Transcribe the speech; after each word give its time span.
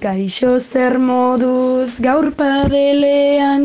Kaixo 0.00 0.50
zer 0.58 0.94
moduz 0.96 2.00
gaur 2.00 2.30
padelean 2.36 3.64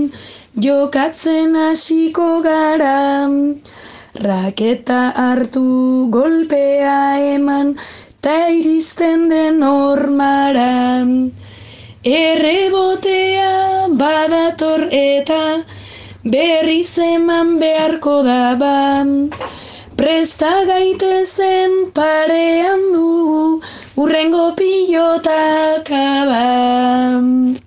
jokatzen 0.64 1.54
hasiko 1.56 2.26
gara. 2.44 3.30
Raketa 4.26 4.98
hartu 5.22 5.64
golpea 6.16 6.98
eman 7.36 7.72
ta 8.22 8.36
iristen 8.58 9.30
den 9.30 9.64
ormara. 9.64 11.08
Errebotea 12.04 13.88
badator 14.04 14.86
eta 14.92 15.42
berriz 16.36 16.98
eman 17.08 17.56
beharko 17.64 18.18
da 18.28 18.44
ba. 18.66 18.76
Presta 19.96 20.54
gaitezen 20.68 21.82
parean 21.96 22.88
dugu 22.92 23.62
urrengo 23.96 24.52
pilotak 24.58 25.88
abam. 25.92 27.65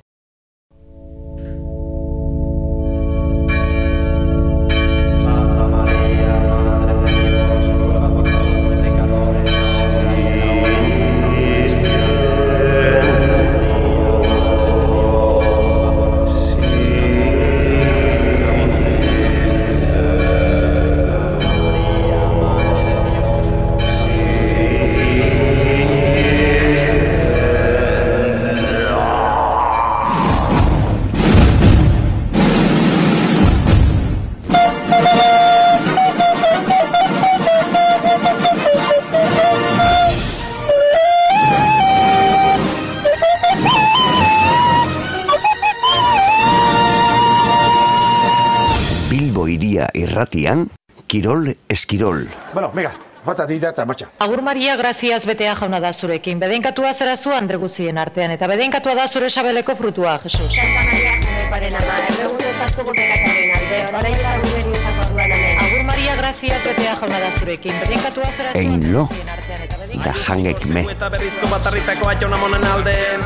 Irratian, 50.39 50.71
Kirol 51.07 51.57
Eskirol. 51.69 52.29
Bueno, 52.53 52.71
venga, 52.75 52.93
jota 53.25 53.47
dira 53.47 53.71
eta 53.71 53.85
marcha. 53.85 54.09
Agur 54.19 54.43
Maria, 54.43 54.77
graziaz 54.77 55.25
betea 55.27 55.55
jauna 55.57 55.81
da 55.81 55.93
zurekin. 55.93 56.39
Bedenkatua 56.39 56.93
zera 56.95 57.17
zu 57.17 57.33
Andre 57.33 57.57
guzien 57.57 57.99
artean, 57.99 58.31
eta 58.31 58.47
bedenkatua 58.47 58.95
da 58.95 59.09
zure 59.09 59.31
sabeleko 59.31 59.77
frutua, 59.77 60.21
Jesus. 60.23 60.55
Santa 60.55 60.85
Maria, 60.85 61.13
paren 61.51 61.75
ama, 61.75 61.99
erregutu 62.09 62.49
ezazko 62.53 62.85
gutekataren 62.85 63.57
alde, 63.57 63.83
orain 63.97 64.19
da 64.23 64.37
duan. 64.43 65.33
Agur 65.67 65.85
Maria, 65.85 66.17
graziaz 66.17 66.63
betea 66.65 66.95
jauna 67.01 67.21
da 67.21 67.31
zurekin. 67.33 67.75
Bedenkatua 67.87 68.33
zera 68.33 68.53
zu 68.53 68.69
guzien 68.69 69.29
artean, 69.29 69.63
eta 69.63 69.78
da 69.97 70.13
jangek 70.13 70.67
me. 70.67 70.83
Eta. 70.83 71.11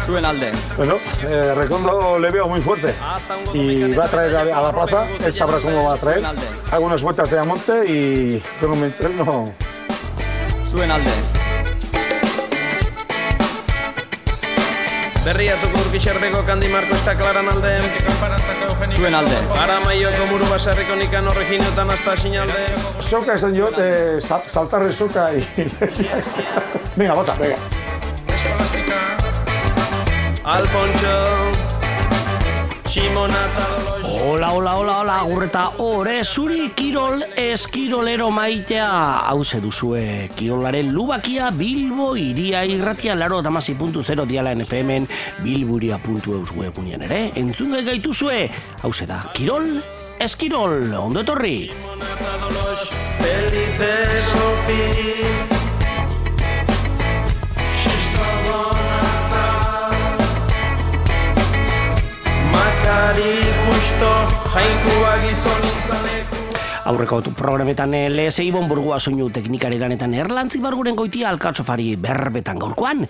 Zuen 0.07 0.25
alde. 0.25 0.53
Bueno, 0.77 0.97
eh, 1.23 1.55
Recondo 1.57 2.19
le 2.19 2.31
veo 2.31 2.49
muy 2.49 2.61
fuerte 2.61 2.95
y 3.55 3.93
va 3.93 4.05
a 4.05 4.09
traer 4.09 4.37
a, 4.37 4.41
a 4.59 4.63
la 4.63 4.73
plaza, 4.73 5.07
él 5.25 5.35
sabrá 5.35 5.59
cómo 5.59 5.85
va 5.85 5.95
a 5.95 5.99
traer. 5.99 6.25
Hago 6.71 6.87
unas 6.87 7.03
vueltas 7.03 7.31
de 7.31 7.39
Amonte 7.39 7.85
y 7.87 8.43
luego 8.61 8.77
me 8.77 8.87
entreno. 8.87 9.47
Zuen 10.71 10.91
alde. 10.91 11.11
Berriatuko 15.23 15.79
urkixerdeko 15.87 16.41
kandi 16.47 16.67
Marko 16.73 16.97
eta 16.99 17.15
klaran 17.15 17.47
alde. 17.53 17.73
Zuen 18.99 19.15
alde. 19.15 19.37
Ara 19.63 19.77
maioko 19.85 20.27
muru 20.33 20.49
basarriko 20.51 20.97
nikan 20.99 21.29
horreginotan 21.31 21.91
hasta 21.95 22.17
sinalde. 22.19 22.65
Soca 23.01 23.37
esan 23.39 23.55
yo, 23.55 23.71
eh, 23.79 24.19
sal- 24.21 24.49
saltarre 24.49 24.93
soca 24.93 25.29
y... 25.33 25.45
venga, 26.99 27.15
bota, 27.15 27.37
venga. 27.39 27.57
Eskolastika. 28.35 28.99
Alpontxo. 30.57 31.62
Hola, 32.95 34.53
hola, 34.53 34.77
hola, 34.77 34.99
hola, 35.01 35.21
agurreta 35.21 35.63
ore, 35.79 36.25
zuri 36.25 36.67
kirol 36.77 37.23
eskirolero 37.41 38.31
maitea. 38.31 38.89
Hauze 39.31 39.61
duzue, 39.65 40.29
kirolaren 40.37 40.93
lubakia 40.93 41.49
Bilbo 41.57 42.11
iria 42.21 42.67
irratia 42.69 43.15
laro 43.17 43.41
damasi 43.41 43.73
puntu 43.81 44.03
zero 44.03 44.27
diala 44.27 44.53
NFM-en 44.55 45.09
bilburia 45.41 45.97
puntu 45.97 46.37
eus 46.37 46.53
webunean 46.53 47.07
ere. 47.09 47.23
Entzun 47.35 47.73
gai 47.79 47.83
gaituzue, 47.89 48.51
hauze 48.83 49.09
da, 49.09 49.23
kirol 49.33 49.81
eskirol, 50.21 50.93
ondo 50.93 51.25
etorri. 51.25 51.71
Felipe 53.23 53.97
Sofi. 54.29 55.52
Makari 62.93 63.41
justo. 63.65 64.11
Jainkua 64.53 65.13
gizon 65.25 65.65
intzaleku. 65.65 66.37
Aurreko 66.93 67.23
programetan 67.33 67.97
eh, 67.97 68.11
lehese 68.13 68.45
ibon 68.45 68.69
burgua 68.69 69.01
soinu 69.01 69.31
teknikari 69.33 69.81
lanetan 69.81 70.13
erlantzi 70.13 70.61
barguren 70.61 70.93
goitia 70.93 71.31
alkatzofari 71.33 71.97
berbetan 71.97 72.61
gaurkoan, 72.61 73.07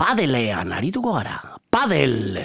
padelean 0.00 0.72
arituko 0.72 1.18
gara. 1.20 1.36
Padel! 1.68 2.40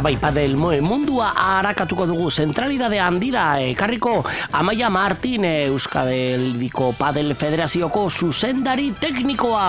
Eta 0.00 0.06
bai, 0.08 0.16
padel 0.16 0.54
moe 0.56 0.78
mundua 0.80 1.26
harakatuko 1.36 2.06
dugu 2.08 2.30
zentralidade 2.32 2.96
handira 3.04 3.60
ekarriko 3.60 4.22
Amaia 4.56 4.88
Martin 4.88 5.44
eh, 5.44 5.66
Euskadeldiko 5.68 6.94
Padel 6.96 7.34
Federazioko 7.36 8.06
zuzendari 8.08 8.94
teknikoa. 8.96 9.66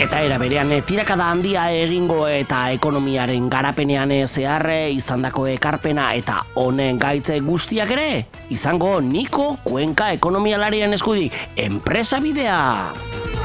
Eta 0.00 0.22
era 0.24 0.40
berean 0.40 0.72
eh, 0.72 0.80
tirakada 0.80 1.28
handia 1.28 1.68
egingo 1.76 2.22
eta 2.24 2.70
ekonomiaren 2.72 3.52
garapenean 3.52 4.16
eh, 4.16 4.24
zehar 4.24 4.64
eh, 4.72 4.90
izandako 4.96 5.44
ekarpena 5.58 6.14
eta 6.16 6.40
honen 6.56 6.96
gaitze 6.96 7.36
guztiak 7.44 7.92
ere 8.00 8.10
izango 8.48 8.96
Niko 9.04 9.58
Kuenka 9.60 10.14
ekonomialarian 10.16 10.96
eskudi 10.96 11.28
enpresa 11.68 12.24
bidea. 12.24 13.35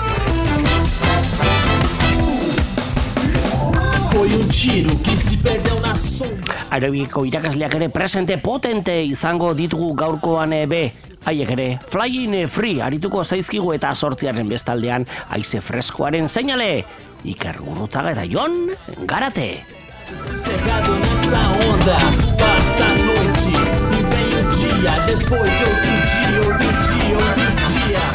Foi 4.11 4.27
um 4.35 4.47
tiro 4.49 4.95
que 4.99 5.15
se 5.15 5.37
perdeu 5.37 5.79
na 5.79 5.95
sombra. 5.95 6.67
Arabiko 6.69 7.23
irakasleak 7.25 7.75
ere 7.75 7.87
presente 7.89 8.37
potente 8.37 8.91
izango 9.03 9.53
ditugu 9.55 9.93
gaurkoan 9.95 10.51
be. 10.67 10.91
Haiek 11.23 11.51
ere, 11.55 11.67
flying 11.87 12.49
free 12.49 12.81
arituko 12.81 13.23
zaizkigu 13.23 13.71
eta 13.73 13.93
sortziaren 13.95 14.49
bestaldean 14.51 15.07
haize 15.29 15.61
freskoaren 15.61 16.27
seinale. 16.27 16.83
Iker 17.23 17.61
Gurrutzaga 17.63 18.11
eta 18.11 18.25
Jon 18.27 18.73
Garate. 19.07 19.63
Sossegado 20.11 20.97
nessa 20.99 21.39
onda, 21.71 21.97
passa 22.35 22.83
a 22.83 22.95
noite 23.07 23.55
e 23.95 24.03
vem 24.11 24.31
o 24.35 24.43
dia. 24.59 24.93
Depois 25.07 25.55
outro 25.63 25.95
dia, 26.11 26.29
outro 26.51 26.69
dia, 26.83 27.15
outro 27.15 27.67
dia. 27.79 28.05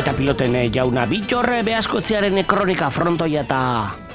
Eta 0.00 0.12
piloten 0.16 0.56
eh, 0.56 0.68
jauna 0.72 1.04
bitxorre 1.04 1.60
behaskotzearen 1.66 2.44
kronika 2.46 2.88
frontoia 2.88 3.44
eta 3.44 4.07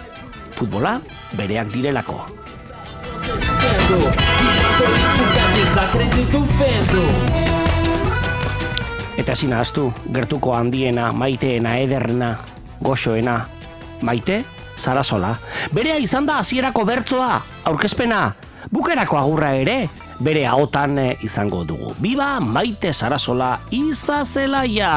futbola 0.54 1.00
bereak 1.38 1.72
direlako. 1.74 2.22
Eta 9.18 9.34
ezin 9.34 9.54
ahaztu, 9.54 9.88
gertuko 10.14 10.54
handiena, 10.58 11.12
maiteena, 11.14 11.78
ederrena, 11.80 12.38
goxoena, 12.82 13.38
maite, 14.02 14.44
zarazola. 14.78 15.36
Berea 15.74 15.98
izan 16.02 16.26
da 16.26 16.40
hasierako 16.42 16.86
bertzoa, 16.86 17.38
aurkezpena, 17.70 18.24
bukerako 18.72 19.18
agurra 19.22 19.54
ere, 19.62 19.78
bere 20.24 20.46
ahotan 20.48 20.98
eh, 21.00 21.18
izango 21.22 21.64
dugu. 21.68 21.94
Biba 22.02 22.40
maite 22.40 22.94
zarazola 22.94 23.58
izazelaia! 23.72 24.94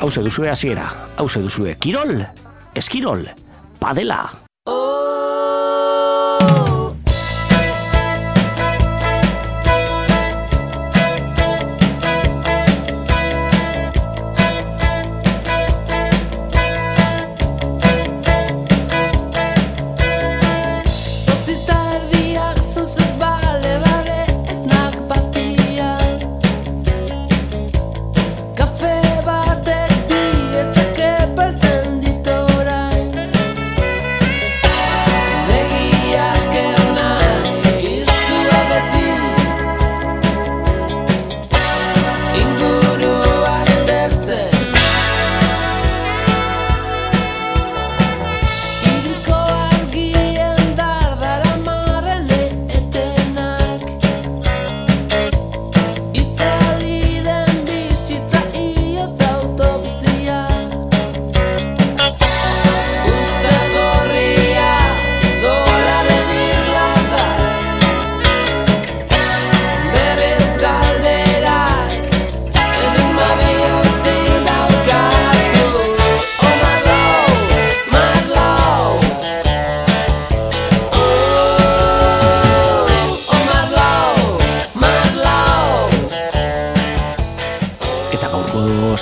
Hauze 0.00 0.22
duzue 0.22 0.48
hasiera, 0.48 0.88
hauze 1.16 1.40
duzue 1.42 1.74
kirol, 1.82 2.26
eskirol, 2.74 3.26
padela. 3.80 4.47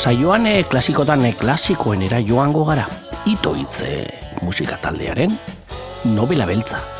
Saioan 0.07 0.47
eh, 0.47 0.63
klasikotan 0.63 1.25
eh, 1.27 1.35
klasikoenera 1.35 2.21
joango 2.23 2.63
gara. 2.69 2.85
Ito 3.27 3.57
hitze 3.59 3.91
musika 4.47 4.79
taldearen 4.79 5.35
novela 6.15 6.47
beltza. 6.47 6.96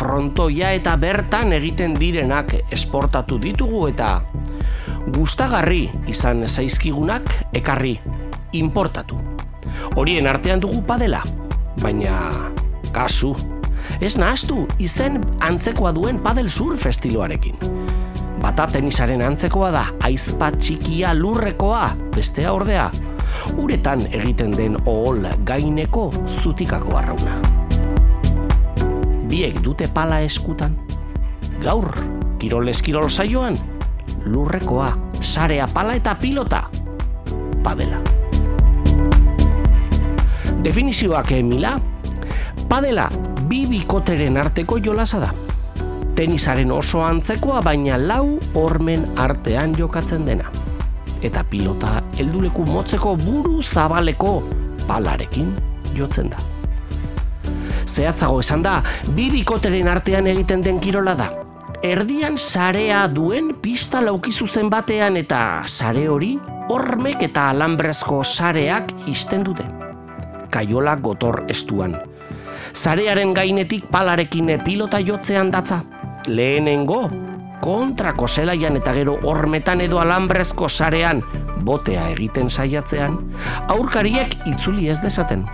Frontoia 0.00 0.72
eta 0.72 0.94
bertan 0.96 1.52
egiten 1.52 1.92
direnak 1.98 2.54
esportatu 2.72 3.36
ditugu 3.40 3.82
eta 3.90 4.22
gustagarri 5.12 5.82
izan 6.08 6.46
zaizkigunak 6.48 7.28
ekarri 7.60 7.98
importatu. 8.56 9.18
Horien 10.00 10.28
artean 10.30 10.62
dugu 10.62 10.80
padela, 10.88 11.20
baina 11.82 12.30
kasu. 12.96 13.34
Ez 14.00 14.14
nahastu 14.20 14.64
izen 14.80 15.20
antzekoa 15.44 15.92
duen 15.96 16.20
padel 16.24 16.48
surf 16.48 16.86
estiloarekin. 16.88 17.60
Bata 18.40 18.66
tenisaren 18.72 19.20
antzekoa 19.24 19.70
da, 19.74 19.86
aizpa 20.08 20.48
txikia 20.56 21.12
lurrekoa, 21.16 21.86
bestea 22.16 22.56
ordea, 22.56 22.88
uretan 23.60 24.06
egiten 24.08 24.56
den 24.56 24.80
ohol 24.86 25.26
gaineko 25.44 26.08
zutikako 26.40 26.96
arrauna. 27.02 27.49
Biek 29.30 29.60
dute 29.62 29.86
pala 29.94 30.20
eskutan. 30.26 30.74
Gaur, 31.62 31.90
kirol 32.40 32.68
eskirol 32.72 33.10
saioan, 33.10 33.54
lurrekoa, 34.26 34.90
sarea 35.22 35.68
pala 35.70 35.94
eta 35.94 36.16
pilota, 36.18 36.64
padela. 37.62 38.00
Definizioak 40.64 41.32
emila, 41.36 41.76
padela 42.68 43.06
bi 43.46 43.62
bikoteren 43.68 44.36
arteko 44.40 44.80
jolasa 44.82 45.22
da 45.22 45.30
tenisaren 46.20 46.72
oso 46.74 47.00
antzekoa 47.00 47.62
baina 47.64 47.96
lau 47.96 48.38
hormen 48.54 49.06
artean 49.16 49.72
jokatzen 49.78 50.26
dena. 50.28 50.50
Eta 51.24 51.44
pilota 51.48 52.02
helduleku 52.18 52.66
motzeko 52.68 53.16
buru 53.24 53.62
zabaleko 53.62 54.34
palarekin 54.86 55.54
jotzen 55.96 56.28
da. 56.32 56.59
Zehatzago 57.90 58.40
esan 58.40 58.62
da, 58.62 58.80
bi 59.16 59.30
bikoteren 59.32 59.88
artean 59.90 60.28
egiten 60.30 60.62
den 60.62 60.80
kirola 60.80 61.16
da. 61.18 61.30
Erdian 61.82 62.36
sarea 62.38 63.06
duen 63.08 63.54
pista 63.62 64.02
lauki 64.04 64.32
zuzen 64.32 64.68
batean 64.70 65.16
eta 65.16 65.62
sare 65.66 66.06
hori 66.12 66.34
hormek 66.70 67.24
eta 67.26 67.48
alambrezko 67.54 68.20
sareak 68.24 68.92
izten 69.10 69.46
dute. 69.46 69.64
Kaiola 70.50 70.96
gotor 71.00 71.44
estuan. 71.48 71.96
Zarearen 72.74 73.32
gainetik 73.34 73.88
palarekin 73.90 74.52
pilota 74.64 75.00
jotzean 75.00 75.50
datza 75.50 75.80
lehenengo 76.26 77.08
kontrako 77.60 78.28
zelaian 78.28 78.76
eta 78.76 78.92
gero 78.96 79.18
hormetan 79.24 79.80
edo 79.84 80.00
alambrezko 80.00 80.68
sarean 80.68 81.22
botea 81.64 82.08
egiten 82.14 82.48
saiatzean, 82.50 83.18
aurkariek 83.68 84.36
itzuli 84.48 84.88
ez 84.88 85.00
dezaten. 85.02 85.44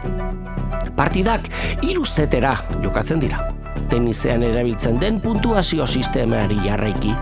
Partidak 0.97 1.50
hiru 1.85 2.07
zetera 2.09 2.55
jokatzen 2.81 3.21
dira. 3.21 3.50
Tenisean 3.91 4.43
erabiltzen 4.43 4.97
den 4.99 5.21
puntuazio 5.21 5.87
sistemari 5.87 6.57
jarraiki, 6.65 7.12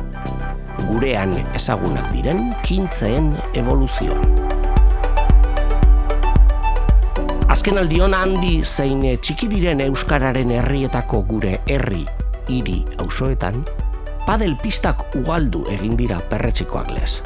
gurean 0.87 1.35
ezagunak 1.59 2.07
diren 2.15 2.53
kintzeen 2.63 3.33
evoluzioan. 3.59 4.23
Azken 7.51 7.79
aldion 7.83 8.15
handi 8.15 8.61
zein 8.65 9.03
txiki 9.03 9.51
diren 9.51 9.83
euskararen 9.85 10.55
herrietako 10.55 11.25
gure 11.29 11.59
herri 11.67 12.05
hiri 12.49 12.81
auzoetan, 13.03 13.63
padel 14.25 14.55
pistak 14.63 15.03
ugaldu 15.19 15.67
egin 15.75 15.99
dira 15.99 16.23
perretxikoak 16.31 16.91
lez. 16.95 17.19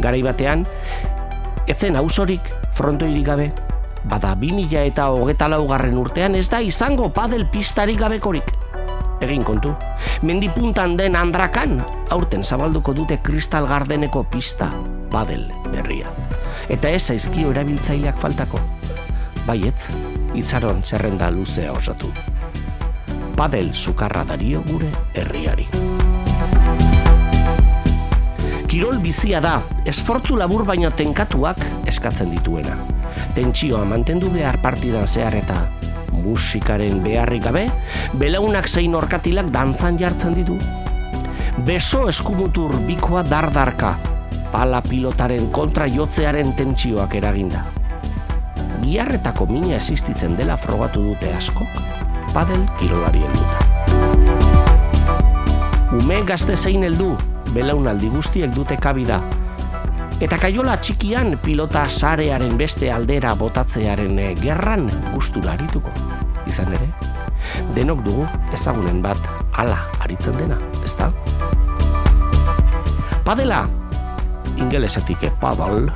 Garai 0.00 0.24
batean, 0.26 0.64
etzen 1.68 1.96
auzorik 1.98 2.52
frontoirik 2.78 3.26
gabe, 3.26 3.50
bada 4.08 4.34
2000 4.34 4.86
eta 4.88 5.10
hogeta 5.14 5.48
laugarren 5.48 5.98
urtean 5.98 6.34
ez 6.34 6.48
da 6.50 6.60
izango 6.64 7.10
padel 7.12 7.46
pistarik 7.52 8.00
gabekorik. 8.00 8.54
Egin 9.20 9.42
kontu, 9.42 9.72
mendipuntan 10.22 10.96
den 10.96 11.16
andrakan, 11.18 11.80
aurten 12.14 12.44
zabalduko 12.44 12.94
dute 12.94 13.18
kristal 13.22 13.66
gardeneko 13.66 14.22
pista, 14.30 14.70
padel 15.10 15.48
berria. 15.72 16.10
Eta 16.70 16.90
ez 16.90 17.02
zaizkio 17.10 17.50
erabiltzaileak 17.50 18.18
faltako. 18.22 18.62
Baietz, 19.46 19.88
itzaron 20.38 20.84
zerrenda 20.84 21.30
luzea 21.34 21.72
osatu 21.72 22.12
padel 23.38 23.70
sukarra 23.72 24.24
dario 24.26 24.64
gure 24.66 24.90
herriari. 25.14 25.68
Kirol 28.66 28.98
bizia 28.98 29.38
da, 29.40 29.60
esfortzu 29.86 30.34
labur 30.36 30.66
baino 30.66 30.90
tenkatuak 30.90 31.62
eskatzen 31.86 32.34
dituena. 32.34 32.74
Tentsioa 33.34 33.84
mantendu 33.84 34.30
behar 34.34 34.58
partidan 34.62 35.06
zehar 35.06 35.34
eta 35.38 35.66
musikaren 36.12 37.02
beharrik 37.04 37.44
gabe, 37.44 37.66
belaunak 38.18 38.68
zein 38.68 38.94
orkatilak 38.98 39.50
dantzan 39.54 39.98
jartzen 40.00 40.34
ditu. 40.36 40.58
Beso 41.66 42.08
eskumutur 42.08 42.74
bikoa 42.86 43.22
dardarka, 43.26 43.96
pala 44.52 44.80
pilotaren 44.84 45.50
kontra 45.52 45.88
jotzearen 45.90 46.54
tentsioak 46.56 47.14
eraginda. 47.18 47.64
Biarretako 48.78 49.46
mina 49.50 49.76
existitzen 49.76 50.36
dela 50.38 50.56
frogatu 50.56 51.02
dute 51.10 51.32
askok, 51.34 51.82
padel 52.32 52.62
kirolari 52.78 53.24
helduta. 53.26 53.58
Ume 55.98 56.22
gazte 56.28 56.56
zein 56.56 56.84
heldu, 56.84 57.16
belaunaldi 57.54 58.10
guztiek 58.12 58.52
dute 58.54 58.76
kabida, 58.76 59.22
Eta 60.18 60.34
kaiola 60.34 60.72
txikian 60.82 61.36
pilota 61.44 61.84
sarearen 61.86 62.56
beste 62.58 62.88
aldera 62.90 63.36
botatzearen 63.38 64.16
eh, 64.18 64.32
gerran 64.34 64.88
gustura 65.12 65.52
arituko. 65.52 65.92
Izan 66.50 66.72
ere, 66.74 66.88
denok 67.76 68.00
dugu 68.02 68.24
ezagunen 68.56 68.98
bat 69.04 69.20
ala 69.62 69.76
aritzen 70.02 70.34
dena, 70.40 70.58
ezta? 70.82 71.12
Padela, 73.22 73.60
ingelesetik 74.58 75.22
e 75.28 75.30
padal, 75.38 75.86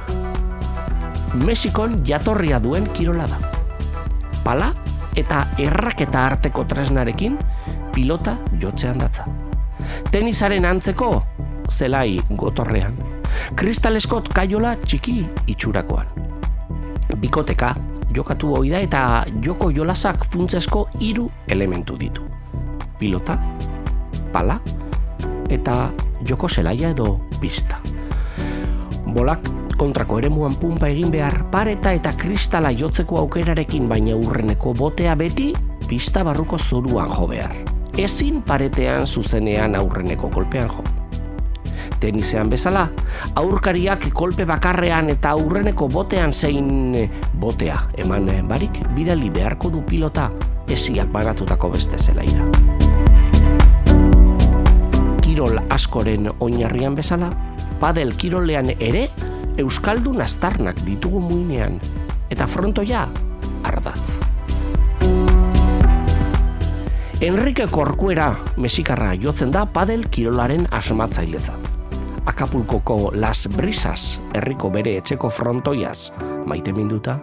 Mexikon 1.42 2.04
jatorria 2.06 2.60
duen 2.62 2.86
kirola 2.94 3.26
da. 3.26 3.40
Pala 4.44 4.68
eta 5.18 5.40
erraketa 5.58 6.28
arteko 6.28 6.62
tresnarekin 6.70 7.40
pilota 7.90 8.36
jotzean 8.62 9.02
datza. 9.02 9.26
Tenisaren 10.14 10.68
antzeko 10.68 11.10
zelai 11.72 12.20
gotorrean. 12.38 13.11
Kristaleskot 13.56 14.28
kaiola 14.34 14.76
txiki 14.84 15.22
itxurakoan. 15.46 16.06
Bikoteka 17.20 17.74
jokatu 18.14 18.54
hoi 18.56 18.70
da 18.70 18.80
eta 18.82 19.02
joko 19.44 19.70
jolasak 19.70 20.26
funtzesko 20.32 20.86
hiru 21.00 21.30
elementu 21.48 21.96
ditu. 21.98 22.24
Pilota, 22.98 23.38
pala 24.32 24.60
eta 25.50 25.90
joko 26.28 26.48
zelaia 26.48 26.92
edo 26.94 27.18
pista. 27.40 27.80
Bolak 29.12 29.48
kontrako 29.76 30.20
eremuan 30.22 30.54
pumpa 30.60 30.88
egin 30.92 31.10
behar 31.12 31.42
pareta 31.50 31.92
eta 31.92 32.12
kristala 32.16 32.70
jotzeko 32.70 33.18
aukerarekin 33.24 33.88
baina 33.90 34.16
urreneko 34.16 34.74
botea 34.78 35.16
beti 35.18 35.52
pista 35.88 36.24
barruko 36.24 36.58
zoruan 36.58 37.12
jo 37.12 37.28
behar. 37.34 37.56
Ezin 37.98 38.40
paretean 38.42 39.06
zuzenean 39.06 39.76
aurreneko 39.76 40.30
kolpean 40.32 40.70
jo. 40.70 40.91
Tenisean 42.02 42.48
bezala, 42.50 42.88
aurkariak 43.38 44.08
kolpe 44.10 44.42
bakarrean 44.48 45.06
eta 45.12 45.36
aurreneko 45.36 45.86
botean 45.86 46.32
zein 46.34 46.96
eh, 46.98 47.04
botea 47.38 47.76
eman 48.02 48.26
eh, 48.32 48.40
barik 48.42 48.80
bidali 48.96 49.28
beharko 49.30 49.70
du 49.70 49.84
pilota 49.86 50.24
esiak 50.66 51.12
banatutako 51.14 51.70
beste 51.76 52.00
zelaira. 52.02 52.42
Kirol 55.22 55.60
askoren 55.70 56.26
oinarrian 56.42 56.96
bezala, 56.98 57.30
padel 57.78 58.16
kirolean 58.18 58.72
ere 58.80 59.08
Euskaldun 59.62 60.18
astarnak 60.24 60.80
ditugu 60.82 61.20
muinean, 61.22 61.76
eta 62.32 62.48
frontoia 62.50 63.04
ardatz. 63.68 64.16
Enrique 67.22 67.68
Corcuera 67.70 68.32
mesikarra 68.56 69.12
jotzen 69.14 69.52
da 69.54 69.62
padel 69.70 70.08
kirolaren 70.10 70.66
asmatzailetzat. 70.74 71.81
Acapulcoko 72.32 73.10
Las 73.12 73.46
Brisas, 73.52 74.18
herriko 74.32 74.70
bere 74.72 74.94
etxeko 74.96 75.28
frontoiaz, 75.28 76.14
maite 76.48 76.72
minduta, 76.72 77.18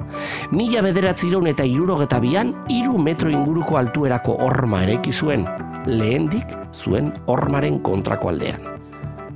mila 0.54 0.84
bederatziron 0.86 1.50
eta 1.50 1.66
irurogeta 1.66 2.20
bian, 2.22 2.52
iru 2.70 2.94
metro 3.02 3.32
inguruko 3.34 3.80
altuerako 3.80 4.38
horma 4.46 4.84
ereki 4.86 5.10
zuen, 5.10 5.48
lehendik 5.90 6.54
zuen 6.78 7.10
hormaren 7.26 7.82
kontrako 7.82 8.30
aldean. 8.30 8.62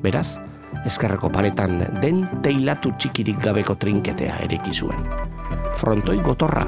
Beraz, 0.06 0.38
eskerreko 0.86 1.34
paretan 1.34 1.82
den 2.06 2.28
teilatu 2.46 2.94
txikirik 3.00 3.42
gabeko 3.42 3.74
trinketea 3.74 4.44
ereki 4.46 4.78
zuen. 4.78 5.10
Frontoi 5.82 6.20
gotorra, 6.22 6.68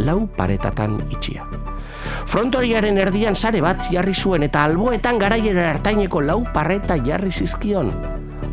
lau 0.00 0.22
paretatan 0.32 1.02
itxia. 1.10 1.44
Frontoriaren 2.24 2.96
erdian 3.04 3.36
sare 3.36 3.60
bat 3.60 3.84
jarri 3.92 4.16
zuen 4.16 4.48
eta 4.48 4.64
alboetan 4.64 5.20
garaiera 5.20 5.74
hartaineko 5.74 6.24
lau 6.24 6.40
pareta 6.54 6.96
jarri 7.04 7.30
zizkion, 7.32 7.92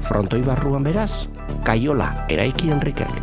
frontoi 0.07 0.41
barruan 0.45 0.83
beraz, 0.83 1.27
kaiola 1.63 2.09
eraiki 2.31 2.71
Enrikek. 2.73 3.13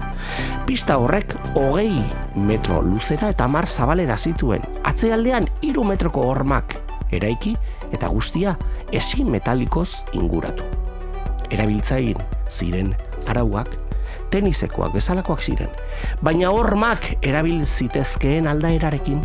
Pista 0.67 0.97
horrek 1.01 1.35
hogei 1.55 2.03
metro 2.37 2.81
luzera 2.83 3.31
eta 3.33 3.49
mar 3.49 3.69
zabalera 3.69 4.17
zituen, 4.19 4.65
atzealdean 4.85 5.49
hiru 5.63 5.85
metroko 5.85 6.25
hormak 6.31 6.77
eraiki 7.13 7.55
eta 7.93 8.09
guztia 8.09 8.57
ezin 8.93 9.31
metalikoz 9.31 10.05
inguratu. 10.13 10.65
Erabiltzain 11.51 12.19
ziren 12.51 12.95
arauak, 13.29 13.73
tenisekoak 14.31 14.95
bezalakoak 14.95 15.43
ziren, 15.43 15.71
baina 16.23 16.53
hormak 16.55 17.17
erabil 17.23 17.65
zitezkeen 17.67 18.47
aldaerarekin, 18.51 19.25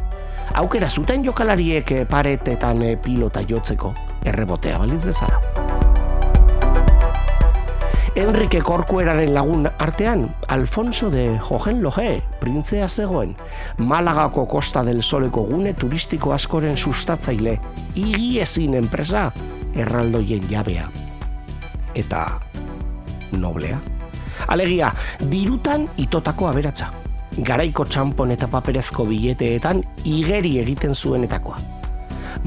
aukera 0.58 0.90
zuten 0.90 1.26
jokalariek 1.26 1.94
paretetan 2.10 2.84
pilota 3.06 3.46
jotzeko, 3.46 3.94
errebotea 4.26 4.82
baliz 4.82 5.04
bezala. 5.06 5.75
Enrique 8.16 8.62
Corcueraren 8.62 9.34
lagun 9.34 9.68
artean, 9.78 10.34
Alfonso 10.48 11.10
de 11.12 11.38
Hohenlohe, 11.38 12.24
printzea 12.40 12.88
zegoen, 12.88 13.36
Malagako 13.78 14.48
Costa 14.48 14.84
del 14.84 15.04
Soleko 15.04 15.42
gune 15.44 15.74
turistiko 15.74 16.32
askoren 16.32 16.78
sustatzaile, 16.78 17.60
igiezin 17.94 18.78
enpresa, 18.80 19.34
erraldoien 19.76 20.48
jabea. 20.48 20.88
Eta 21.94 22.40
noblea. 23.36 23.82
Alegia, 24.48 24.94
dirutan 25.28 25.90
itotako 25.98 26.48
aberatsa. 26.48 26.94
Garaiko 27.36 27.84
txampon 27.84 28.32
eta 28.32 28.48
paperezko 28.48 29.04
bileteetan 29.12 29.84
igeri 30.06 30.56
egiten 30.64 30.96
zuenetakoa. 30.96 31.60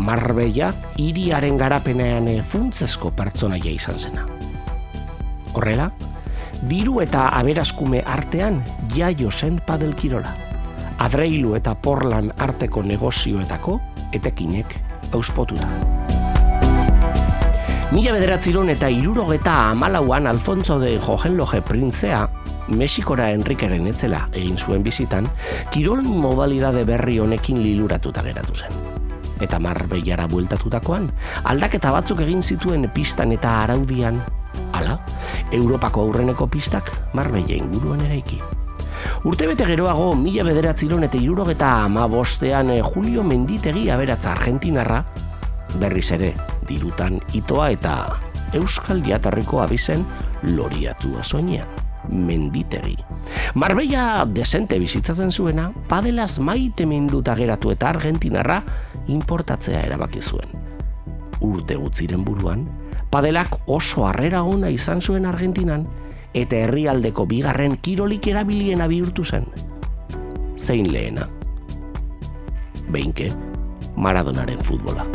Marbella, 0.00 0.72
iriaren 0.96 1.60
garapenean 1.60 2.32
funtzesko 2.48 3.12
pertsonaia 3.12 3.76
izan 3.76 3.98
zena. 3.98 4.37
Horrela, 5.54 5.90
diru 6.68 7.00
eta 7.04 7.28
aberaskume 7.38 8.02
artean 8.06 8.62
jaio 8.94 9.30
zen 9.30 9.60
padelkirola. 9.66 10.34
Adreilu 10.98 11.54
eta 11.54 11.74
porlan 11.74 12.32
arteko 12.38 12.82
negozioetako 12.82 13.78
etekinek 14.12 14.74
auspotuta. 15.12 15.68
Mila 17.88 18.12
bederatziron 18.12 18.68
eta 18.68 18.90
irurogeta 18.92 19.54
amalauan 19.70 20.26
Alfonso 20.26 20.78
de 20.78 20.98
Johenloje 20.98 21.62
printzea, 21.64 22.26
Mexikora 22.68 23.30
Enrikeren 23.32 23.86
etzela 23.88 24.26
egin 24.36 24.60
zuen 24.60 24.84
bizitan, 24.84 25.30
kirol 25.72 26.04
modalidade 26.04 26.84
berri 26.84 27.16
honekin 27.24 27.62
liluratuta 27.64 28.26
geratu 28.26 28.60
zen. 28.60 28.97
Eta 29.40 29.58
marbeiara 29.62 30.26
bueltatutakoan, 30.30 31.08
aldaketa 31.44 31.92
batzuk 31.94 32.20
egin 32.26 32.42
zituen 32.42 32.88
pistan 32.94 33.32
eta 33.32 33.62
araudian 33.64 34.22
Hala, 34.72 34.98
Europako 35.52 36.08
aurreneko 36.08 36.48
pistak 36.50 36.90
Marbella 37.14 37.54
inguruan 37.56 38.00
eraiki. 38.04 38.40
Urte 39.28 39.46
bete 39.46 39.66
geroago, 39.68 40.12
mila 40.18 40.44
bederatziron 40.46 41.06
eta 41.06 41.18
irurogeta 41.20 41.70
ama 41.84 42.06
bostean 42.10 42.72
eh, 42.74 42.82
Julio 42.82 43.22
Menditegi 43.22 43.88
aberatza 43.90 44.32
Argentinarra, 44.34 45.02
berriz 45.78 46.10
ere, 46.16 46.32
dirutan 46.68 47.20
itoa 47.34 47.70
eta 47.74 47.98
Euskal 48.58 49.02
Diatarriko 49.04 49.62
abizen 49.62 50.06
loriatua 50.54 51.22
soinean. 51.22 51.87
Menditegi. 52.08 52.96
Marbella 53.54 54.24
desente 54.24 54.78
bizitzatzen 54.78 55.32
zuena, 55.32 55.68
padelaz 55.88 56.38
maite 56.40 56.86
minduta 56.86 57.34
geratu 57.36 57.72
eta 57.74 57.90
Argentinarra 57.92 58.62
importatzea 59.08 59.84
erabaki 59.86 60.22
zuen. 60.22 60.52
Urte 61.44 61.76
gutziren 61.76 62.24
buruan, 62.24 62.66
padelak 63.10 63.60
oso 63.66 64.06
harrera 64.08 64.42
ona 64.42 64.70
izan 64.70 65.02
zuen 65.02 65.26
Argentinan 65.26 65.86
eta 66.34 66.64
herrialdeko 66.64 67.26
bigarren 67.26 67.78
kirolik 67.82 68.26
erabiliena 68.32 68.88
bihurtu 68.88 69.24
zen. 69.24 69.46
Zein 70.58 70.90
lehena? 70.92 71.28
Beinke, 72.88 73.28
Maradonaren 73.96 74.62
futbola. 74.64 75.06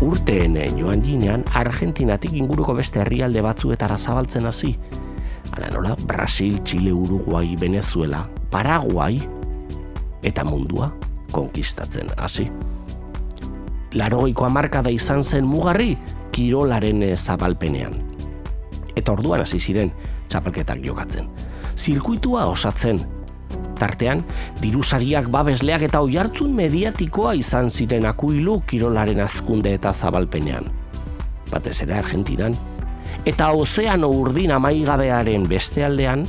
Urteen 0.00 0.58
joan 0.76 1.02
ginean, 1.02 1.44
Argentinatik 1.54 2.32
inguruko 2.36 2.74
beste 2.76 3.00
herrialde 3.00 3.40
batzuetara 3.40 3.96
zabaltzen 3.96 4.46
hasi. 4.46 4.76
Hala 5.52 5.70
nola, 5.72 5.96
Brasil, 6.06 6.62
Chile, 6.64 6.92
Uruguay, 6.92 7.56
Venezuela, 7.56 8.28
Paraguay 8.50 9.20
eta 10.26 10.44
mundua 10.44 10.90
konkistatzen 11.32 12.10
hasi 12.16 12.50
larogeiko 13.96 14.44
hamarkada 14.46 14.92
izan 14.92 15.24
zen 15.24 15.46
mugarri 15.48 15.96
kirolaren 16.34 17.02
eh, 17.06 17.16
zabalpenean. 17.16 17.96
Eta 18.96 19.12
orduan 19.12 19.42
hasi 19.44 19.60
ziren 19.60 19.92
txapelketak 20.28 20.82
jokatzen. 20.84 21.28
Zirkuitua 21.76 22.46
osatzen. 22.52 23.00
Tartean, 23.76 24.22
dirusariak 24.60 25.28
babesleak 25.32 25.86
eta 25.88 26.00
oihartzun 26.04 26.54
mediatikoa 26.56 27.34
izan 27.38 27.70
ziren 27.70 28.06
akuilu 28.08 28.60
kirolaren 28.68 29.20
azkunde 29.24 29.74
eta 29.76 29.92
zabalpenean. 29.92 30.70
Batez 31.50 31.80
ere 31.84 31.94
Argentinan, 32.00 32.56
eta 33.24 33.52
ozeano 33.54 34.10
urdin 34.10 34.54
amaigabearen 34.56 35.46
beste 35.48 35.84
aldean, 35.84 36.24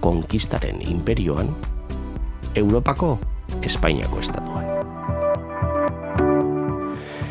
konkistaren 0.00 0.82
imperioan, 0.86 1.50
Europako 2.54 3.16
Espainiako 3.62 4.20
estatuan. 4.20 4.64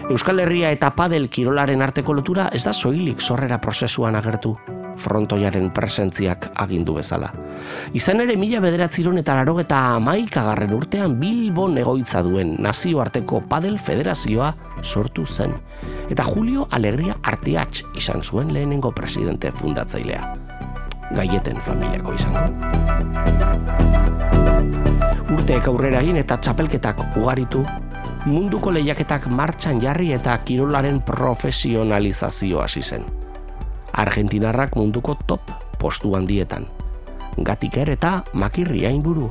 Euskal 0.10 0.40
Herria 0.40 0.70
eta 0.70 0.92
Padel 0.94 1.32
kirolaren 1.34 1.82
arteko 1.82 2.14
lotura 2.14 2.50
ez 2.54 2.62
da 2.66 2.74
soilik 2.74 3.22
sorrera 3.22 3.58
prozesuan 3.62 4.16
agertu, 4.16 4.54
frontoiaren 4.98 5.70
presentziak 5.76 6.50
agindu 6.56 6.96
bezala. 6.98 7.32
Izan 7.94 8.22
ere 8.24 8.36
mila 8.40 8.62
bederatziron 8.64 9.18
eta 9.22 9.36
laro 9.38 9.58
eta 9.62 9.80
amaikagarren 9.96 10.74
urtean 10.76 11.20
Bilbon 11.20 11.78
egoitza 11.82 12.22
duen 12.26 12.56
nazioarteko 12.60 13.44
Padel 13.50 13.80
Federazioa 13.80 14.54
sortu 14.84 15.26
zen. 15.26 15.54
Eta 16.10 16.24
Julio 16.24 16.68
Alegria 16.72 17.18
Artiatx 17.24 17.84
izan 17.96 18.24
zuen 18.24 18.54
lehenengo 18.54 18.92
presidente 18.92 19.52
fundatzailea. 19.52 20.36
Gaieten 21.16 21.62
familiako 21.62 22.14
izango. 22.14 22.46
Urteek 25.36 25.68
aurrera 25.68 26.00
egin 26.06 26.18
eta 26.22 26.38
txapelketak 26.38 27.02
ugaritu, 27.18 27.64
munduko 28.26 28.72
lehiaketak 28.74 29.28
martxan 29.28 29.82
jarri 29.82 30.12
eta 30.16 30.38
kirolaren 30.46 31.02
profesionalizazio 31.06 32.62
hasi 32.62 32.82
zen. 32.82 33.25
Argentinarrak 33.96 34.76
munduko 34.76 35.16
top 35.28 35.52
postu 35.80 36.16
handietan. 36.16 36.68
Gatiker 37.38 37.90
eta 37.94 38.24
makirri 38.34 38.86
hainburu. 38.88 39.30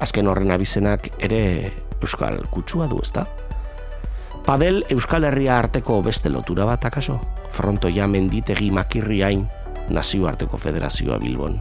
Azken 0.00 0.28
horren 0.28 0.50
abizenak 0.50 1.10
ere 1.18 1.72
Euskal 2.00 2.42
kutsua 2.52 2.88
du 2.88 3.00
ezta? 3.02 3.26
Padel 4.46 4.84
Euskal 4.92 5.24
Herria 5.24 5.58
arteko 5.58 6.00
beste 6.02 6.30
lotura 6.32 6.64
bat 6.68 6.84
akaso? 6.84 7.18
Frontoia 7.52 8.06
menditegi 8.06 8.70
makirri 8.70 9.22
hain 9.22 9.46
nazioarteko 9.90 10.56
federazioa 10.56 11.18
Bilbon. 11.18 11.58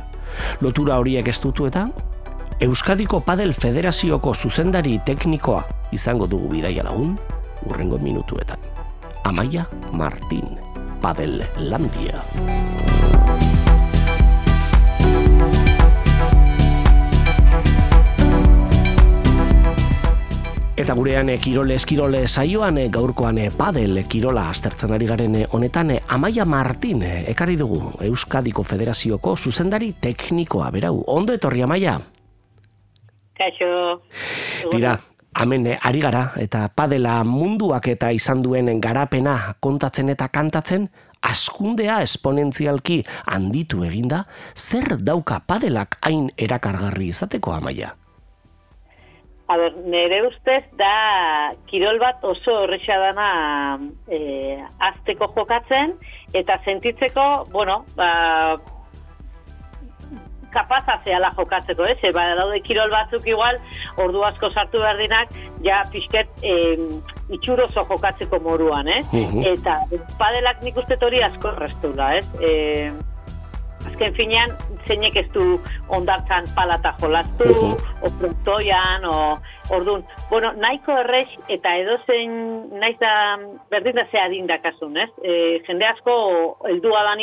Lotura 0.62 1.00
horiek 1.00 1.27
ez 1.27 1.39
dutu 1.41 1.67
eta 1.67 1.88
Euskadiko 2.62 3.19
Padel 3.25 3.51
Federazioko 3.53 4.34
zuzendari 4.34 5.00
teknikoa 5.05 5.63
izango 5.91 6.27
dugu 6.27 6.53
bidaia 6.53 6.86
lagun 6.88 7.17
urrengo 7.65 7.98
minutuetan. 8.00 8.60
Amaia 9.25 9.65
Martin, 9.91 10.55
Padel 11.06 11.44
Landia. 11.70 12.24
Eta 20.76 20.96
gurean 20.98 21.30
eh, 21.30 21.38
kirole 21.38 21.78
eskirole 21.78 22.24
saioan 22.26 22.80
eh, 22.82 22.88
gaurkoan 22.90 23.38
eh, 23.38 23.52
padel 23.54 24.02
kirola 24.10 24.50
aztertzen 24.50 24.98
ari 24.98 25.06
garen 25.06 25.38
honetan 25.46 25.94
Amaia 26.08 26.46
Martin 26.46 27.06
ekarri 27.06 27.62
dugu 27.62 27.94
Euskadiko 28.10 28.66
Federazioko 28.66 29.36
zuzendari 29.38 29.94
teknikoa 30.02 30.72
berau. 30.74 31.04
Ondo 31.06 31.38
etorri 31.38 31.62
Amaia? 31.62 32.00
Kaixo. 33.38 34.02
Tira, 34.72 34.98
hemen 35.42 35.68
eh, 35.68 35.80
ari 35.82 36.01
gara 36.01 36.30
eta 36.42 36.68
padela 36.75 37.24
munduak 37.24 37.88
eta 37.92 38.12
izan 38.15 38.42
duen 38.46 38.70
garapena 38.82 39.56
kontatzen 39.60 40.10
eta 40.13 40.30
kantatzen 40.30 40.89
askundea 41.25 42.00
esponentzialki 42.06 43.01
handitu 43.25 43.84
eginda, 43.88 44.25
zer 44.56 44.98
dauka 45.01 45.42
padelak 45.48 45.98
hain 46.06 46.30
erakargarri 46.38 47.10
izateko 47.13 47.56
amaia? 47.56 47.96
A 49.46 49.58
ber, 49.62 49.75
nire 49.86 50.24
ustez 50.25 50.63
da 50.77 51.54
kirol 51.70 52.00
bat 52.01 52.24
oso 52.25 52.63
horrexa 52.63 52.96
dana 52.98 53.27
e, 54.10 54.58
azteko 54.88 55.30
jokatzen 55.36 55.93
eta 56.34 56.58
sentitzeko, 56.65 57.28
bueno, 57.54 57.84
ba, 57.98 58.58
kapaza 60.56 61.00
zehala 61.04 61.32
jokatzeko, 61.38 61.88
ez? 61.91 62.13
Ba, 62.15 62.28
daude 62.39 62.62
kirol 62.65 62.94
batzuk 62.94 63.28
igual, 63.30 63.60
ordu 64.02 64.24
asko 64.28 64.52
sartu 64.52 64.84
behar 64.84 65.02
dinak, 65.02 65.34
ja 65.65 65.84
pixket 65.91 66.46
e, 66.46 66.56
itxurozo 67.36 67.86
jokatzeko 67.89 68.39
moruan, 68.46 68.88
ez? 68.88 69.06
Mhm. 69.12 69.44
Eta 69.56 69.82
padelak 70.22 70.63
nik 70.63 70.80
uste 70.82 71.00
hori 71.02 71.22
asko 71.26 71.54
errestula, 71.56 72.13
ez? 72.22 72.30
E, 72.39 72.94
azken 73.86 74.15
finean, 74.18 74.56
zeinek 74.88 75.18
ez 75.20 75.26
du 75.34 75.60
ondartzan 75.94 76.48
palata 76.56 76.94
jolastu, 77.02 77.48
o 78.02 78.12
frontoian, 78.20 79.06
o 79.06 79.38
ordun. 79.76 80.06
Bueno, 80.30 80.52
nahiko 80.62 80.96
errex 81.04 81.36
eta 81.50 81.76
edozein 81.82 82.34
naiz 82.80 82.96
da 83.02 83.13
berdin 83.72 83.98
da 84.00 84.08
ze 84.12 84.22
adin 84.22 84.48
dakasun, 84.48 84.98
ez? 84.98 85.10
E, 85.24 85.62
jende 85.68 85.88
asko 85.89 86.15
heldua 86.70 87.04
da 87.04 87.15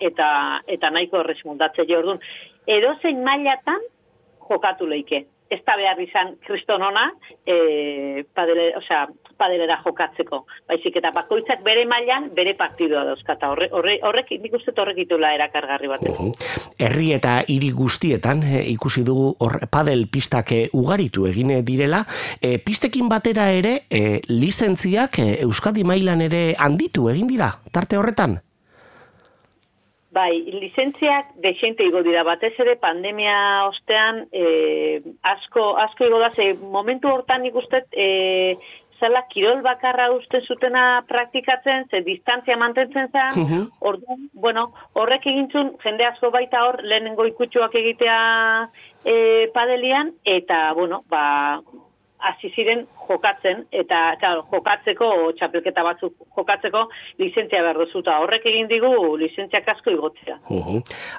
eta 0.00 0.60
eta 0.66 0.90
nahiko 0.90 1.20
errex 1.20 1.44
montatze 1.44 1.86
jo 1.88 1.98
ordun. 1.98 2.20
Edozein 2.66 3.22
mailatan 3.24 3.80
jokatu 4.50 4.86
leike. 4.90 5.26
Ez 5.46 5.60
da 5.62 5.76
behar 5.78 6.00
izan 6.02 6.32
kristonona, 6.42 7.04
e, 7.46 8.24
padele, 8.34 8.72
osea, 8.80 9.04
padelera 9.38 9.76
jokatzeko. 9.84 10.40
Baizik 10.66 10.96
eta 10.98 11.12
bakoitzak 11.14 11.62
bere 11.62 11.84
mailan 11.86 12.32
bere 12.34 12.56
partidua 12.58 13.04
dauzkata. 13.06 13.52
Horre, 13.52 13.68
horre, 13.70 13.94
horrek, 14.02 14.32
nik 14.42 14.56
uste 14.58 14.74
horrek 14.74 14.98
ditula 14.98 15.30
erakargarri 15.36 15.92
bat. 15.92 16.06
Herri 16.82 17.12
eta 17.14 17.36
hiri 17.46 17.70
guztietan 17.76 18.42
eh, 18.42 18.64
ikusi 18.72 19.04
dugu 19.06 19.28
hor 19.38 19.60
padel 19.70 20.08
pistak 20.10 20.50
eh, 20.56 20.64
ugaritu 20.74 21.28
egin 21.30 21.54
direla, 21.66 22.02
eh, 22.40 22.58
pistekin 22.58 23.06
batera 23.12 23.52
ere 23.54 23.76
eh, 23.88 24.18
lizentziak 24.26 25.20
eh, 25.22 25.30
Euskadi 25.46 25.86
mailan 25.86 26.26
ere 26.26 26.42
handitu 26.58 27.06
egin 27.12 27.30
dira, 27.30 27.52
tarte 27.70 28.02
horretan. 28.02 28.40
Bai, 30.16 30.38
lizentziak 30.48 31.34
dexente 31.44 31.84
igo 31.84 32.00
dira, 32.06 32.22
batez 32.24 32.54
ere 32.62 32.76
pandemia 32.80 33.66
ostean 33.68 34.22
e, 34.32 35.02
asko, 35.28 35.74
asko 35.82 36.06
igo 36.08 36.20
da, 36.22 36.30
ze 36.32 36.54
momentu 36.54 37.10
hortan 37.12 37.42
nik 37.44 37.58
uste 37.60 37.82
e, 37.92 38.56
zela 38.96 39.26
kirol 39.28 39.60
bakarra 39.60 40.06
uste 40.14 40.40
zutena 40.40 41.02
praktikatzen, 41.08 41.84
ze 41.90 42.00
distantzia 42.06 42.56
mantentzen 42.56 43.10
zen, 43.12 43.42
Mhm. 43.42 43.66
orduan, 43.80 44.30
bueno, 44.32 44.70
horrek 44.94 45.26
egintzun, 45.26 45.74
jende 45.84 46.06
asko 46.08 46.30
baita 46.32 46.64
hor, 46.64 46.80
lehenengo 46.82 47.26
ikutsuak 47.28 47.74
egitea 47.76 48.16
e, 49.04 49.50
padelian, 49.52 50.14
eta, 50.24 50.72
bueno, 50.72 51.02
ba, 51.12 51.60
hasi 52.18 52.50
ziren 52.54 52.86
jokatzen, 53.06 53.64
eta, 53.70 54.16
claro, 54.20 54.42
jokatzeko, 54.50 55.08
txapelketa 55.38 55.84
batzuk 55.86 56.14
jokatzeko, 56.36 56.86
lizentzia 57.20 57.62
behar 57.62 57.78
duzuta. 57.78 58.16
Horrek 58.22 58.48
egin 58.50 58.66
digu, 58.70 58.90
lizentziak 59.20 59.68
asko 59.76 59.92
igotzea. 59.94 60.38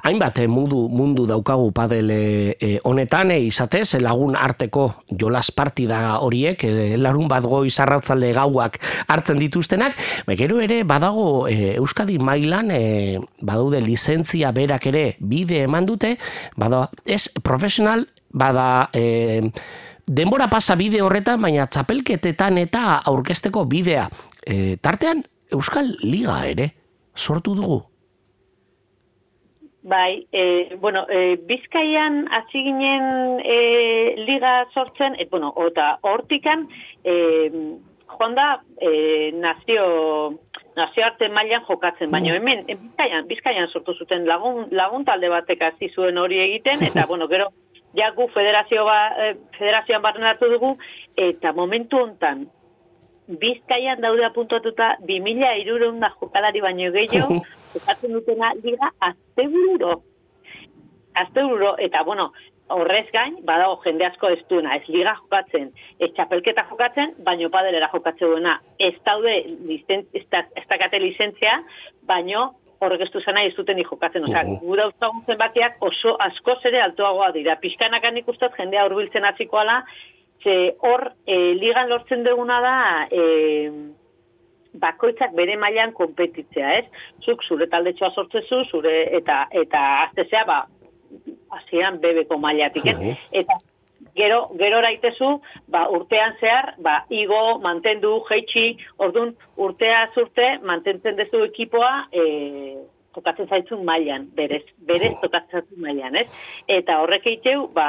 Hainbat 0.07 0.41
eh, 0.43 0.47
mundu, 0.51 0.87
mundu 0.91 1.27
daukagu 1.29 1.69
padel 1.75 2.11
eh, 2.11 2.75
honetan, 2.83 3.31
eh, 3.31 3.39
izatez, 3.47 4.01
lagun 4.03 4.35
arteko 4.35 4.89
jolas 5.07 5.47
partida 5.55 6.19
horiek, 6.25 6.67
eh, 6.67 6.97
larun 6.99 7.29
bat 7.31 7.47
goi 7.47 7.69
zarratzalde 7.71 8.33
gauak 8.35 8.79
hartzen 9.07 9.39
dituztenak, 9.39 9.95
gero 10.37 10.59
ere 10.63 10.83
badago 10.83 11.47
eh, 11.47 11.75
Euskadi 11.77 12.17
mailan 12.19 12.71
eh, 12.71 13.17
badaude 13.41 13.81
lizentzia 13.81 14.51
berak 14.51 14.87
ere 14.91 15.05
bide 15.19 15.63
eman 15.65 15.87
dute, 15.87 16.17
bada, 16.57 16.87
ez 17.05 17.27
profesional, 17.43 18.07
bada... 18.31 18.89
Eh, 18.93 19.51
Denbora 20.07 20.47
pasa 20.47 20.77
bide 20.79 21.01
horretan, 21.03 21.41
baina 21.43 21.65
txapelketetan 21.67 22.57
eta 22.61 23.01
aurkesteko 23.11 23.65
bidea. 23.67 24.07
E, 24.39 24.77
tartean, 24.79 25.25
Euskal 25.51 25.89
Liga 25.99 26.39
ere, 26.47 26.69
sortu 27.11 27.55
dugu. 27.57 27.81
Bai, 29.87 30.27
e, 30.31 30.75
bueno, 30.79 31.05
e, 31.11 31.35
Bizkaian 31.47 32.25
hasi 32.31 32.63
ginen 32.63 33.39
e, 33.43 34.15
liga 34.23 34.65
sortzen, 34.73 35.19
e, 35.19 35.27
bueno, 35.31 35.53
eta 35.67 35.97
hortikan 36.01 36.65
e, 37.03 37.51
joan 38.07 38.35
da 38.35 38.49
e, 38.79 39.31
nazio 39.35 40.39
nazioarte 40.77 41.27
mailan 41.33 41.63
jokatzen, 41.67 42.11
baina 42.11 42.35
hemen 42.35 42.65
en 42.67 42.79
Bizkaian, 42.83 43.27
Bizkaian 43.27 43.71
sortu 43.71 43.95
zuten 43.95 44.27
lagun, 44.27 44.67
lagun 44.71 45.07
talde 45.07 45.31
batek 45.31 45.63
hasi 45.71 45.89
zuen 45.89 46.17
hori 46.17 46.39
egiten, 46.43 46.83
eta 46.83 47.07
bueno, 47.11 47.27
gero 47.27 47.51
ja 47.95 48.11
gu 48.11 48.27
federazio 48.33 48.85
ba, 48.85 48.99
eh, 49.17 49.35
federazioan 49.57 50.01
barneratu 50.01 50.49
dugu, 50.51 50.77
eta 51.15 51.53
momentu 51.53 51.97
hontan 52.03 52.47
Bizkaian 53.27 53.99
daude 53.99 54.23
apuntatuta 54.23 54.93
2000 55.03 55.55
irureun 55.61 55.99
da 55.99 56.13
jokalari 56.19 56.61
baino 56.63 56.91
gehiago, 56.93 57.41
jokatzen 57.73 58.13
dutena 58.15 58.53
liga 58.63 58.93
astebururo. 59.03 60.03
Astebururo, 61.13 61.73
eta 61.77 62.03
bueno, 62.07 62.31
horrez 62.71 63.07
gain, 63.11 63.35
badago 63.43 63.81
jende 63.83 64.05
asko 64.07 64.29
ez 64.31 64.39
duena, 64.49 64.77
ez 64.77 64.87
liga 64.87 65.17
jokatzen, 65.19 65.73
ez 65.99 66.11
txapelketa 66.15 66.63
jokatzen, 66.69 67.15
baino 67.27 67.49
padelera 67.51 67.89
jokatzen 67.91 68.31
duena. 68.31 68.61
Ez 68.79 68.95
daude, 69.03 69.35
lizen, 69.67 70.07
ez, 70.13 70.23
da, 70.31 70.45
ez 70.55 70.63
dakate 70.69 71.03
lizentzia, 71.03 71.59
baino 72.07 72.53
horrek 72.79 73.01
ez 73.01 73.11
du 73.11 73.19
zena 73.21 73.43
ez 73.43 73.55
duten 73.55 73.77
jokatzen. 73.83 74.23
Osea, 74.23 74.43
Mhm. 74.43 74.59
gura 74.65 74.87
uzagun 74.87 75.23
zenbakiak 75.25 75.75
oso 75.81 76.15
askoz 76.19 76.59
ere 76.65 76.81
altuagoa 76.81 77.31
dira. 77.31 77.55
Pixkanakan 77.55 78.17
ikustat 78.17 78.53
jendea 78.57 78.85
hurbiltzen 78.85 79.23
hasikoala, 79.25 79.83
ze 80.43 80.75
hor 80.81 81.11
e, 81.25 81.53
ligan 81.55 81.89
lortzen 81.89 82.23
duguna 82.23 82.61
da 82.61 83.07
e, 83.11 83.71
bakoitzak 84.73 85.33
bere 85.33 85.55
mailan 85.57 85.91
konpetitzea, 85.93 86.73
ez? 86.77 86.85
Zuk 87.25 87.43
zure 87.43 87.67
taldetxoa 87.67 88.11
sortzezu, 88.11 88.63
zure 88.69 89.15
eta 89.17 89.47
eta 89.51 89.81
aztezea, 90.03 90.43
ba, 90.45 90.67
hasieran 91.57 91.99
bebeko 92.03 92.37
mailatik, 92.37 92.85
ez? 92.85 93.15
Eta 93.31 93.53
gero, 94.17 94.41
gero 94.59 94.81
raitezu, 94.81 95.31
ba, 95.67 95.87
urtean 95.93 96.35
zehar, 96.41 96.73
ba, 96.83 96.99
igo, 97.09 97.59
mantendu, 97.63 98.17
jeitsi, 98.29 98.67
ordun 98.97 99.35
urtea 99.55 100.07
zurte, 100.15 100.57
mantentzen 100.65 101.17
dezu 101.19 101.43
ekipoa, 101.47 101.91
e, 102.11 102.23
tokatzen 103.17 103.49
zaitzun 103.49 103.83
mailan, 103.85 104.27
berez, 104.37 104.63
berez 104.89 105.13
tokatzen 105.21 105.61
zaitzun 105.61 105.81
mailan, 105.81 106.17
ez? 106.21 106.27
Eta 106.77 106.99
horrek 107.01 107.25
eiteu, 107.31 107.65
ba, 107.73 107.87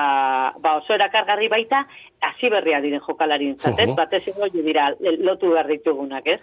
ba 0.62 0.79
oso 0.81 0.94
erakargarri 0.97 1.51
baita, 1.53 1.85
hasi 2.20 2.50
berria 2.50 2.81
diren 2.81 3.00
jokalarien 3.00 3.57
zatez, 3.59 3.88
batez 3.96 4.22
ego 4.28 4.48
dira 4.52 4.90
lotu 5.00 5.52
behar 5.52 5.68
ditugunak, 5.70 6.26
ez? 6.26 6.38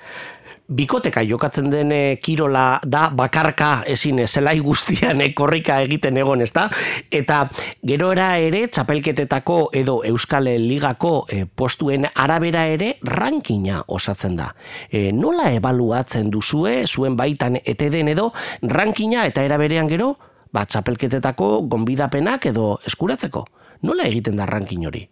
Bikoteka 0.68 1.22
jokatzen 1.28 1.70
den 1.70 1.92
eh, 1.92 2.18
kirola 2.22 2.80
da 2.84 3.10
bakarka 3.14 3.84
ezin 3.88 4.20
eh, 4.20 4.28
zelai 4.28 4.58
guztian 4.60 5.22
eh, 5.22 5.34
korrika 5.34 5.82
egiten 5.84 6.18
egon, 6.18 6.42
ezta? 6.42 6.68
Eta 7.12 7.44
gerora 7.86 8.32
ere 8.42 8.66
txapelketetako 8.68 9.60
edo 9.74 10.00
Euskal 10.08 10.50
Ligako 10.62 11.14
eh, 11.30 11.46
postuen 11.46 12.08
arabera 12.14 12.66
ere 12.68 12.96
rankina 13.04 13.84
osatzen 13.88 14.36
da. 14.40 14.52
E, 14.90 15.12
nola 15.12 15.52
ebaluatzen 15.54 16.30
duzue 16.34 16.86
zuen 16.88 17.18
baitan 17.18 17.60
eteden 17.64 18.10
edo 18.12 18.32
rankina 18.62 19.26
eta 19.26 19.44
eraberean 19.46 19.90
gero 19.92 20.16
ba, 20.52 20.66
txapelketetako 20.66 21.68
gonbidapenak 21.72 22.48
edo 22.52 22.76
eskuratzeko? 22.88 23.46
Nola 23.86 24.08
egiten 24.08 24.40
da 24.40 24.48
rankin 24.50 24.88
hori? 24.88 25.04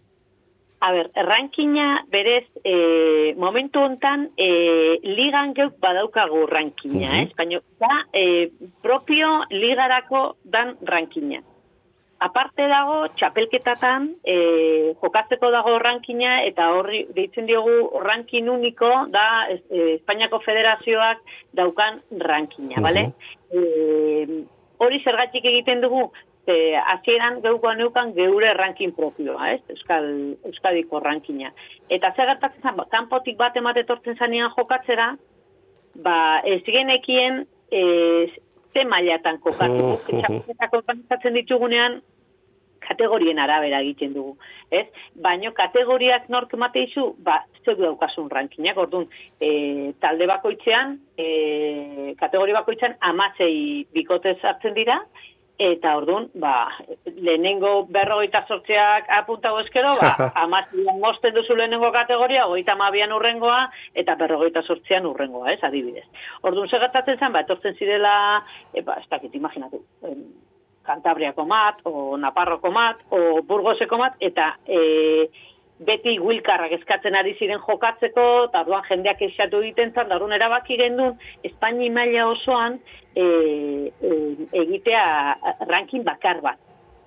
A 0.83 0.91
ber, 0.91 1.11
rankina 1.15 2.03
berez, 2.11 2.43
e, 2.63 3.33
momentu 3.39 3.79
hontan 3.79 4.25
e, 4.35 4.99
ligan 5.03 5.53
geuk 5.55 5.77
badaukagu 5.79 6.41
rankina, 6.51 7.07
Mhm. 7.07 7.21
ez? 7.21 7.29
Baina 7.37 7.61
da 7.79 7.93
e, 8.11 8.51
propio 8.81 9.29
ligarako 9.49 10.35
dan 10.43 10.75
rankina. 10.83 11.39
Aparte 12.19 12.67
dago, 12.67 13.07
txapelketatan 13.19 14.09
e, 14.23 14.35
jokatzeko 15.01 15.49
dago 15.51 15.77
rankina 15.79 16.41
eta 16.47 16.69
horri 16.75 17.05
deitzen 17.15 17.45
diogu 17.47 17.99
rankin 18.03 18.49
uniko 18.49 18.91
da 19.11 19.47
e, 19.51 19.59
Espainiako 19.95 20.39
Federazioak 20.45 21.19
daukan 21.53 22.01
rankina, 22.19 22.79
bale? 22.81 23.09
E, 23.51 24.43
hori 24.83 24.99
zergatik 25.03 25.45
egiten 25.45 25.81
dugu, 25.81 26.11
e, 26.47 26.75
hasieran 26.75 27.41
geuko 27.41 27.73
neukan 27.73 28.13
geure 28.15 28.53
rankin 28.53 28.93
propioa, 28.95 29.51
ez? 29.53 29.61
Euskal, 29.69 30.07
Euskadiko 30.49 30.99
rankina. 30.99 31.53
Eta 31.89 32.13
zer 32.15 32.33
gertatzen 32.33 32.63
zen, 32.63 32.77
ba, 32.79 32.87
kanpotik 32.91 33.37
bat 33.39 33.57
emate 33.57 33.85
etortzen 33.85 34.17
zanean 34.17 34.51
jokatzera, 34.55 35.13
ba, 35.95 36.17
ez 36.45 36.61
genekien 36.65 37.45
e, 37.71 37.83
ze 38.73 38.85
mailatan 38.89 39.39
kokatu. 39.39 39.93
Mhm. 40.09 40.19
Txapelketak 40.19 41.31
ditugunean, 41.39 42.01
kategorien 42.83 43.39
arabera 43.39 43.79
egiten 43.79 44.13
dugu, 44.13 44.33
ez? 44.71 44.85
Baino 45.15 45.53
kategoriak 45.55 46.29
nork 46.33 46.53
emateizu, 46.57 47.13
ba, 47.23 47.37
zeu 47.63 47.77
daukasun 47.79 48.29
rankinak, 48.31 48.77
orduan, 48.77 49.07
e, 49.39 49.93
talde 50.03 50.27
bakoitzean, 50.27 50.97
e, 51.15 52.15
kategori 52.19 52.57
bakoitzean 52.59 52.97
amasei 52.99 53.85
bikotez 53.95 54.39
hartzen 54.43 54.75
dira, 54.75 54.99
eta 55.61 55.95
orduan, 55.97 56.29
ba, 56.33 56.71
lehenengo 57.05 57.85
berrogeita 57.93 58.43
sortzeak 58.47 59.09
apuntago 59.13 59.59
eskero, 59.61 59.93
ba, 59.99 60.31
amazian 60.43 60.99
mosten 60.99 61.35
duzu 61.35 61.55
lehenengo 61.55 61.91
kategoria, 61.93 62.47
goita 62.49 62.73
amabian 62.73 63.13
urrengoa, 63.13 63.67
eta 63.93 64.15
berrogeita 64.19 64.63
sortzean 64.63 65.05
urrengoa, 65.05 65.51
ez, 65.53 65.59
adibidez. 65.63 66.07
Orduan, 66.41 66.69
segertatzen 66.69 67.19
zen, 67.19 67.35
ba, 67.35 67.45
etortzen 67.45 67.77
zirela, 67.77 68.15
e, 68.73 68.81
ba, 68.81 68.97
ez 69.01 69.07
dakit, 69.09 69.35
imaginatu, 69.35 69.83
em, 70.09 70.25
Kantabriako 70.83 71.45
mat, 71.47 71.77
o 71.87 72.17
Naparroko 72.19 72.67
mat, 72.75 72.99
o 73.15 73.39
Burgoseko 73.47 73.95
mat, 74.01 74.17
eta 74.19 74.49
e, 74.67 75.29
beti 75.79 76.17
wilkarrak 76.19 76.71
eskatzen 76.79 77.15
ari 77.15 77.35
ziren 77.39 77.61
jokatzeko, 77.67 78.25
eta 78.49 78.61
orduan 78.61 78.83
jendeak 78.89 79.21
eixatu 79.21 79.61
egiten 79.63 79.93
zan, 79.93 80.09
da 80.09 80.15
orduan 80.19 80.35
erabaki 80.37 80.77
gendun, 80.77 81.17
Espaini 81.43 81.89
maila 81.89 82.27
osoan 82.31 82.79
e, 83.15 83.23
e, 83.23 84.11
egitea 84.63 85.05
ranking 85.67 86.03
bakar 86.03 86.41
bat. 86.41 86.59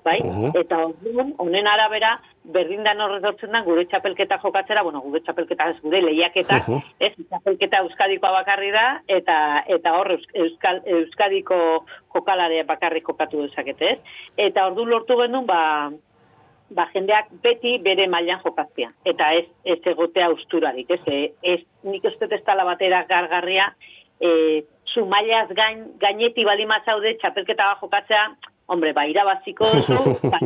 Bai? 0.07 0.21
Mhm. 0.23 0.53
Eta 0.55 0.77
orduan, 0.87 1.33
honen 1.43 1.67
arabera, 1.67 2.13
berdindan 2.55 3.01
horretortzen 3.03 3.51
da 3.51 3.63
gure 3.67 3.85
txapelketa 3.91 4.39
jokatzera, 4.39 4.85
bueno, 4.87 5.01
gure 5.03 5.19
txapelketa 5.27 5.67
ez 5.73 5.81
gure 5.83 5.99
lehiaketa, 6.05 6.61
ez, 7.03 7.11
txapelketa 7.17 7.81
euskadikoa 7.83 8.31
bakarri 8.37 8.71
da, 8.71 9.01
eta 9.09 9.65
eta 9.67 9.97
hor 9.99 10.13
Eus- 10.15 10.31
Euskal, 10.45 10.79
euskadiko 10.87 11.59
jokalarea 12.15 12.63
bakarrik 12.69 13.03
kokatu 13.03 13.43
dezakete, 13.49 13.97
ez? 13.97 14.21
Eta 14.37 14.69
ordu 14.71 14.87
lortu 14.87 15.19
genuen, 15.19 15.47
ba, 15.47 15.91
ba, 16.71 16.89
jendeak 16.95 17.31
beti 17.43 17.77
bere 17.83 18.07
mailan 18.09 18.41
jokatzea. 18.45 18.91
Eta 19.05 19.33
ez, 19.39 19.45
ez 19.65 19.79
egotea 19.93 20.31
usturarik, 20.35 20.91
ez? 20.91 21.01
E, 21.07 21.33
ez 21.43 21.61
nik 21.87 22.05
uste 22.05 22.29
dala 22.47 22.65
batera 22.65 23.05
gargarria, 23.09 23.73
e, 24.21 24.65
zu 24.87 25.07
mailaz 25.07 25.49
gain, 25.55 25.85
gaineti 26.01 26.45
balima 26.45 26.81
zaude 26.85 27.17
txapelketa 27.21 27.73
bat 27.73 27.83
jokatzea, 27.83 28.27
hombre, 28.67 28.93
ba, 28.93 29.07
irabaziko 29.07 29.69
ba, 30.33 30.41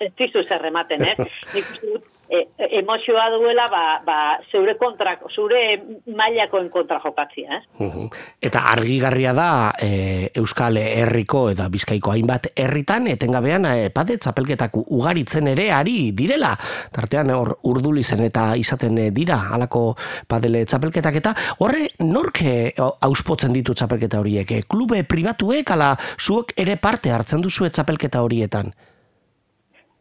ez 0.00 0.12
dizu 0.18 0.42
zer 0.48 0.64
ematen, 0.66 1.04
ez? 1.06 1.28
Nik 1.54 1.70
uste 1.74 1.92
dut, 1.94 2.08
e, 2.28 2.48
emozioa 2.78 3.28
duela, 3.30 3.68
ba, 3.68 3.84
ba, 4.04 4.18
zeure 4.50 4.76
kontra, 4.80 5.14
zure 5.30 5.60
mailakoen 6.06 6.68
kontra 6.72 7.00
jokatzea, 7.02 7.58
ez? 7.58 7.64
Mhm. 7.78 8.08
Eta 8.40 8.64
argigarria 8.72 9.32
da 9.36 9.48
e, 9.78 10.30
Euskal 10.40 10.78
Herriko 10.80 11.48
eta 11.52 11.68
Bizkaiko 11.72 12.12
hainbat 12.12 12.50
herritan 12.56 13.08
etengabean 13.12 13.66
e, 13.70 13.90
pade 13.94 14.18
txapelketak 14.18 14.76
ugaritzen 14.82 15.50
ere 15.52 15.70
ari 15.72 16.12
direla. 16.16 16.54
Tartean 16.92 17.30
hor 17.34 17.56
urdulizen 17.68 18.24
eta 18.24 18.52
izaten 18.56 18.98
dira 19.14 19.38
halako 19.52 19.84
padele 20.28 20.64
txapelketak 20.66 21.20
eta 21.22 21.34
horre 21.58 21.88
nork 22.06 22.42
e, 22.42 22.54
auspotzen 22.78 23.52
ditu 23.52 23.74
txapelketa 23.74 24.22
horiek? 24.22 24.52
E, 24.52 24.62
klube 24.68 25.02
pribatuek 25.08 25.74
ala 25.74 25.94
zuek 26.18 26.56
ere 26.56 26.78
parte 26.80 27.12
hartzen 27.12 27.44
duzu 27.44 27.68
txapelketa 27.68 28.22
horietan? 28.24 28.72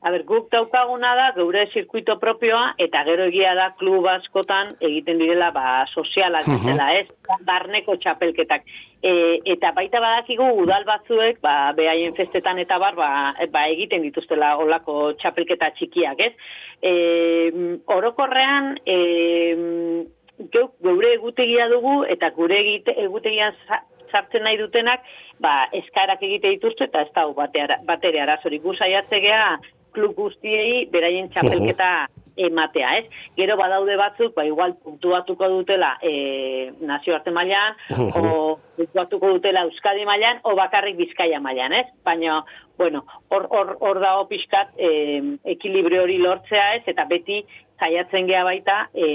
A 0.03 0.09
ber, 0.09 0.23
guk 0.25 0.47
daukaguna 0.49 1.11
da 1.15 1.27
geure 1.35 1.67
zirkuito 1.73 2.15
propioa 2.19 2.73
eta 2.81 3.03
gero 3.05 3.27
egia 3.29 3.51
da 3.53 3.67
klub 3.77 4.07
askotan 4.09 4.71
egiten 4.81 5.19
direla 5.21 5.51
ba 5.53 5.85
sozialak 5.93 6.47
Mhm. 6.47 6.57
bezala, 6.65 6.87
ez? 6.97 7.07
Barneko 7.45 7.95
txapelketak. 7.97 8.63
E, 9.03 9.11
eta 9.45 9.71
baita 9.71 9.99
badakigu 10.01 10.47
udal 10.63 10.85
batzuek 10.85 11.37
ba 11.41 11.71
behaien 11.77 12.15
festetan 12.15 12.57
eta 12.59 12.79
bar 12.79 12.95
ba, 12.95 13.35
ba 13.51 13.67
egiten 13.69 14.01
dituztela 14.01 14.57
olako 14.57 15.13
txapelketa 15.21 15.69
txikiak, 15.77 16.19
ez? 16.19 16.33
E, 16.81 17.51
orokorrean 17.85 18.77
e, 18.85 18.97
geure 20.51 21.13
egutegia 21.13 21.67
dugu 21.69 22.03
eta 22.09 22.29
gure 22.31 22.57
egutegian 22.97 23.53
sa- 23.67 23.83
sartzen 24.11 24.43
nahi 24.43 24.57
dutenak, 24.57 25.03
ba, 25.39 25.69
eskarak 25.71 26.23
egite 26.23 26.49
dituzte 26.49 26.83
eta 26.89 27.01
ez 27.05 27.11
da 27.15 27.27
batere, 27.27 27.77
batere 27.85 28.19
arazorik. 28.19 28.61
Gu 28.63 28.73
saiatzegea 28.75 29.59
klub 29.95 30.15
guztiei 30.17 30.85
beraien 30.91 31.29
txapelketa 31.31 31.91
ematea, 32.35 32.91
ez? 32.97 33.05
Gero 33.37 33.57
badaude 33.59 33.97
batzuk, 33.99 34.33
ba, 34.35 34.45
igual 34.47 34.75
puntuatuko 34.83 35.49
dutela 35.51 35.93
e, 36.01 36.71
nazioarte 36.87 37.33
mailan, 37.35 37.75
o 38.15 38.59
puntuatuko 38.77 39.33
dutela 39.35 39.65
Euskadi 39.67 40.05
mailan, 40.07 40.39
o 40.47 40.55
bakarrik 40.55 40.97
Bizkaia 40.99 41.41
mailan, 41.43 41.75
ez? 41.75 41.87
Baina, 42.07 42.41
bueno, 42.77 43.03
hor, 43.29 43.47
hor, 43.51 43.75
hor 43.79 43.99
dago 44.03 44.27
pixkat 44.31 44.71
e, 44.77 44.91
ekilibrio 45.55 46.05
hori 46.05 46.17
lortzea, 46.21 46.75
ez? 46.79 46.83
Eta 46.91 47.05
beti 47.09 47.43
saiatzen 47.79 48.29
gea 48.29 48.45
baita, 48.47 48.85
e, 48.93 49.09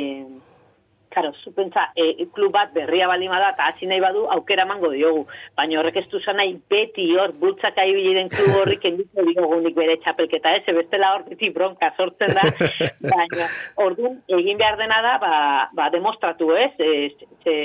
Karo, 1.10 1.32
zupentza, 1.44 1.90
e, 1.96 2.26
klub 2.34 2.52
bat 2.52 2.72
berria 2.74 3.06
balima 3.08 3.38
da, 3.40 3.52
eta 3.54 3.68
hasi 3.70 3.86
nahi 3.86 4.00
badu, 4.00 4.26
aukera 4.34 4.66
emango 4.66 4.90
diogu. 4.92 5.24
Baina 5.56 5.78
horrek 5.80 6.00
ez 6.02 6.06
du 6.12 6.20
nahi 6.34 6.56
beti 6.70 7.06
hor, 7.16 7.32
bultzaka 7.32 7.84
ibili 7.84 8.14
den 8.14 8.28
klub 8.28 8.56
horrik 8.60 8.84
endiko 8.84 9.24
diogunik 9.28 9.74
bere 9.74 9.96
txapelketa, 10.02 10.54
ez? 10.56 10.74
bestela 10.76 11.14
hor 11.14 11.24
beti 11.28 11.50
bronka 11.50 11.92
sortzen 11.96 12.34
da. 12.34 12.42
Baina, 13.14 13.48
orduan, 13.76 14.20
egin 14.28 14.58
behar 14.58 14.76
dena 14.76 15.00
da, 15.02 15.18
ba, 15.18 15.34
ba 15.72 15.90
demostratu, 15.90 16.52
ez? 16.54 16.72
E, 16.78 17.10
ze, 17.44 17.56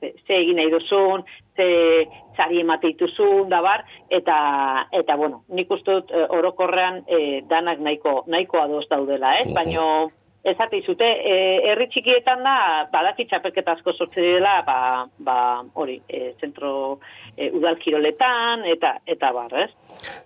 ze, 0.00 0.12
ze 0.26 0.36
egin 0.36 0.56
nahi 0.56 0.70
duzun, 0.70 1.24
ze 1.56 1.68
zari 2.36 2.60
emate 2.60 2.92
dituzun, 2.92 3.48
da 3.48 3.60
bar, 3.62 3.84
eta, 4.10 4.36
eta 4.92 5.16
bueno, 5.16 5.44
nik 5.48 5.70
uste 5.70 6.00
dut 6.00 6.12
e, 6.12 6.26
orokorrean 6.38 7.02
e, 7.06 7.40
danak 7.50 7.80
nahiko, 7.80 8.22
nahiko 8.26 8.60
ados 8.62 8.86
daudela, 8.90 9.38
ez? 9.40 9.48
Baina, 9.54 9.86
Ezate 10.44 10.76
izute, 10.76 11.06
e, 11.24 11.36
herri 11.70 11.86
txikietan 11.88 12.42
da, 12.44 12.56
badaki 12.92 13.24
txapelketa 13.30 13.78
asko 13.78 13.94
sortze 13.94 14.20
direla, 14.20 14.58
ba, 14.66 14.76
ba 15.24 15.36
hori, 15.80 15.96
e, 16.04 16.34
zentro 16.40 16.72
e, 17.36 17.48
udal 17.48 17.78
kiroletan, 17.80 18.66
eta, 18.68 18.98
eta 19.08 19.32
bar, 19.32 19.54
ez? 19.64 19.70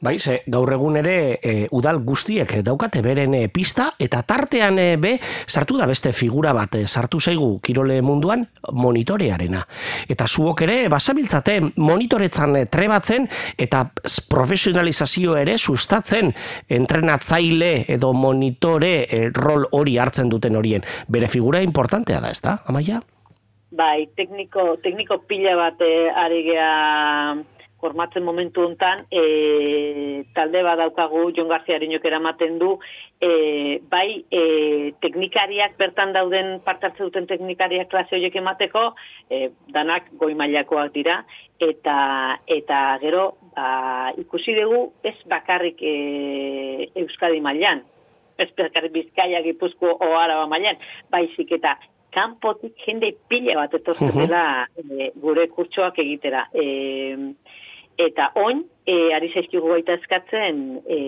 Bai, 0.00 0.18
ze 0.18 0.42
gaur 0.46 0.72
egun 0.72 0.96
ere 1.00 1.16
e, 1.42 1.52
udal 1.74 2.00
guztiek 2.07 2.52
daukate 2.64 3.02
beren 3.02 3.35
e, 3.35 3.48
pista 3.48 3.92
eta 3.98 4.22
tartean 4.26 4.78
e, 4.78 4.87
be 4.96 5.16
sartu 5.46 5.78
da 5.78 5.87
beste 5.87 6.12
figura 6.12 6.52
bat 6.57 6.74
e, 6.78 6.87
sartu 6.87 7.20
zaigu 7.20 7.59
kirole 7.64 8.00
munduan 8.02 8.46
monitorearena. 8.72 9.64
Eta 10.09 10.26
zuok 10.28 10.62
ere 10.66 10.78
basabiltzate 10.92 11.59
monitoretzan 11.76 12.57
e, 12.57 12.64
trebatzen 12.70 13.28
eta 13.59 13.85
profesionalizazio 14.31 15.37
ere 15.38 15.59
sustatzen 15.59 16.33
entrenatzaile 16.68 17.85
edo 17.88 18.12
monitore 18.12 18.94
e, 19.04 19.22
rol 19.35 19.66
hori 19.72 19.98
hartzen 19.98 20.28
duten 20.28 20.57
horien. 20.57 20.87
Bere 21.09 21.28
figura 21.28 21.62
importantea 21.62 22.20
da, 22.20 22.31
ezta? 22.31 22.59
Amaia? 22.66 23.02
Bai, 23.70 24.09
tekniko, 24.16 24.78
tekniko 24.81 25.20
pila 25.28 25.54
bat 25.59 25.83
eh, 25.85 26.09
ari 26.09 26.40
gea 26.46 26.68
formatzen 27.81 28.25
momentu 28.27 28.64
hontan, 28.67 29.05
e, 29.11 30.25
talde 30.35 30.62
bat 30.67 30.79
daukagu 30.81 31.29
Jon 31.37 31.49
Garcia 31.49 31.77
Arinok 31.79 32.05
eramaten 32.05 32.59
du, 32.59 32.73
e, 33.21 33.81
bai 33.91 34.25
e, 34.31 34.93
teknikariak 35.01 35.77
bertan 35.79 36.12
dauden 36.12 36.59
parte 36.64 36.88
hartzen 36.88 37.07
duten 37.07 37.29
teknikariak 37.31 37.91
klase 37.91 38.17
horiek 38.17 38.35
emateko, 38.41 38.95
e, 39.31 39.51
danak 39.75 40.11
goi 40.19 40.35
mailakoak 40.35 40.91
dira, 40.95 41.21
eta 41.59 42.38
eta 42.47 42.81
gero 43.03 43.29
ba, 43.55 44.11
ikusi 44.19 44.57
dugu 44.59 44.93
ez 45.03 45.17
bakarrik 45.31 45.79
e, 45.83 45.95
Euskadi 46.95 47.41
mailan, 47.41 47.85
ez 48.38 48.51
bakarrik 48.59 48.93
Bizkaia, 48.93 49.43
Gipuzko 49.43 49.95
o 49.99 50.11
Araba 50.19 50.47
mailan, 50.51 50.77
baizik 51.11 51.55
eta 51.59 51.77
kanpotik 52.14 52.79
jende 52.87 53.12
pila 53.29 53.55
bat 53.55 53.75
etortzen 53.75 54.09
Mhm. 54.09 54.19
dela 54.27 54.69
e, 54.77 55.11
gure 55.14 55.49
kurtsoak 55.49 55.99
egitera. 55.99 56.49
E, 56.55 57.35
eta 57.99 58.31
oin, 58.39 58.63
e, 58.87 59.13
ari 59.15 59.29
zaizkigu 59.35 59.69
baita 59.69 59.99
eskatzen 59.99 60.81
e, 60.87 60.99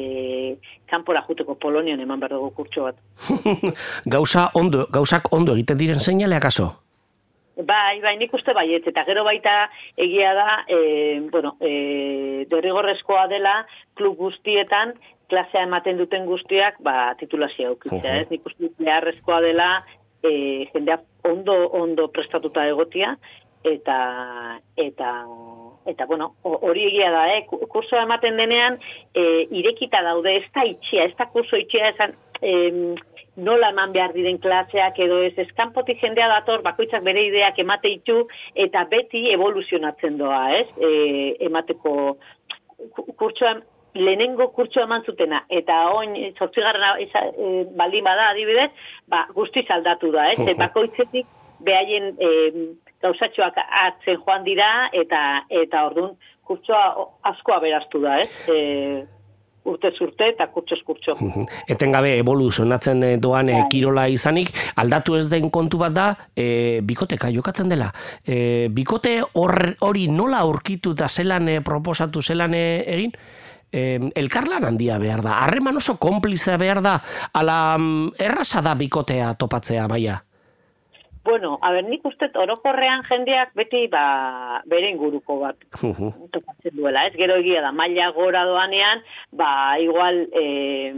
kanpora 0.90 1.22
juteko 1.28 1.54
Polonian 1.54 2.00
eman 2.02 2.20
behar 2.20 2.36
dugu 2.36 2.50
kurtso 2.58 2.88
bat. 2.88 2.98
Gauza 4.14 4.50
ondo, 4.58 4.86
gauzak 4.92 5.30
ondo 5.32 5.54
egiten 5.56 5.78
diren 5.78 6.02
seinaleak 6.02 6.50
aso? 6.50 6.72
Bai, 7.60 8.00
bai, 8.00 8.14
nik 8.16 8.32
uste 8.34 8.54
baiet, 8.56 8.86
eta 8.88 9.04
gero 9.04 9.22
baita 9.26 9.68
egia 10.00 10.32
da, 10.34 10.60
e, 10.68 11.20
bueno, 11.32 11.56
e, 11.60 12.46
derrigorrezkoa 12.50 13.26
dela 13.28 13.54
klub 13.98 14.16
guztietan, 14.16 14.94
klasea 15.30 15.66
ematen 15.68 16.00
duten 16.00 16.24
guztiak, 16.26 16.80
ba, 16.82 17.12
titulazioa 17.20 17.74
aukitzea, 17.74 18.16
ez? 18.22 18.28
Nik 18.32 18.48
uste 18.48 18.72
beharrezkoa 18.80 19.40
dela, 19.44 19.68
e, 20.22 20.32
jendea 20.72 21.00
ondo, 21.28 21.56
ondo 21.76 22.08
prestatuta 22.08 22.66
egotia, 22.68 23.16
eta, 23.64 24.60
eta, 24.76 25.10
eta, 25.86 26.06
bueno, 26.06 26.34
ho- 26.42 26.58
hori 26.62 26.84
egia 26.86 27.10
da, 27.10 27.26
eh? 27.36 27.46
Ku- 27.46 27.66
Kursoa 27.68 28.02
ematen 28.02 28.36
denean, 28.36 28.78
e, 29.14 29.46
irekita 29.50 30.02
daude, 30.02 30.36
ez 30.36 30.46
da 30.54 30.64
itxia, 30.64 31.04
ez 31.04 31.16
da 31.16 31.26
kurso 31.26 31.56
itxia, 31.56 31.88
esan, 31.90 32.14
em, 32.42 32.94
nola 33.36 33.68
eman 33.70 33.92
behar 33.92 34.12
diren 34.12 34.38
klaseak 34.38 34.98
edo 34.98 35.20
ez 35.22 35.34
eskanpotik 35.38 36.00
jendea 36.00 36.28
dator 36.28 36.62
bakoitzak 36.62 37.02
bere 37.02 37.22
ideak 37.24 37.58
emate 37.58 37.88
ditu 37.88 38.26
eta 38.54 38.84
beti 38.90 39.30
evoluzionatzen 39.32 40.16
doa, 40.18 40.54
ez? 40.58 40.66
E, 40.80 41.36
emateko 41.46 42.16
ku- 42.94 43.12
kurtsoa 43.16 43.60
lehenengo 43.94 44.48
kurtsoa 44.52 44.84
eman 44.84 45.04
zutena 45.04 45.44
eta 45.48 45.90
oin 45.92 46.14
zortzigarrena 46.38 46.94
e, 47.00 47.64
baldin 47.76 48.04
bada 48.04 48.28
adibidez, 48.30 48.70
ba, 49.08 49.26
guztiz 49.34 49.66
aldatu 49.70 50.12
da, 50.12 50.30
ez? 50.32 50.38
Mhm. 50.38 50.56
Bakoitzetik 50.58 51.26
behaien 51.60 52.14
e, 52.18 52.28
gauzatxoak 53.02 53.56
atzen 53.86 54.18
joan 54.24 54.44
dira 54.44 54.88
eta 54.92 55.44
eta 55.48 55.86
ordun 55.86 56.16
kurtsoa 56.44 56.94
o- 56.98 57.08
asko 57.22 57.52
aberastu 57.54 58.00
da, 58.02 58.18
ez? 58.20 58.30
E, 58.48 59.06
urte 59.70 59.90
urte 60.00 60.28
eta 60.32 60.46
kurtsoz 60.50 60.80
kurtso. 60.82 61.14
Etengabe 61.68 62.14
evoluzionatzen 62.18 63.02
eh, 63.04 63.16
doan 63.20 63.48
eh, 63.52 63.58
kirola 63.70 64.08
izanik, 64.08 64.50
aldatu 64.76 65.14
ez 65.16 65.28
den 65.30 65.50
kontu 65.50 65.78
bat 65.78 65.92
da, 65.92 66.06
e, 66.34 66.80
bikoteka 66.82 67.28
jokatzen 67.30 67.68
dela. 67.68 67.92
E, 68.24 68.68
bikote 68.72 69.20
hor- 69.34 69.76
hori 69.80 70.08
nola 70.08 70.40
aurkitu 70.46 70.92
eta 70.96 71.08
zelan 71.08 71.48
proposatu, 71.62 72.22
zelan 72.22 72.54
egin? 72.56 73.12
E, 73.70 74.00
elkarlan 74.18 74.64
handia 74.64 74.96
behar 74.98 75.22
da, 75.22 75.36
harreman 75.44 75.76
oso 75.76 75.94
konpliza 76.00 76.56
behar 76.58 76.80
da, 76.82 76.96
ala 77.32 77.76
mm, 77.78 78.14
erraza 78.18 78.60
da 78.64 78.74
bikotea 78.74 79.34
topatzea, 79.38 79.86
baia. 79.86 80.16
Bueno, 81.22 81.58
a 81.60 81.70
ber, 81.72 81.84
nik 81.84 82.04
uste 82.08 82.30
orokorrean 82.40 83.02
jendeak 83.04 83.50
beti 83.58 83.82
ba, 83.92 84.62
bere 84.64 84.88
inguruko 84.88 85.36
bat 85.42 85.58
topatzen 86.32 86.72
duela, 86.78 87.02
ez? 87.08 87.12
Gero 87.18 87.36
egia 87.42 87.60
da, 87.60 87.72
maila 87.76 88.06
gora 88.16 88.46
doanean, 88.48 89.02
ba, 89.36 89.50
igual, 89.78 90.22
e, 90.32 90.94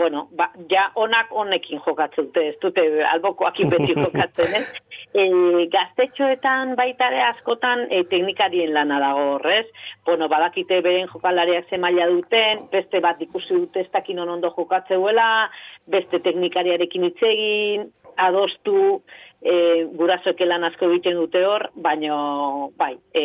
bueno, 0.00 0.24
ba, 0.34 0.48
ja 0.72 0.88
onak 0.98 1.30
honekin 1.30 1.78
jokatzen 1.84 2.32
dute, 2.32 2.48
ez 2.50 2.56
dute 2.62 2.86
albokoakin 3.12 3.70
beti 3.70 3.94
jokatzen, 3.98 4.58
ez? 4.62 4.66
E, 5.10 5.24
gaztetxoetan 5.72 6.76
baita 6.78 7.08
ere 7.10 7.22
askotan 7.24 7.86
e, 7.90 8.02
teknikarien 8.10 8.70
lana 8.74 9.00
dago 9.02 9.24
horrez, 9.36 9.64
bueno, 10.06 10.28
badakite 10.30 10.80
beren 10.86 11.08
jokalariak 11.10 11.70
ze 11.70 11.78
maila 11.82 12.06
duten, 12.10 12.66
beste 12.70 13.00
bat 13.02 13.22
ikusi 13.22 13.54
dute 13.54 13.82
ez 13.82 13.88
dakin 13.90 14.20
on 14.22 14.34
ondo 14.36 14.52
jokatzeuela, 14.54 15.48
beste 15.90 16.20
teknikariarekin 16.26 17.08
hitz 17.08 17.22
egin, 17.26 17.88
adostu, 18.20 19.02
e, 19.40 19.84
gurasoek 19.96 20.40
lan 20.46 20.64
asko 20.68 20.88
egiten 20.90 21.16
dute 21.18 21.42
hor, 21.46 21.68
baino, 21.74 22.72
bai, 22.80 22.94
e, 23.16 23.24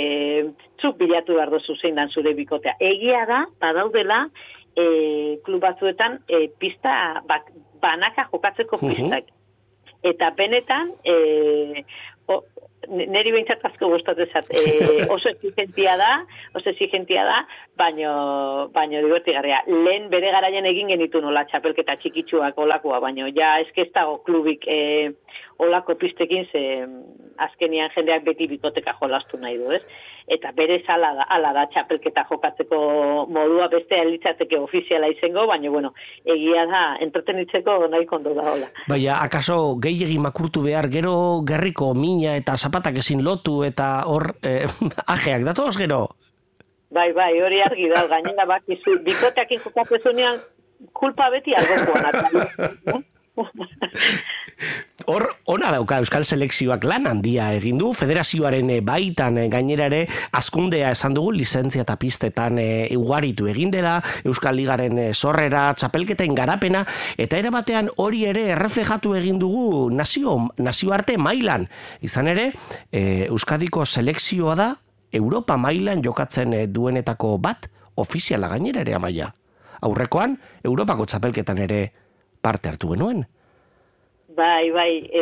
zuk 0.82 0.98
bilatu 1.00 1.36
behar 1.36 1.52
duzu 1.54 1.76
zein 1.76 1.96
dan 2.00 2.10
zure 2.10 2.34
bikotea. 2.38 2.76
Egia 2.80 3.26
da, 3.30 3.44
badaudela, 3.62 4.26
e, 4.76 4.86
klub 5.46 5.64
batzuetan, 5.64 6.22
e, 6.28 6.48
pista, 6.60 7.22
bak, 7.28 7.52
banaka 7.84 8.30
jokatzeko 8.32 8.80
pistak. 8.82 9.32
Eta 10.06 10.32
benetan, 10.38 10.94
e, 11.04 11.84
o, 12.30 12.44
n- 12.90 13.08
neri 13.12 13.32
behintzat 13.34 13.64
asko 13.66 13.90
gustatzen 13.94 14.30
zat, 14.34 14.50
e, 14.50 15.06
oso 15.16 15.30
exigentia 15.30 15.96
da, 15.98 16.12
oso 16.54 16.70
exigentia 16.70 17.26
da, 17.26 17.42
baino, 17.78 18.70
baino 18.76 19.02
divertigarria. 19.06 19.64
Lehen 19.68 20.10
bere 20.14 20.32
garaian 20.36 20.66
egin 20.70 20.92
genitu 20.94 21.22
nola 21.22 21.46
txapelketa 21.50 21.98
txikitsuak 22.02 22.58
olakoa, 22.58 23.02
baino 23.04 23.28
ja 23.36 23.56
eske 23.64 23.88
ez 23.88 23.92
dago 23.96 24.20
klubik 24.28 24.68
e, 24.68 25.14
olako 25.60 25.96
pistekin 25.96 26.46
ze 26.52 26.66
azkenian 27.38 27.90
jendeak 27.96 28.24
beti 28.24 28.48
bikoteka 28.48 28.96
jolastu 29.02 29.38
nahi 29.38 29.58
du, 29.60 29.72
ez? 29.76 29.82
Eta 30.28 30.52
bere 30.56 30.80
ala 30.88 31.14
da, 31.14 31.26
ala 31.30 31.52
da 31.54 31.66
txapelketa 31.68 32.26
jokatzeko 32.30 32.78
modua 33.30 33.68
beste 33.70 34.00
elitzateke 34.02 34.58
ofiziala 34.58 35.08
izango, 35.12 35.46
baina 35.48 35.70
bueno, 35.70 35.94
egia 36.26 36.66
da 36.66 36.84
entretenitzeko 37.04 37.88
nahi 37.92 38.06
kondo 38.06 38.34
da 38.34 38.46
hola. 38.54 38.70
Baina, 38.88 39.20
akaso 39.22 39.76
gehiegi 39.82 40.18
makurtu 40.20 40.64
behar, 40.66 40.88
gero 40.90 41.42
gerriko 41.46 41.94
mina 41.94 42.36
eta 42.40 42.58
zapatak 42.76 43.00
ezin 43.00 43.24
lotu 43.24 43.64
eta 43.64 44.04
hor 44.04 44.36
eh, 44.44 44.68
ajeak 45.14 45.46
datoz 45.48 45.78
gero? 45.78 46.10
Bai, 46.92 47.12
bai, 47.14 47.34
hori 47.42 47.62
argi 47.62 47.90
da, 47.90 48.06
gainera 48.08 48.46
bakizu, 48.46 49.00
bikoteakin 49.04 49.60
jokatzezunean 49.64 50.40
kulpa 50.94 51.30
beti 51.32 51.56
algokoan. 51.56 53.04
Hor, 55.12 55.26
ona 55.52 55.70
dauka 55.76 56.00
Euskal 56.02 56.24
Selekzioak 56.26 56.86
lan 56.88 57.06
handia 57.10 57.52
egin 57.58 57.78
du, 57.78 57.92
federazioaren 57.94 58.70
eh, 58.74 58.80
baitan 58.86 59.38
eh, 59.38 59.50
gainera 59.52 59.90
ere 59.92 60.06
azkundea 60.40 60.94
esan 60.96 61.14
dugu 61.18 61.34
lizentzia 61.36 61.84
eta 61.84 61.98
pistetan 62.02 62.58
e, 62.62 62.88
ugaritu 62.98 63.50
egin 63.52 63.74
dela, 63.74 64.00
Euskal 64.26 64.56
Ligaren 64.58 64.98
eh, 64.98 65.14
sorrera, 65.14 65.68
txapelketen 65.78 66.34
garapena, 66.38 66.86
eta 67.18 67.38
era 67.38 67.52
batean 67.54 67.92
hori 68.02 68.24
ere 68.32 68.48
erreflejatu 68.56 69.14
egin 69.20 69.38
dugu 69.42 69.92
nazio, 69.92 70.40
nazioarte 70.58 71.20
mailan. 71.22 71.68
Izan 72.02 72.32
ere, 72.32 72.50
e, 72.90 73.28
Euskadiko 73.28 73.86
selekzioa 73.86 74.56
da 74.58 74.72
Europa 75.16 75.58
mailan 75.58 76.04
jokatzen 76.04 76.54
eh, 76.54 76.68
duenetako 76.68 77.38
bat, 77.40 77.70
ofiziala 77.96 78.50
gainera 78.52 78.84
ere 78.84 78.96
amaia. 78.98 79.32
Aurrekoan, 79.86 80.36
Europako 80.64 81.06
txapelketan 81.08 81.62
ere 81.64 81.80
parte 82.46 82.70
hartu 82.70 82.94
genuen. 82.94 83.26
Bai, 84.36 84.70
bai, 84.76 84.92
e, 85.16 85.22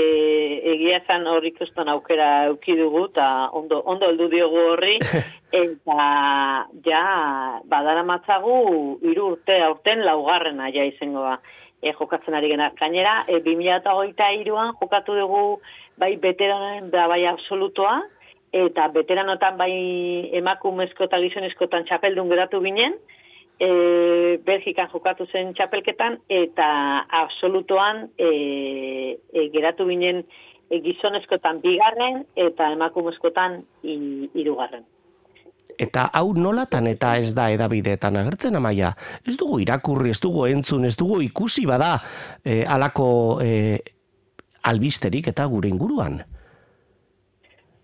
egia 0.73 1.03
zan 1.05 1.27
hor 1.29 1.45
ikusten 1.45 1.89
aukera 1.91 2.29
euki 2.49 2.73
dugu, 2.79 3.03
eta 3.11 3.27
ondo, 3.59 3.81
ondo 3.93 4.09
heldu 4.09 4.29
diogu 4.31 4.61
horri, 4.71 4.95
eta 5.63 6.07
ja, 6.87 7.03
badara 7.69 8.01
matzagu, 8.07 8.55
iru 9.11 9.27
urte, 9.35 9.59
aurten 9.67 10.01
laugarrena 10.07 10.71
ja 10.73 10.87
izango 10.89 11.27
da. 11.27 11.37
E, 11.83 11.91
jokatzen 11.91 12.33
ari 12.39 12.49
gena. 12.49 12.71
Gainera, 12.79 13.19
e, 13.27 13.41
2008an 13.45 14.73
jokatu 14.81 15.19
dugu 15.19 15.43
bai 15.99 16.15
veteranen 16.25 16.89
da 16.95 17.05
bai 17.11 17.25
absolutoa, 17.29 17.99
eta 18.53 18.87
veteranotan 18.95 19.59
bai 19.59 19.73
emakumezko 20.39 21.05
eta 21.09 21.19
gizonezkotan 21.21 21.85
txapeldun 21.89 22.31
geratu 22.33 22.63
ginen, 22.65 22.97
e, 23.59 24.37
Belgikan 24.45 24.89
jokatu 24.91 25.27
zen 25.31 25.53
txapelketan, 25.53 26.19
eta 26.29 26.67
absolutoan 27.23 28.07
e, 28.17 29.19
e, 29.33 29.47
geratu 29.53 29.87
ginen 29.89 30.23
e, 30.69 30.79
gizonezkotan 30.83 31.61
bigarren, 31.61 32.25
eta 32.35 32.71
emakumezkotan 32.73 33.61
hi- 33.83 34.29
hirugarren. 34.33 34.85
Eta 35.79 36.05
hau 36.13 36.33
nolatan 36.37 36.87
eta 36.87 37.15
ez 37.17 37.33
da 37.33 37.47
edabideetan 37.49 38.17
agertzen 38.19 38.55
amaia. 38.55 38.93
Ez 39.25 39.37
dugu 39.39 39.57
irakurri, 39.63 40.11
ez 40.13 40.19
dugu 40.21 40.45
entzun, 40.45 40.85
ez 40.85 40.95
dugu 40.97 41.21
ikusi 41.25 41.65
bada 41.65 41.95
e, 42.45 42.61
alako 42.61 43.39
e, 43.41 43.79
albisterik 44.69 45.27
eta 45.33 45.45
gure 45.49 45.69
inguruan. 45.69 46.21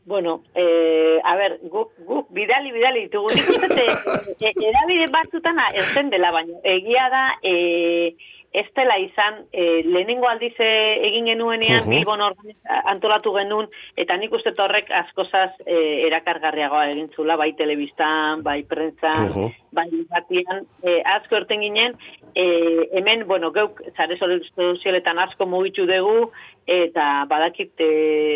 Bueno, 0.10 0.42
eh, 0.56 1.20
a 1.24 1.36
ber, 1.36 1.60
guk, 1.70 1.92
guk 2.08 2.32
bidali, 2.34 2.72
bidali 2.74 3.04
ditugu. 3.06 3.30
Nik 3.30 3.46
uste, 3.54 3.86
e, 4.42 4.50
edabide 4.58 5.06
batzutan 5.14 5.62
erzen 5.70 6.10
dela 6.10 6.32
baino. 6.34 6.58
Egia 6.66 7.06
da, 7.14 7.24
e, 7.46 8.16
ez 8.52 8.66
dela 8.74 8.96
izan, 8.98 9.44
e, 9.54 9.84
lehenengo 9.86 10.26
aldiz 10.26 10.56
e, 10.58 10.72
egin 11.12 11.30
genuenean, 11.30 11.84
Mhm. 11.86 11.92
Bilbon 11.94 12.24
organiz- 12.26 12.82
antolatu 12.90 13.36
genuen, 13.38 13.70
eta 13.96 14.18
nik 14.18 14.34
uste 14.34 14.56
horrek 14.58 14.90
askozaz 15.04 15.52
e, 15.68 15.78
erakargarriagoa 16.08 16.88
egin 16.90 17.12
zula, 17.14 17.38
bai 17.38 17.52
telebistan, 17.54 18.42
bai 18.42 18.64
prentzan, 18.64 19.28
Mhm. 19.30 19.54
bai 19.78 19.88
irratian, 19.94 20.66
e, 20.82 21.04
asko 21.06 21.38
erten 21.44 21.62
ginen, 21.62 21.94
e, 22.34 22.90
hemen, 22.98 23.28
bueno, 23.30 23.52
geuk, 23.54 23.84
zare 23.96 24.18
sozialetan 24.18 25.20
asko 25.20 25.46
mugitu 25.46 25.86
dugu, 25.86 26.32
eta 26.70 27.26
badakit 27.30 27.82
e, 27.82 27.90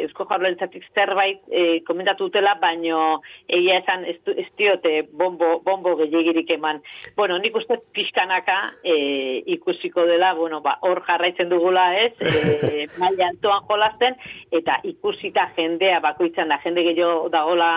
Eusko 0.03 0.25
Jaurlaritzatik 0.29 0.87
zerbait 0.95 1.41
e, 1.51 1.83
komentatu 1.85 2.27
dutela, 2.29 2.55
baino 2.61 3.21
egia 3.47 3.77
esan 3.83 4.07
ez, 4.09 4.17
diote 4.57 5.03
bombo, 5.11 5.59
bombo 5.65 5.93
gehiagirik 5.99 6.49
eman. 6.57 6.81
Bueno, 7.15 7.37
nik 7.37 7.55
uste 7.59 7.77
pixkanaka 7.93 8.57
e, 8.81 8.95
ikusiko 9.55 10.07
dela, 10.09 10.33
bueno, 10.33 10.63
ba, 10.65 10.79
hor 10.81 11.03
jarraitzen 11.05 11.53
dugula 11.53 11.91
ez, 12.01 12.13
e, 12.21 12.87
maila 12.97 13.29
altoan 13.29 13.65
jolasten, 13.69 14.17
eta 14.51 14.79
ikusita 14.89 15.51
jendea 15.57 16.01
bakoitzan 16.01 16.49
da, 16.49 16.61
jende 16.65 16.87
gehiago 16.89 17.29
dagola 17.33 17.73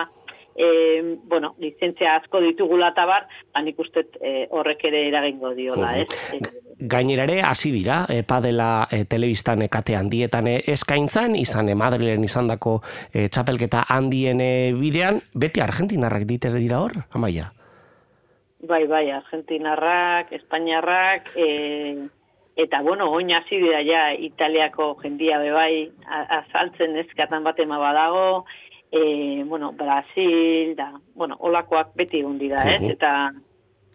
e, 0.57 1.17
bueno, 1.29 1.55
lizentzia 1.61 2.15
asko 2.17 2.41
ditugula 2.41 2.89
eta 2.95 3.05
bar, 3.05 3.27
ba, 3.53 3.61
nik 3.61 3.77
uste 3.79 4.07
e, 4.19 4.47
horrek 4.49 4.83
ere 4.89 5.07
eragingo 5.07 5.53
diola, 5.53 5.93
ez? 6.01 6.07
E, 6.33 6.39
Gainera 6.79 7.23
ere 7.25 7.39
hasi 7.41 7.71
dira 7.71 8.05
e, 8.09 8.23
padela 8.23 8.87
e, 8.91 9.03
telebistan 9.05 9.61
e, 9.61 9.69
kate 9.69 9.95
handietan 9.97 10.47
eskaintzan, 10.47 11.35
izan 11.35 11.69
e, 11.69 11.75
Madrilen 11.77 12.25
izandako 12.25 12.81
e, 13.13 13.27
txapelketa 13.29 13.85
handien 13.89 14.41
bidean, 14.81 15.21
beti 15.33 15.61
argentinarrak 15.61 16.25
ditere 16.29 16.59
dira 16.59 16.81
hor, 16.81 16.97
amaia. 17.13 17.51
Bai, 18.67 18.85
bai, 18.89 19.05
argentinarrak, 19.13 20.31
espainiarrak, 20.33 21.29
e, 21.37 22.07
eta 22.57 22.81
bueno, 22.81 23.11
oin 23.13 23.29
hasi 23.37 23.59
dira 23.61 23.83
ja 23.85 24.07
Italiako 24.13 24.95
jendia 25.03 25.37
be 25.37 25.51
bai 25.53 25.91
a- 26.09 26.41
azaltzen 26.41 26.97
ezkatan 26.97 27.43
bat 27.45 27.59
ema 27.61 27.77
badago, 27.77 28.45
e, 28.91 29.43
bueno, 29.43 29.73
Brasil, 29.73 30.75
da, 30.75 30.93
bueno, 31.15 31.35
olakoak 31.39 31.93
beti 31.95 32.19
egon 32.19 32.37
dira, 32.37 32.63
ez? 32.63 32.81
Mhm. 32.81 32.91
Eta, 32.91 33.33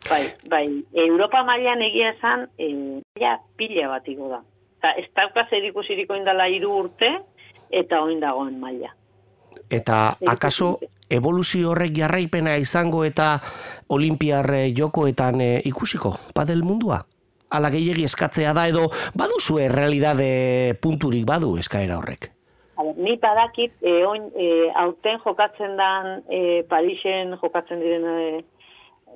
bai, 0.09 0.35
bai, 0.49 0.85
Europa 0.93 1.45
mailan 1.45 1.83
egia 1.83 2.11
esan, 2.11 2.49
e, 2.59 3.03
ja, 3.19 3.39
pila 3.57 3.89
bat 3.89 4.09
igo 4.09 4.29
da. 4.29 4.43
Eta 4.79 4.97
ez 4.99 5.09
dauka 5.15 5.47
zer 5.49 5.65
ikusiriko 5.65 6.17
indala 6.19 6.49
hiru 6.49 6.75
urte, 6.77 7.13
eta 7.71 8.03
oin 8.03 8.21
dagoen 8.21 8.59
maila. 8.61 8.93
Eta 9.71 10.17
akaso 10.29 10.79
evoluzio 11.13 11.71
horrek 11.71 11.95
jarraipena 11.97 12.57
izango 12.61 13.05
eta 13.05 13.39
olimpiar 13.89 14.51
e, 14.55 14.63
jokoetan 14.77 15.41
e, 15.41 15.51
ikusiko, 15.65 16.17
padel 16.35 16.65
mundua? 16.67 17.03
Ala 17.53 17.69
gehiegi 17.69 18.05
eskatzea 18.09 18.55
da 18.57 18.67
edo 18.69 18.87
baduzu 19.15 19.59
realidade 19.69 20.75
punturik 20.81 21.27
badu 21.29 21.59
eskaera 21.61 21.99
horrek. 22.01 22.31
Ni 22.97 23.17
badakit, 23.17 23.73
e, 23.81 24.05
oin, 24.07 24.31
e, 24.37 24.71
aurten 24.75 25.19
jokatzen 25.25 25.77
dan, 25.77 26.23
e, 26.29 26.63
Parisen 26.69 27.37
jokatzen 27.43 27.81
diren 27.81 28.05
e, 28.05 28.45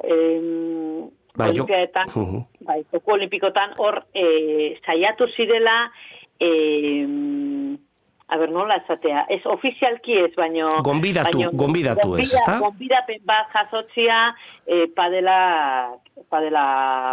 em, 0.04 1.10
Bai, 1.36 1.48
jo- 1.52 1.62
olimpiadetan, 1.64 2.08
Mhm. 2.14 2.44
bai, 2.64 2.84
joko 2.92 3.12
olimpikotan, 3.12 3.74
hor 3.76 4.04
e, 4.14 4.76
saiatu 4.86 5.26
zirela, 5.28 5.90
e, 6.40 6.48
a 8.28 8.36
ber, 8.36 8.50
nola 8.50 8.76
esatea, 8.80 9.26
ez 9.30 9.40
ofizialki 9.46 10.16
ez, 10.24 10.32
baino... 10.34 10.82
Gonbidatu, 10.82 11.30
baino- 11.38 11.50
gonbidatu 11.54 12.16
ez, 12.18 12.32
ezta? 12.34 12.56
Gonbidapen 12.58 13.20
bat 13.24 13.46
jasotzia, 13.54 14.34
e, 14.66 14.88
padela, 14.96 15.94
padela 16.28 16.64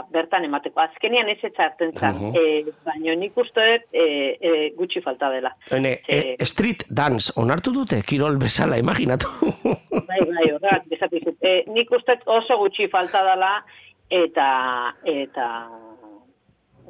bertan 0.09 0.47
emateko. 0.47 0.81
Azkenian 0.81 1.29
ez 1.29 1.37
etxarten 1.43 1.93
zan, 1.99 2.17
Mhm. 2.17 2.33
e, 2.35 2.73
baino 2.85 3.13
nik 3.19 3.37
uste 3.37 3.61
dut 3.69 3.85
e, 3.93 4.07
e, 4.41 4.73
gutxi 4.75 5.01
falta 5.05 5.29
dela. 5.29 5.53
Hene, 5.69 5.99
e, 6.07 6.35
street 6.49 6.85
dance 6.89 7.31
onartu 7.35 7.71
dute, 7.71 8.01
kirol 8.01 8.37
bezala, 8.41 8.77
imaginatu. 8.81 9.27
Bai, 10.09 10.19
bai, 10.29 10.49
horrek, 10.51 10.89
desatizut. 10.89 11.37
E, 11.41 11.63
nik 11.73 11.89
uste 11.91 12.17
oso 12.25 12.57
gutxi 12.57 12.87
falta 12.89 13.21
dela, 13.23 13.63
eta, 14.09 14.95
eta, 15.05 15.45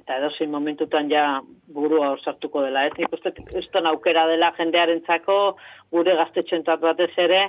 eta 0.03 0.17
edozein 0.19 0.51
momentutan 0.51 1.09
ja 1.09 1.41
burua 1.73 2.11
hor 2.11 2.19
sartuko 2.19 2.61
dela. 2.65 2.85
Ez 2.85 2.97
nik 2.97 3.13
uste 3.15 3.31
uston 3.59 3.87
aukera 3.87 4.27
dela 4.27 4.51
jendearentzako 4.57 5.55
gure 5.95 6.15
gaztetxoentzat 6.19 6.83
batez 6.83 7.13
ere, 7.23 7.45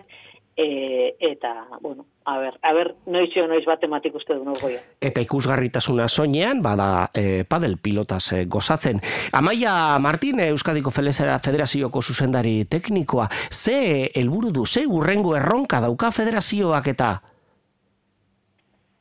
e, 0.57 1.17
eta, 1.19 1.67
bueno, 1.81 2.07
a 2.25 2.39
ber, 2.39 2.55
a 2.63 2.73
ber, 2.73 2.95
noiz 3.11 3.33
jo 3.35 3.49
noiz 3.51 3.65
bat 3.67 3.83
ematik 3.83 4.15
uste 4.15 4.37
du 4.39 4.55
goia. 4.61 4.81
Eta 5.03 5.23
ikusgarritasuna 5.25 6.07
soinean, 6.09 6.63
bada 6.63 7.11
e, 7.13 7.43
padel 7.49 7.77
pilotaz 7.83 8.23
e, 8.33 8.45
gozatzen. 8.47 9.03
Amaia 9.33 9.99
Martin, 9.99 10.41
e, 10.41 10.49
Euskadiko 10.55 10.95
Felezera 10.95 11.41
Federazioko 11.43 12.03
zuzendari 12.03 12.65
teknikoa, 12.71 13.29
ze 13.51 14.11
helburu 14.15 14.53
du, 14.55 14.67
ze 14.67 14.87
urrengo 14.87 15.35
erronka 15.37 15.83
dauka 15.83 16.13
federazioak 16.15 16.93
eta... 16.95 17.15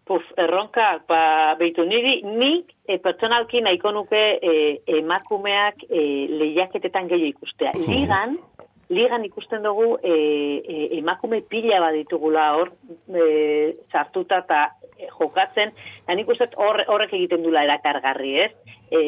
Puf, 0.03 0.25
erronka, 0.35 1.03
ba, 1.07 1.53
behitu, 1.59 1.85
niri, 1.85 2.23
nik 2.25 2.72
e, 2.87 2.99
pertsonalki 2.99 3.61
nahiko 3.61 3.91
nuke 3.91 4.21
e, 4.41 4.53
emakumeak 4.99 5.85
e, 5.89 6.03
lehiaketetan 6.31 7.09
gehiago 7.11 7.37
ikustea. 7.37 7.73
Ligan, 7.87 8.37
ligan 8.93 9.25
ikusten 9.25 9.63
dugu 9.63 9.97
e, 10.03 10.13
e, 10.13 10.77
emakume 10.99 11.41
pila 11.49 11.79
bat 11.83 11.95
ditugula 11.97 12.49
hor 12.57 12.73
e, 13.07 13.75
sartuta 13.91 14.43
eta 14.43 14.63
jokatzen, 15.17 15.73
eta 16.03 16.15
nik 16.15 16.29
uste 16.29 16.49
hor, 16.59 16.83
horrek 16.87 17.15
egiten 17.15 17.43
dula 17.43 17.63
erakargarri, 17.67 18.35
ez? 18.45 18.51
E, 18.93 18.99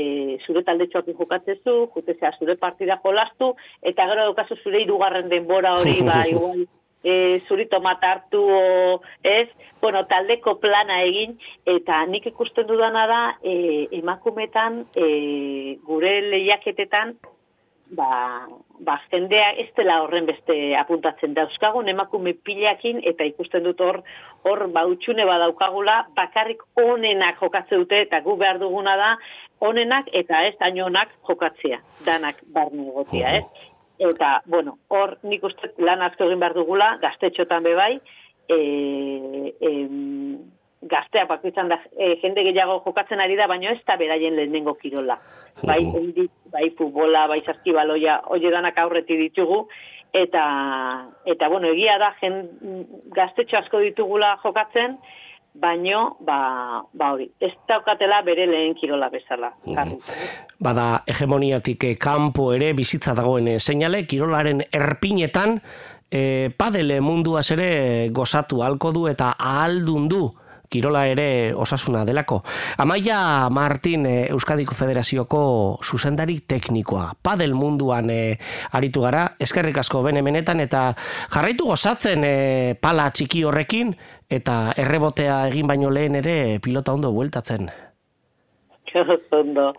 zure 0.45 0.63
taldetxoakin 0.65 1.17
jokatzezu, 1.19 1.75
jutezea 1.93 2.31
zure 2.39 2.55
partida 2.57 2.97
jolastu, 3.03 3.53
eta 3.85 4.07
gero 4.09 4.25
daukazu 4.31 4.57
zure 4.63 4.81
hirugarren 4.81 5.29
denbora 5.29 5.75
hori, 5.79 5.99
ba, 6.09 6.23
igual, 6.31 6.65
e, 7.05 7.43
zuri 7.47 7.67
tomata 7.69 8.11
hartu, 8.15 8.41
o, 8.41 9.01
ez? 9.23 9.47
Bueno, 9.81 10.05
taldeko 10.09 10.57
plana 10.59 10.99
egin, 11.05 11.37
eta 11.77 12.01
nik 12.09 12.25
ikusten 12.33 12.67
dudana 12.67 13.05
da, 13.11 13.21
e, 13.43 13.87
emakumetan, 14.01 14.83
e, 14.97 15.77
gure 15.85 16.17
lehiaketetan, 16.31 17.15
ba, 17.89 18.47
ba, 18.79 18.97
jendea 19.11 19.51
ez 19.61 19.67
dela 19.77 19.99
horren 20.03 20.25
beste 20.25 20.55
apuntatzen 20.77 21.35
dauzkagun 21.37 21.89
emakume 21.91 22.33
pilakin 22.33 23.01
eta 23.11 23.27
ikusten 23.29 23.63
dut 23.63 23.81
hor 23.81 24.01
hor 24.43 24.67
ba 24.73 24.85
utxune 24.89 25.25
badaukagula 25.25 25.97
bakarrik 26.17 26.63
onenak 26.81 27.39
jokatze 27.41 27.77
dute 27.77 28.01
eta 28.07 28.21
gu 28.25 28.35
behar 28.41 28.59
duguna 28.59 28.97
da 28.97 29.11
onenak 29.59 30.09
eta 30.13 30.43
ez 30.47 30.55
dainonak 30.59 31.13
jokatzea 31.29 31.79
danak 32.05 32.41
barne 32.53 32.89
egotia, 32.89 33.37
ez? 33.37 33.71
Eta, 33.99 34.41
bueno, 34.45 34.77
hor 34.87 35.17
nik 35.23 35.43
uste 35.47 35.71
lan 35.79 36.01
asko 36.03 36.27
egin 36.27 36.41
behar 36.41 36.55
dugula, 36.57 36.95
gaztetxotan 37.01 37.63
bebai, 37.63 37.93
e, 38.51 38.57
em, 39.61 40.37
gazteak 40.85 41.29
bakoitzan 41.29 41.69
da 41.71 41.79
e, 41.97 42.15
jende 42.21 42.43
gehiago 42.45 42.81
jokatzen 42.85 43.21
ari 43.23 43.37
da, 43.39 43.47
baina 43.47 43.71
ez 43.71 43.81
da 43.87 43.95
beraien 43.97 44.35
lehenengo 44.35 44.75
kirola. 44.81 45.17
Bai, 45.63 45.79
hendik, 45.81 46.31
bai 46.51 46.69
futbola, 46.77 47.25
bai 47.31 47.41
saskibaloia, 47.45 48.19
hori 48.35 48.51
danak 48.51 48.77
aurreti 48.83 49.17
ditugu, 49.17 49.63
eta, 50.13 50.43
eta 51.25 51.49
bueno, 51.49 51.71
egia 51.71 51.97
da, 52.01 52.11
jen, 52.19 52.41
gaztetxo 53.15 53.61
asko 53.61 53.81
ditugula 53.83 54.35
jokatzen, 54.43 54.99
baino, 55.55 56.17
ba, 56.19 56.83
ba 56.93 57.11
hori, 57.13 57.29
ez 57.39 57.53
daukatela 57.67 58.21
bere 58.27 58.45
lehen 58.47 58.75
kirola 58.75 59.09
bezala. 59.09 59.53
jarri. 59.65 59.97
Bada 60.59 61.03
hegemoniatik 61.07 61.83
eh, 61.83 61.97
kanpo 61.97 62.51
ere 62.53 62.73
bizitza 62.73 63.15
dagoen 63.15 63.47
eh, 63.47 63.59
seinale, 63.59 64.05
kirolaren 64.07 64.63
erpinetan 64.71 65.59
e, 66.11 66.49
padele 66.57 67.01
munduaz 67.01 67.49
ere 67.55 68.09
gozatu 68.13 68.63
halko 68.63 68.91
du 68.95 69.07
eta 69.11 69.35
ahaldun 69.39 70.09
du 70.09 70.23
kirola 70.69 71.05
ere 71.07 71.53
osasuna 71.53 72.03
delako. 72.05 72.41
Amaia 72.81 73.49
Martin 73.49 74.05
Euskadiko 74.05 74.75
Federazioko 74.75 75.79
zuzendari 75.83 76.39
teknikoa. 76.47 77.11
Padel 77.21 77.53
munduan 77.55 78.09
eh, 78.09 78.37
aritu 78.75 79.05
gara, 79.05 79.27
eskerrik 79.39 79.77
asko 79.79 80.03
benemenetan 80.05 80.63
eta 80.65 80.87
jarraitu 81.33 81.69
gozatzen 81.71 82.25
eh, 82.27 82.75
pala 82.81 83.09
txiki 83.11 83.45
horrekin 83.45 83.93
eta 84.29 84.73
errebotea 84.77 85.47
egin 85.49 85.67
baino 85.67 85.89
lehen 85.89 86.15
ere 86.15 86.59
pilota 86.59 86.93
ondo 86.93 87.11
bueltatzen. 87.11 87.69
ondo, 89.31 89.73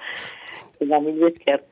eta 0.81 1.01
esker. 1.29 1.65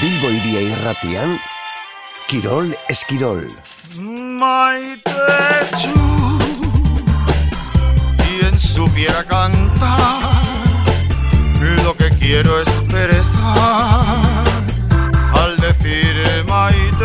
Bilbo 0.00 0.28
iria 0.34 0.60
irratian, 0.60 1.38
Kirol 2.26 2.74
Eskirol. 2.90 3.46
Maite 4.40 5.14
txu, 5.78 5.94
bien 8.18 8.58
supiera 8.58 9.22
cantar 9.24 10.35
quiero 12.26 12.60
es 12.60 12.68
perezar 12.90 14.46
al 15.32 15.56
decir 15.58 16.44
maite 16.48 17.04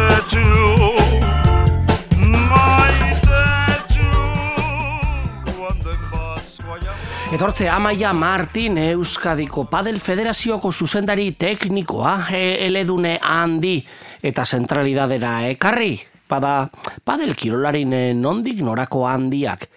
Etortze 7.32 7.70
Amaia 7.70 8.12
Martin 8.14 8.78
Euskadiko 8.78 9.64
Padel 9.66 10.02
Federazioko 10.02 10.72
zuzendari 10.72 11.32
teknikoa 11.32 12.28
e, 12.34 12.66
eledune 12.66 13.20
handi 13.24 13.78
eta 14.22 14.44
zentralidadera 14.44 15.48
ekarri. 15.48 15.94
Bada, 16.28 16.70
padel 17.04 17.36
kirolarin 17.36 17.94
eh, 17.94 18.14
nondik 18.16 18.60
norako 18.64 19.06
handiak. 19.08 19.70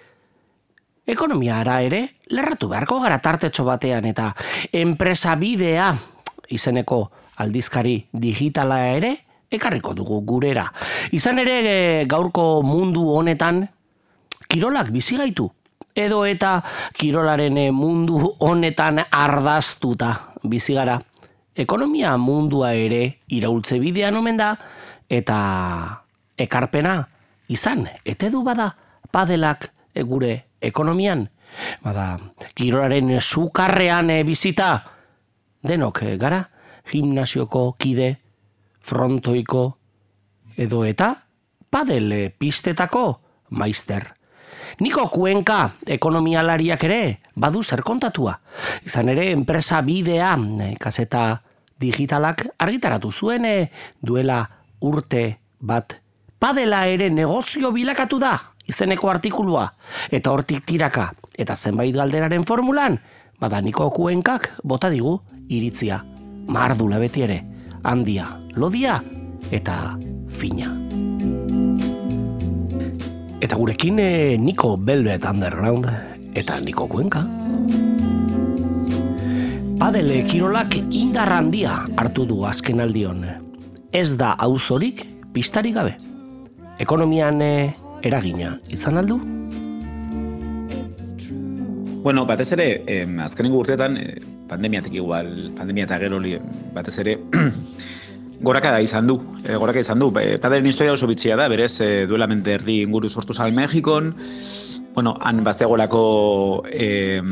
Ekonomiara 1.05 1.81
ere, 1.85 2.01
lerratu 2.33 2.71
beharko 2.71 2.99
gara 3.03 3.19
tartetxo 3.21 3.65
batean 3.67 4.07
eta 4.09 4.31
enpresa 4.73 5.35
bidea 5.37 5.91
izeneko 6.49 7.01
aldizkari 7.45 7.99
digitala 8.13 8.79
ere 8.95 9.13
ekarriko 9.53 9.93
dugu 9.95 10.23
gurera. 10.25 10.65
Izan 11.13 11.39
ere 11.43 11.59
eh, 11.65 12.07
gaurko 12.09 12.63
mundu 12.65 13.05
honetan 13.15 13.67
kirolak 14.49 14.91
bizi 14.95 15.19
gaitu 15.21 15.51
edo 15.95 16.25
eta 16.27 16.57
kirolaren 16.99 17.59
eh, 17.59 17.71
mundu 17.71 18.35
honetan 18.41 19.05
ardaztuta 19.11 20.15
bizi 20.43 20.75
gara. 20.75 20.99
Ekonomia 21.55 22.17
mundua 22.19 22.73
ere 22.75 23.21
iraultze 23.31 23.79
bidean 23.79 24.17
omen 24.19 24.41
da 24.41 24.55
eta 25.09 25.37
ekarpena 26.41 26.97
izan 27.53 27.87
ete 28.05 28.31
du 28.33 28.43
bada 28.43 28.73
padelak 29.13 29.69
e, 29.69 29.74
gure 30.03 30.45
ekonomian. 30.61 31.29
Bada, 31.85 32.19
kirolaren 32.57 33.21
sukarrean 33.21 34.11
e, 34.11 34.23
bizita 34.27 34.71
denok 35.63 36.03
e, 36.03 36.17
gara 36.19 36.43
gimnasioko 36.91 37.77
kide 37.79 38.11
frontoiko 38.85 39.65
edo 40.59 40.85
eta 40.85 41.15
padel 41.71 42.13
e, 42.13 42.23
pistetako 42.31 43.07
maister. 43.55 44.11
Niko 44.81 45.07
kuenka 45.13 45.77
ekonomialariak 45.87 46.85
ere 46.89 47.01
badu 47.37 47.63
zer 47.63 47.85
kontatua. 47.87 48.35
Izan 48.87 49.13
ere 49.13 49.31
enpresa 49.31 49.81
bidea 49.87 50.35
e, 50.67 50.75
kaseta 50.81 51.43
digitalak 51.81 52.49
argitaratu 52.59 53.13
zuen 53.13 53.45
e, 53.45 53.71
duela 54.03 54.43
urte 54.81 55.39
bat 55.61 56.01
padela 56.39 56.85
ere 56.87 57.09
negozio 57.11 57.71
bilakatu 57.73 58.19
da 58.21 58.54
izeneko 58.69 59.11
artikulua. 59.11 59.69
Eta 60.11 60.33
hortik 60.33 60.65
tiraka. 60.67 61.11
Eta 61.39 61.57
zenbait 61.57 61.95
galderaren 61.95 62.45
formulan 62.45 62.99
badaniko 63.41 63.91
kuenkak 63.91 64.53
bota 64.65 64.91
digu 64.91 65.19
iritzia. 65.49 66.03
Mardula 66.47 66.99
beti 67.03 67.25
ere. 67.25 67.43
Handia 67.85 68.27
lodia 68.57 69.01
eta 69.53 69.97
fina. 70.29 70.73
Eta 73.45 73.57
gurekin 73.61 73.99
e, 74.01 74.37
Niko 74.41 74.79
Velvet 74.81 75.25
Underground 75.29 75.89
eta 76.35 76.61
Niko 76.65 76.89
Kuenka. 76.89 77.27
Padele 79.79 80.23
kirolak 80.25 80.79
indar 80.97 81.29
handia 81.29 81.83
hartu 82.01 82.25
du 82.25 82.45
azken 82.49 82.81
aldion. 82.81 83.25
Ez 83.93 84.17
da 84.17 84.33
auzorik 84.41 85.05
pistari 85.35 85.75
gabe. 85.75 85.99
Ekonomian 86.81 87.43
eh, 87.45 87.75
eragina 88.05 88.59
izan 88.71 89.01
aldu? 89.01 89.19
Bueno, 92.05 92.27
batez 92.29 92.51
ere, 92.53 92.85
eh, 92.87 93.07
azkenengo 93.25 93.63
urteetan, 93.63 93.97
eh, 93.97 94.21
pandemiatik 94.49 94.93
igual, 94.93 95.53
pandemia 95.57 95.87
eta 95.89 95.99
gero 95.99 96.21
batez 96.75 96.99
ere, 96.99 97.17
goraka 98.45 98.73
da 98.73 98.81
izan 98.85 99.07
du, 99.07 99.17
eh, 99.45 99.57
goraka 99.57 99.81
izan 99.81 99.99
du. 99.99 100.13
Eh, 100.21 100.37
Paderen 100.39 100.67
historia 100.67 100.93
oso 100.93 101.07
bitxia 101.07 101.37
da, 101.37 101.49
berez, 101.49 101.81
eh, 101.81 102.07
duela 102.07 102.27
mente 102.27 102.53
erdi 102.53 102.83
inguru 102.83 103.09
sortu 103.09 103.33
zal 103.33 103.53
Mexikon, 103.53 104.15
bueno, 104.95 105.17
han 105.23 105.43
bazteagolako 105.43 106.63
eh, 106.71 107.23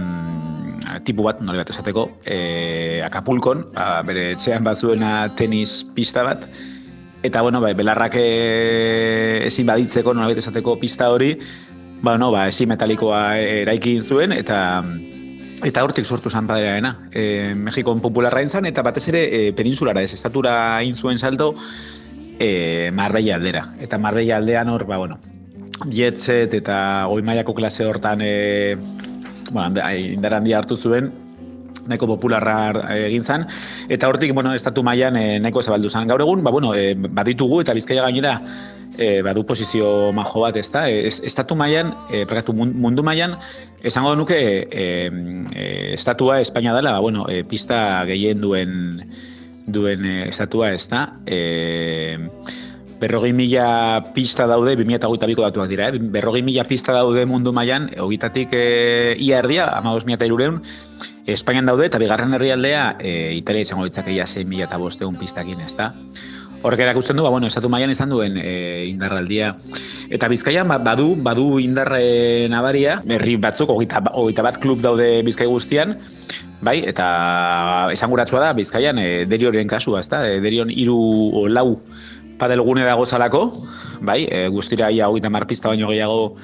tipu 1.04 1.22
bat, 1.22 1.40
nore 1.40 1.58
bat 1.58 1.70
esateko, 1.70 2.08
eh, 2.24 3.02
Acapulcon, 3.04 3.66
ba, 3.74 4.02
bere 4.02 4.32
etxean 4.32 4.64
bazuena 4.64 5.28
tenis 5.36 5.82
pista 5.94 6.24
bat, 6.24 6.48
eta 7.22 7.42
bueno, 7.42 7.60
bai, 7.60 7.74
belarrak 7.74 8.16
eh, 8.18 9.46
ezin 9.46 9.66
baditzeko, 9.66 10.14
nolabait 10.14 10.38
esateko 10.38 10.78
pista 10.80 11.10
hori, 11.10 11.36
ba, 12.02 12.18
no, 12.18 12.30
ba, 12.34 12.48
ezin 12.50 12.68
metalikoa 12.72 13.38
eraikin 13.38 14.02
zuen, 14.02 14.34
eta 14.34 14.82
eta 15.62 15.84
hortik 15.86 16.04
sortu 16.04 16.30
zan 16.30 16.48
paderaena. 16.50 16.96
E, 17.14 17.54
Mexikon 17.54 18.02
popularra 18.02 18.42
izan, 18.42 18.66
eta 18.66 18.82
batez 18.82 19.06
ere 19.12 19.22
e, 19.30 19.42
peninsulara 19.54 20.02
ez, 20.02 20.12
estatura 20.16 20.54
egin 20.82 20.98
zuen 20.98 21.18
salto, 21.18 21.52
e, 22.38 22.90
Marbella 22.92 23.36
aldera. 23.38 23.68
Eta 23.80 23.98
Marbella 23.98 24.40
aldean 24.40 24.72
hor, 24.72 24.84
ba, 24.90 24.98
bueno, 24.98 25.20
jetset 25.90 26.54
eta 26.54 26.76
goi 27.10 27.22
mailako 27.26 27.54
klase 27.54 27.86
hortan 27.86 28.22
e, 28.22 28.76
bueno, 29.52 29.82
indar 29.94 30.34
handia 30.34 30.58
hartu 30.58 30.76
zuen, 30.76 31.12
nahiko 31.86 32.06
popularra 32.14 32.56
egin 32.94 33.24
zan, 33.24 33.46
eta 33.92 34.08
hortik, 34.08 34.34
bueno, 34.34 34.54
estatu 34.54 34.84
mailan 34.86 35.16
e, 35.16 35.26
nahiko 35.42 35.62
zabaldu 35.62 35.90
zan. 35.90 36.08
Gaur 36.10 36.22
egun, 36.24 36.44
ba, 36.44 36.52
bueno, 36.54 36.74
e, 36.74 36.94
baditugu 36.94 37.62
eta 37.62 37.74
bizkaia 37.74 38.04
gainera 38.06 38.38
e, 38.98 39.22
badu 39.22 39.44
posizio 39.46 40.12
majo 40.12 40.44
bat, 40.44 40.56
ezta? 40.56 40.86
E, 40.90 41.08
estatu 41.08 41.56
mailan, 41.58 41.94
e, 42.10 42.24
prekatu 42.28 42.54
mundu 42.54 43.02
mailan, 43.02 43.36
esango 43.82 44.14
nuke 44.16 44.38
e, 44.38 44.86
e, 45.54 45.66
estatua 45.94 46.40
Espainia 46.40 46.74
dela, 46.74 46.96
ba, 46.98 47.04
bueno, 47.04 47.26
e, 47.28 47.42
pista 47.44 48.04
gehien 48.08 48.40
duen 48.40 49.08
duen 49.66 50.04
e, 50.04 50.28
estatua, 50.28 50.72
ezta? 50.74 51.08
E, 51.26 52.18
berrogei 53.02 53.32
mila 53.34 54.12
pista 54.14 54.46
daude, 54.46 54.76
2008 54.78 55.26
biko 55.26 55.42
datuak 55.42 55.66
dira, 55.66 55.90
eh? 55.90 55.98
berrogei 55.98 56.44
mila 56.46 56.62
pista 56.70 56.94
daude 56.94 57.26
mundu 57.26 57.50
mailan, 57.50 57.90
hogitatik 57.98 58.54
e, 58.54 59.16
ia 59.18 59.40
erdia, 59.42 59.66
ama 59.74 59.96
mila 60.06 60.20
eta 60.20 60.28
irureun, 60.28 60.62
Espainian 61.26 61.66
daude, 61.66 61.86
eta 61.86 61.98
bigarren 62.02 62.34
herrialdea, 62.34 62.84
e, 63.02 63.34
Italia 63.34 63.66
izango 63.66 63.88
ditzak 63.88 64.06
eia 64.10 64.26
6 64.26 64.46
mila 64.46 64.68
eta 64.68 64.78
bosteun 64.78 65.18
pistakin, 65.18 65.60
ez 65.66 65.74
da? 65.78 65.90
Horrek 66.62 66.84
erakusten 66.84 67.18
du, 67.18 67.24
ba, 67.26 67.30
bueno, 67.34 67.50
estatu 67.50 67.66
mailan 67.70 67.90
izan 67.90 68.10
duen 68.10 68.38
e, 68.38 68.86
indarraldia. 68.86 69.56
Eta 70.14 70.30
bizkaian, 70.30 70.70
ba, 70.70 70.78
badu, 70.78 71.16
badu 71.18 71.58
indarre 71.58 72.46
nabaria, 72.50 73.00
herri 73.02 73.34
batzuk, 73.42 73.70
hogeita, 73.74 74.04
hogeita 74.14 74.46
bat 74.46 74.62
klub 74.62 74.82
daude 74.82 75.08
bizkai 75.26 75.50
guztian, 75.50 75.98
bai, 76.62 76.78
eta 76.86 77.90
esanguratsua 77.94 78.46
da, 78.46 78.54
bizkaian, 78.54 79.02
e, 79.02 79.24
derioren 79.26 79.70
kasua, 79.70 80.06
ez 80.06 80.10
da? 80.10 80.22
E, 80.28 80.38
derion 80.42 80.70
iru 80.70 80.98
o, 81.34 81.48
lau 81.50 81.80
padelgune 82.42 82.84
dago 82.86 83.06
zalako, 83.06 83.46
bai, 84.02 84.24
e, 84.26 84.48
guztira 84.50 84.90
ia 84.90 85.08
hogeita 85.08 85.30
marpista 85.30 85.70
baino 85.70 85.90
gehiago 85.92 86.36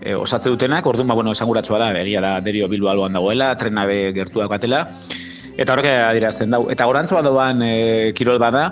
e, 0.00 0.14
osatze 0.14 0.52
dutenak, 0.52 0.86
orduan, 0.86 1.08
ba, 1.08 1.16
bueno, 1.16 1.32
esanguratsua 1.32 1.80
da, 1.80 1.90
egia 2.00 2.20
da, 2.24 2.34
derio 2.44 2.68
bilbo 2.68 2.90
alboan 2.92 3.16
dagoela, 3.16 3.54
trenabe 3.60 4.12
gertu 4.16 4.44
batela, 4.48 4.86
eta 5.56 5.74
horrek 5.74 5.90
adirazten 5.92 6.52
dau. 6.52 6.66
Eta 6.72 6.88
gorantzoa 6.88 7.22
doan 7.26 7.62
e, 7.64 8.12
kirol 8.16 8.40
bada, 8.42 8.70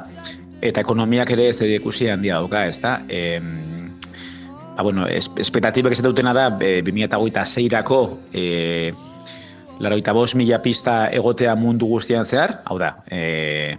eta 0.61 0.83
ekonomiak 0.85 1.31
ere 1.37 1.51
ez 1.53 1.61
ikusi 1.63 2.09
handia 2.11 2.41
dauka, 2.41 2.67
ez 2.69 2.81
da? 2.85 2.99
E, 3.09 3.41
ba, 4.77 4.83
bueno, 4.83 5.09
espektatibek 5.09 5.97
ez 5.97 6.03
dutena 6.05 6.35
da, 6.37 6.51
e, 6.61 6.81
2006-rako, 6.87 8.03
e, 8.33 8.93
laroita 9.79 10.13
bos 10.13 10.33
mila 10.35 10.61
pista 10.63 11.07
egotea 11.15 11.55
mundu 11.57 11.87
guztian 11.87 12.25
zehar, 12.25 12.61
hau 12.67 12.79
da, 12.81 12.97
e, 13.11 13.77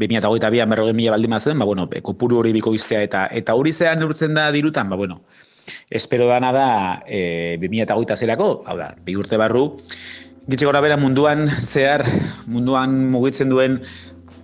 2008 0.00 0.62
an 0.64 0.72
berrogei 0.72 0.94
mila 0.96 1.12
baldin 1.14 1.30
mazuen, 1.30 1.58
ba, 1.58 1.66
bueno, 1.68 1.86
kopuru 2.02 2.40
hori 2.40 2.52
biko 2.56 2.72
iztea 2.74 3.02
eta 3.04 3.26
eta 3.36 3.54
hori 3.54 3.72
zean 3.72 4.00
neurtzen 4.00 4.34
da 4.34 4.50
dirutan, 4.52 4.88
ba, 4.88 4.96
bueno, 4.96 5.20
espero 5.90 6.26
dana 6.28 6.52
da 6.52 6.68
e, 7.06 7.58
2008 7.60 8.16
zerako, 8.16 8.50
hau 8.66 8.76
da, 8.78 8.94
bi 9.04 9.16
urte 9.16 9.36
barru, 9.36 9.76
gitxe 10.48 10.66
gora 10.66 10.80
bera 10.80 10.96
munduan 10.96 11.48
zehar, 11.60 12.06
munduan 12.46 12.96
mugitzen 13.12 13.52
duen 13.52 13.80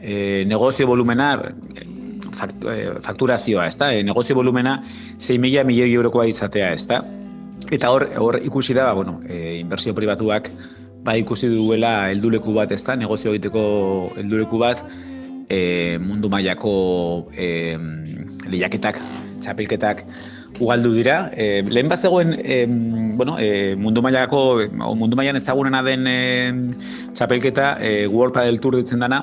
e, 0.01 0.45
negozio 0.47 0.87
volumena, 0.87 1.33
fakturazioa, 2.37 3.67
ez 3.67 3.77
da? 3.81 3.93
E, 3.95 4.05
negozio 4.05 4.37
volumena 4.37 4.83
6 5.19 5.39
mila 5.41 5.65
milioi 5.65 5.95
eurokoa 5.95 6.27
izatea, 6.29 6.73
ez 6.77 6.85
da? 6.87 7.01
Eta 7.73 7.91
hor, 7.91 8.11
hor 8.21 8.39
ikusi 8.45 8.77
da, 8.77 8.91
ba, 8.91 8.99
bueno, 9.01 9.21
e, 9.29 9.59
inbertsio 9.63 9.95
pribatuak 9.97 10.51
ba 11.07 11.15
ikusi 11.15 11.49
duela 11.53 12.11
helduleku 12.11 12.53
bat, 12.53 12.73
ez 12.75 12.83
da? 12.85 12.97
Negozio 12.99 13.33
egiteko 13.33 13.63
helduleku 14.19 14.59
bat, 14.59 14.83
e, 15.49 15.99
mundu 16.03 16.31
mailako 16.33 17.31
e, 17.35 17.77
lehiaketak, 18.49 19.01
txapelketak 19.41 20.05
ugaldu 20.61 20.93
dira. 20.97 21.31
E, 21.37 21.63
lehen 21.63 21.89
bat 21.89 22.01
zegoen 22.01 22.35
e, 22.39 22.65
bueno, 23.17 23.37
e, 23.39 23.75
mundu 23.77 24.03
mailako, 24.05 24.69
mundu 24.97 25.19
mailan 25.19 25.41
ezagunena 25.41 25.83
den 25.87 26.07
e, 26.11 26.21
txapelketa 27.15 27.77
e, 27.81 27.93
World 28.07 28.35
Padel 28.37 28.61
Tour 28.61 28.79
ditzen 28.81 29.03
dana, 29.05 29.23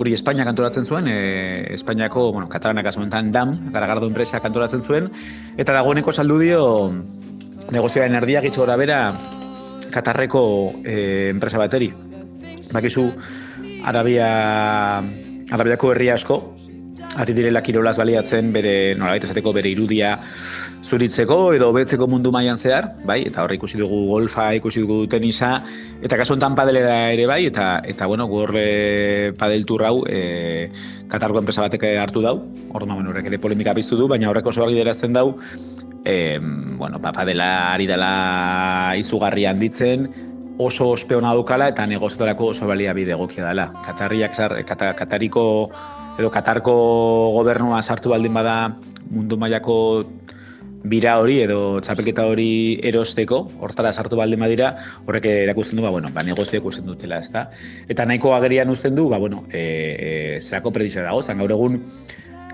hori 0.00 0.14
Espainia 0.16 0.46
kantolatzen 0.48 0.86
zuen, 0.86 1.08
e, 1.08 1.74
Espainiako, 1.74 2.30
bueno, 2.32 2.48
katalanak 2.48 2.88
azuentan 2.88 3.32
DAM, 3.32 3.52
garagardo 3.74 4.08
enpresa 4.08 4.40
kantolatzen 4.40 4.82
zuen, 4.82 5.10
eta 5.60 5.76
dagoeneko 5.76 6.12
saldu 6.12 6.38
dio 6.40 6.62
negozioaren 7.70 8.16
erdia 8.18 8.40
gitzo 8.42 8.64
gora 8.64 8.78
bera 8.80 9.00
Katarreko 9.90 10.42
e, 10.86 11.30
enpresa 11.34 11.58
bateri. 11.58 11.90
Bakizu, 12.70 13.08
Arabia, 13.90 15.02
Arabiako 15.50 15.90
herria 15.92 16.14
asko, 16.14 16.36
ari 17.18 17.34
direla 17.34 17.62
kirolaz 17.62 17.96
baliatzen 17.98 18.52
bere, 18.54 18.94
nola 18.98 19.16
esateko 19.18 19.52
bere 19.56 19.70
irudia 19.72 20.12
zuritzeko 20.86 21.38
edo 21.56 21.70
hobetzeko 21.70 22.06
mundu 22.10 22.30
mailan 22.34 22.58
zehar, 22.58 22.86
bai, 23.06 23.20
eta 23.26 23.42
horre 23.42 23.56
ikusi 23.58 23.80
dugu 23.80 23.98
golfa, 24.10 24.50
ikusi 24.58 24.84
dugu 24.84 25.00
tenisa, 25.10 25.50
eta 26.02 26.18
kasu 26.20 26.34
honetan 26.36 26.54
padelera 26.58 26.96
ere 27.14 27.26
bai, 27.30 27.40
eta 27.50 27.80
eta 27.84 28.06
bueno, 28.06 28.28
gorre 28.30 29.32
padel 29.38 29.66
hau 29.86 30.04
e, 30.06 30.70
Katarko 31.10 31.42
enpresa 31.42 31.62
batek 31.66 31.84
hartu 31.98 32.22
dau, 32.22 32.36
orduan 32.72 33.06
horrek 33.10 33.26
ere 33.26 33.38
polemika 33.38 33.74
biztu 33.74 33.96
du, 33.98 34.06
baina 34.08 34.30
horrek 34.30 34.46
oso 34.46 34.62
argi 34.62 34.78
derazten 34.78 35.12
dau, 35.12 35.34
e, 36.04 36.38
bueno, 36.78 37.00
pa, 37.02 37.12
padela 37.12 37.74
ari 37.74 37.86
dela 37.90 38.94
izugarri 38.96 39.46
handitzen, 39.46 40.08
oso 40.60 40.90
ospeona 40.92 41.32
dukala 41.34 41.70
eta 41.72 41.86
negoziotarako 41.88 42.52
oso 42.52 42.68
baliabide 42.68 43.14
egokia 43.16 43.46
dela. 43.48 43.70
Katarriak 43.84 44.34
zar, 44.36 44.54
kata, 44.68 44.92
Katariko 44.98 45.44
edo 46.18 46.30
Katarko 46.30 46.74
gobernua 47.36 47.80
sartu 47.82 48.12
baldin 48.12 48.34
bada 48.36 48.56
mundu 49.10 49.38
mailako 49.40 49.76
bira 50.90 51.18
hori 51.20 51.38
edo 51.44 51.80
txapelketa 51.84 52.24
hori 52.28 52.78
erosteko, 52.90 53.40
hortara 53.60 53.92
sartu 53.92 54.16
baldin 54.20 54.40
badira, 54.40 54.70
horrek 55.06 55.28
erakusten 55.32 55.80
du, 55.80 55.84
ba, 55.84 55.92
bueno, 55.92 56.08
ba, 56.12 56.24
negozio 56.24 56.60
ikusten 56.60 56.86
dutela, 56.88 57.20
ezta? 57.20 57.48
Eta 57.88 58.06
nahiko 58.08 58.32
agerian 58.36 58.72
uzten 58.72 58.96
du, 58.96 59.08
ba, 59.12 59.18
bueno, 59.20 59.44
e, 59.52 59.60
e, 59.60 60.40
zerako 60.40 60.72
predizio 60.76 61.04
dago, 61.04 61.20
zan 61.20 61.40
gaur 61.42 61.52
egun, 61.52 61.82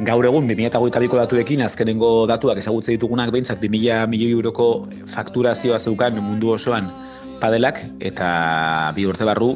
gaur 0.07 0.27
egun, 0.27 0.51
2008ko 0.51 1.23
datuekin, 1.23 1.63
azkenengo 1.67 2.11
datuak 2.27 2.59
ezagutze 2.63 2.97
ditugunak 2.97 3.31
behintzat, 3.35 3.63
2000 3.63 4.11
milioi 4.11 4.35
euroko 4.41 4.71
fakturazioa 5.15 5.79
zeukan 5.79 6.19
mundu 6.19 6.51
osoan 6.59 6.91
padelak, 7.47 7.79
eta 8.03 8.91
bi 8.97 9.07
urte 9.07 9.27
barru, 9.27 9.53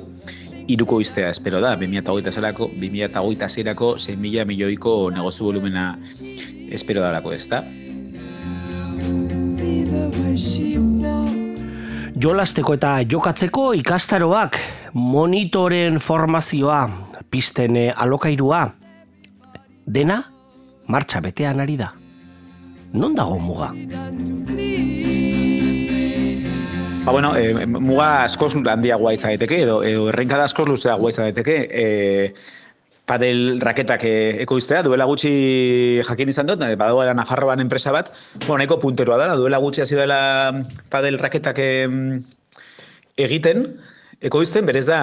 iruko 0.70 1.00
iztea 1.02 1.30
espero 1.34 1.58
da, 1.62 1.74
2008 1.78 2.30
zerako, 2.30 2.70
2008 2.78 3.48
zerako, 3.50 3.94
6 3.98 4.16
milioiko 4.46 5.10
negozio 5.10 5.48
volumena 5.48 5.96
espero 6.70 7.02
dalako, 7.02 7.34
ezta? 7.34 7.64
Jolasteko 12.20 12.76
eta 12.76 12.92
jokatzeko 13.10 13.70
ikastaroak, 13.80 14.58
monitoren 14.94 15.98
formazioa, 15.98 16.82
pisten 17.30 17.78
alokairua, 17.96 18.66
dena 19.86 20.22
martxa 20.86 21.22
betean 21.24 21.64
ari 21.64 21.78
da. 21.80 21.94
Non 22.92 23.14
dago 23.14 23.38
muga? 23.38 23.70
Ba, 27.04 27.12
bueno, 27.12 27.34
e, 27.34 27.66
muga 27.66 28.24
askoz 28.24 28.54
handiagoa 28.54 29.14
izateke, 29.16 29.62
edo, 29.64 29.78
edo 29.82 30.08
errenkada 30.10 30.44
askoz 30.44 30.66
luzeagoa 30.68 31.08
izateke, 31.14 31.56
e, 31.72 32.34
padel 33.10 33.60
raketak 33.64 34.04
eh, 34.06 34.42
ekoiztea, 34.44 34.82
duela 34.86 35.06
gutxi 35.08 35.32
jakin 36.06 36.30
izan 36.30 36.50
dut, 36.50 36.60
badagoela 36.60 37.14
Nafarroan 37.16 37.64
enpresa 37.64 37.94
bat, 37.96 38.12
bueno, 38.44 38.60
nahiko 38.60 38.78
punteroa 38.84 39.18
da, 39.18 39.34
duela 39.40 39.58
gutxi 39.64 39.82
hasi 39.82 39.98
dela 39.98 40.20
padel 40.92 41.18
raketak 41.18 41.58
egiten, 43.24 43.64
ekoizten, 44.20 44.68
berez 44.68 44.86
da, 44.86 45.00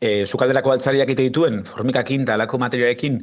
e, 0.00 0.24
sukalderako 0.26 0.74
altzariak 0.74 1.12
ite 1.14 1.28
dituen, 1.28 1.62
formikakin 1.68 2.24
eta 2.26 2.38
alako 2.38 2.58
materialekin 2.64 3.20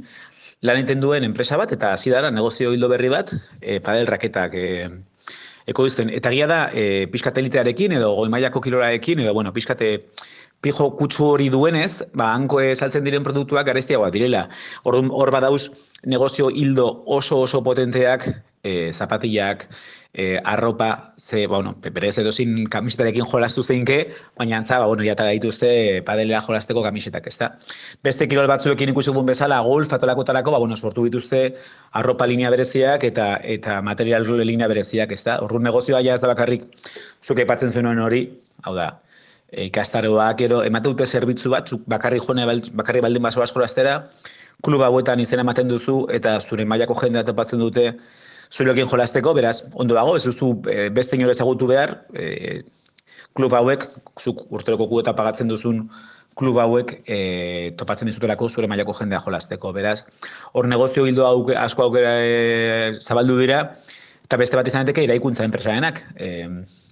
lan 0.62 0.80
egiten 0.80 1.02
duen 1.04 1.26
enpresa 1.28 1.58
bat, 1.60 1.74
eta 1.74 1.96
hasi 1.98 2.14
dara 2.14 2.32
negozio 2.32 2.72
hildo 2.72 2.88
berri 2.92 3.10
bat, 3.10 3.34
e, 3.60 3.80
padel 3.84 4.08
raketak 4.14 4.56
e, 4.56 4.68
ekoizten. 5.68 6.10
Eta 6.10 6.32
gia 6.34 6.48
da, 6.48 6.62
e, 6.74 7.08
pixkatelitearekin, 7.12 7.98
edo 8.00 8.14
goi 8.18 8.30
mailako 8.30 8.62
kiloraekin, 8.62 9.20
edo, 9.26 9.34
bueno, 9.34 9.54
pixkate 9.54 9.92
pijo 10.62 10.92
kutsu 10.98 11.26
hori 11.34 11.50
duenez, 11.50 12.04
ba, 12.14 12.32
hanko 12.36 12.62
saltzen 12.76 13.04
diren 13.04 13.24
produktuak 13.26 13.66
garestiagoa 13.66 14.12
direla. 14.14 14.48
Hor, 14.84 15.02
hor 15.10 15.32
badauz 15.34 15.70
negozio 16.06 16.50
hildo 16.50 17.04
oso 17.06 17.42
oso 17.42 17.64
potenteak, 17.64 18.28
e, 18.64 18.92
zapatillak, 18.94 19.68
e, 20.14 20.42
arropa, 20.44 21.14
ze, 21.18 21.48
bueno, 21.48 21.76
berez 21.82 22.18
edozin 22.20 22.66
kamisetarekin 22.70 23.26
jolastu 23.26 23.64
zeinke, 23.64 23.98
baina 24.38 24.58
antza, 24.58 24.80
ba, 24.80 24.86
bueno, 24.86 25.04
jatara 25.04 25.32
dituzte 25.32 26.02
padelera 26.06 26.42
jolasteko 26.42 26.84
kamisetak, 26.84 27.28
ezta. 27.28 27.52
Beste 28.04 28.28
kirol 28.28 28.50
batzuekin 28.52 28.92
ikusi 28.92 29.12
dugun 29.12 29.30
bezala, 29.32 29.62
golf, 29.68 29.94
atolako 29.94 30.26
talako, 30.28 30.52
ba, 30.52 30.60
bueno, 30.60 30.76
sortu 30.76 31.06
dituzte 31.08 31.56
arropa 31.92 32.28
linea 32.28 32.52
bereziak 32.52 33.06
eta 33.08 33.38
eta 33.44 33.82
material 33.82 34.28
linea 34.46 34.68
bereziak, 34.68 35.12
ezta. 35.12 35.40
Horrun 35.40 35.64
negozioa 35.64 36.02
ja 36.02 36.14
ez 36.16 36.22
da 36.22 36.28
bakarrik, 36.28 36.68
zuke 37.24 37.46
aipatzen 37.46 37.72
zenuen 37.72 38.00
hori, 38.00 38.26
hau 38.64 38.76
da, 38.76 39.00
e, 39.50 39.66
ikastaroak 39.70 40.42
ero 40.42 40.64
emate 40.64 40.90
dute 40.90 41.06
zerbitzu 41.06 41.50
bat, 41.56 41.72
bakarri 41.88 42.20
jone 42.20 42.46
bakarri 42.74 43.02
baldin 43.02 43.24
baso 43.24 43.42
asko 43.42 43.64
astera, 43.64 44.02
klub 44.62 44.84
hauetan 44.86 45.20
izena 45.20 45.42
ematen 45.42 45.70
duzu 45.72 46.06
eta 46.12 46.40
zure 46.42 46.66
mailako 46.66 47.00
jendea 47.00 47.24
topatzen 47.24 47.60
dute 47.60 47.94
zurekin 48.52 48.90
jolasteko, 48.92 49.34
beraz, 49.34 49.62
ondo 49.74 49.96
dago, 49.96 50.16
ez 50.18 50.26
duzu 50.28 50.54
e, 50.70 50.90
beste 50.94 51.18
inore 51.18 51.36
ezagutu 51.38 51.70
behar, 51.72 52.02
e, 52.14 52.62
klub 53.38 53.54
hauek, 53.56 53.88
zuk 54.20 54.44
urteroko 54.52 54.90
kuota 54.92 55.16
pagatzen 55.16 55.52
duzun 55.52 55.86
klub 56.36 56.58
hauek 56.64 56.94
e, 57.06 57.72
topatzen 57.80 58.08
dizutelako 58.08 58.50
zure 58.50 58.68
mailako 58.68 58.96
jendea 59.00 59.22
jolasteko. 59.24 59.72
Beraz, 59.76 60.02
hor 60.54 60.68
negozio 60.68 61.08
hildo 61.08 61.26
auke, 61.28 61.56
asko 61.60 61.88
aukera 61.88 62.16
e, 62.24 62.94
zabaldu 63.00 63.40
dira, 63.40 63.66
Eta 64.32 64.38
beste 64.40 64.56
bat 64.56 64.68
izan 64.70 64.86
daiteke 64.88 65.04
iraikuntza 65.04 65.44
enpresarenak. 65.44 65.98
E, 66.16 66.28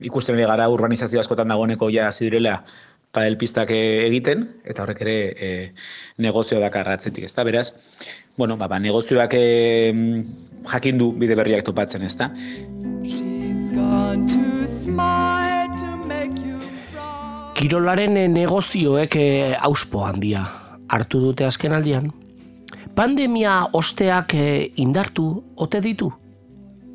ikusten 0.03 0.35
ere 0.35 0.43
gara 0.49 0.65
urbanizazio 0.67 1.21
askotan 1.21 1.47
dagoeneko 1.47 1.87
ja 1.87 2.09
hasi 2.09 2.25
direla 2.25 2.57
padel 3.15 3.37
pistak 3.39 3.71
egiten 3.71 4.43
eta 4.67 4.83
horrek 4.83 4.99
ere 5.05 5.13
e, 5.31 5.51
negozio 6.19 6.59
dakar 6.59 6.89
atzetik, 6.91 7.29
ezta? 7.29 7.45
Beraz, 7.47 7.69
bueno, 8.35 8.57
ba, 8.59 8.67
ba 8.67 8.81
negozioak 8.83 9.37
e, 9.39 9.45
jakin 10.67 10.97
du 10.97 11.11
bide 11.13 11.35
berriak 11.35 11.63
topatzen, 11.63 12.03
ezta? 12.03 12.29
Kirolaren 17.59 18.15
negozioek 18.33 19.15
e, 19.15 19.27
auspo 19.59 20.05
handia 20.05 20.45
hartu 20.89 21.19
dute 21.19 21.45
azken 21.45 21.75
aldian. 21.75 22.09
Pandemia 22.95 23.67
osteak 23.73 24.33
e, 24.35 24.47
indartu 24.81 25.29
ote 25.55 25.81
ditu? 25.83 26.09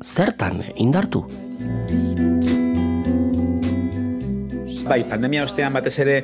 zertan 0.03 0.61
indartu? 0.75 1.25
Bai, 4.85 5.01
pandemia 5.09 5.45
ostean 5.47 5.73
batez 5.73 5.97
ere 6.03 6.17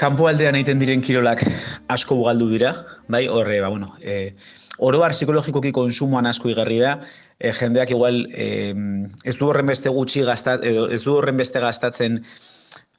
kanpo 0.00 0.26
aldean 0.26 0.56
egiten 0.56 0.80
diren 0.80 1.02
kirolak 1.04 1.42
asko 1.92 2.16
bugaldu 2.16 2.48
dira, 2.54 2.72
bai, 3.12 3.26
horre, 3.28 3.60
ba, 3.60 3.68
bueno, 3.68 3.92
e, 4.00 4.34
oroar 4.78 5.12
psikologikoki 5.12 5.72
konsumoan 5.72 6.26
asko 6.26 6.50
igarri 6.52 6.78
da, 6.80 6.94
e, 7.38 7.52
jendeak 7.52 7.90
igual 7.90 8.24
e, 8.32 8.72
ez 9.24 9.36
du 9.36 9.48
horren 9.48 9.68
beste 9.68 9.92
gutxi 9.92 10.24
gastat, 10.24 10.64
edo 10.64 10.88
ez 10.88 11.02
du 11.04 11.16
horren 11.16 11.36
beste 11.36 11.60
gastatzen 11.60 12.22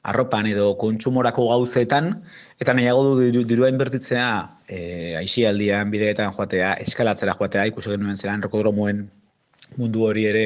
arropan 0.04 0.46
edo 0.46 0.74
kontsumorako 0.76 1.48
gauzetan, 1.48 2.12
eta 2.60 2.74
nahiago 2.76 3.16
du 3.32 3.44
dirua 3.48 3.70
inbertitzea 3.72 4.28
e, 4.68 5.16
aixialdian, 5.22 5.90
bideetan 5.90 6.32
joatea, 6.36 6.74
eskalatzera 6.84 7.34
joatea, 7.38 7.66
ikusi 7.72 7.94
genuen 7.94 8.20
zelan 8.20 8.44
rokodromoen 8.44 9.06
mundu 9.80 10.04
hori 10.06 10.26
ere 10.30 10.44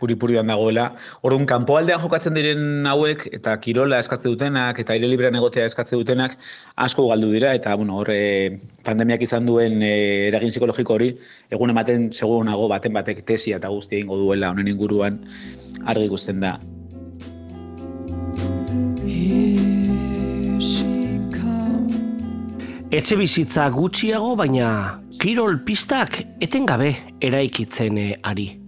puri-purian 0.00 0.46
dagoela. 0.50 0.90
Orduan, 1.24 1.46
kanpoaldean 1.48 2.02
jokatzen 2.02 2.36
diren 2.36 2.86
hauek, 2.88 3.26
eta 3.38 3.56
kirola 3.64 4.00
eskatze 4.02 4.28
dutenak, 4.28 4.80
eta 4.82 4.92
aire 4.92 5.08
librean 5.08 5.38
egotea 5.40 5.64
eskatze 5.70 5.96
dutenak, 5.96 6.36
asko 6.86 7.08
galdu 7.08 7.32
dira, 7.32 7.54
eta 7.56 7.74
bueno, 7.80 8.00
horre 8.02 8.60
pandemiak 8.84 9.24
izan 9.24 9.48
duen 9.48 9.80
e, 9.82 10.28
eragin 10.28 10.52
psikologiko 10.52 10.98
hori, 10.98 11.12
egun 11.50 11.72
ematen 11.72 12.10
segur 12.12 12.44
nago 12.44 12.68
baten 12.72 12.92
batek 12.96 13.24
tesia 13.26 13.60
eta 13.60 13.72
guzti 13.72 14.00
egingo 14.00 14.20
duela 14.20 14.52
honen 14.52 14.68
inguruan 14.68 15.20
argi 15.86 16.10
ikusten 16.10 16.44
da. 16.44 16.56
Etxe 22.96 23.16
bizitza 23.18 23.66
gutxiago, 23.74 24.36
baina 24.38 24.68
kirol 25.20 25.58
pistak 25.66 26.20
etengabe 26.40 26.94
eraikitzen 27.24 27.98
eh, 27.98 28.12
ari. 28.22 28.65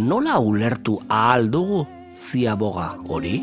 Nola 0.00 0.38
ulertu 0.40 0.96
ahal 1.12 1.50
dugu 1.52 1.84
ziaboga 2.16 2.96
hori? 3.08 3.34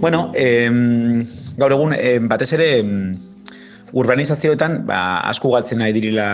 Bueno, 0.00 0.32
em, 0.34 1.22
gaur 1.56 1.74
egun 1.76 1.94
em, 1.94 2.26
batez 2.28 2.50
ere 2.58 2.68
urbanizazioetan 3.94 4.80
ba, 4.86 5.20
asko 5.28 5.50
galtzen 5.52 5.78
nahi 5.78 5.92
dirila 5.94 6.26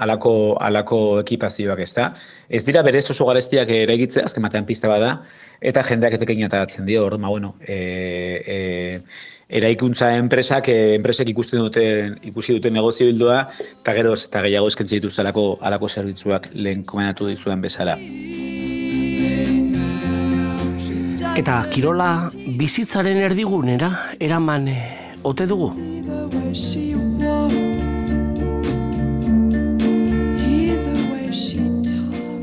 alako, 0.00 0.32
alako 0.60 1.20
ekipazioak 1.20 1.82
ez 1.84 1.92
da. 1.96 2.12
Ez 2.48 2.62
dira 2.64 2.82
berez 2.86 3.04
oso 3.12 3.26
garestiak 3.28 3.68
eraigitzea, 3.74 4.24
azken 4.24 4.46
batean 4.46 4.66
pista 4.68 4.88
bada, 4.88 5.18
eta 5.60 5.82
jendeak 5.84 6.16
etekin 6.16 6.46
ataratzen 6.46 6.86
dio, 6.88 7.04
hor, 7.04 7.18
ma, 7.18 7.28
bueno, 7.28 7.54
e, 7.60 7.76
e, 8.46 8.56
eraikuntza 9.60 10.14
enpresak, 10.16 10.70
e, 10.72 10.94
enpresek 10.96 11.28
ikusten 11.34 11.60
duten, 11.66 12.18
ikusi 12.30 12.56
duten 12.56 12.76
negozio 12.78 13.08
bildoa, 13.10 13.42
eta 13.82 13.96
geroz, 13.98 14.22
eta 14.30 14.44
gehiago 14.46 14.72
eskentzen 14.72 15.02
dituzte 15.02 15.24
alako, 15.24 15.58
alako 15.60 15.88
zerbitzuak 15.88 16.50
lehen 16.54 16.84
komendatu 16.88 17.28
dizudan 17.28 17.64
bezala. 17.64 17.98
Eta 21.38 21.60
kirola 21.70 22.32
bizitzaren 22.58 23.20
erdigunera 23.28 23.92
eraman 24.18 24.66
ote 25.22 25.46
dugu. 25.46 25.97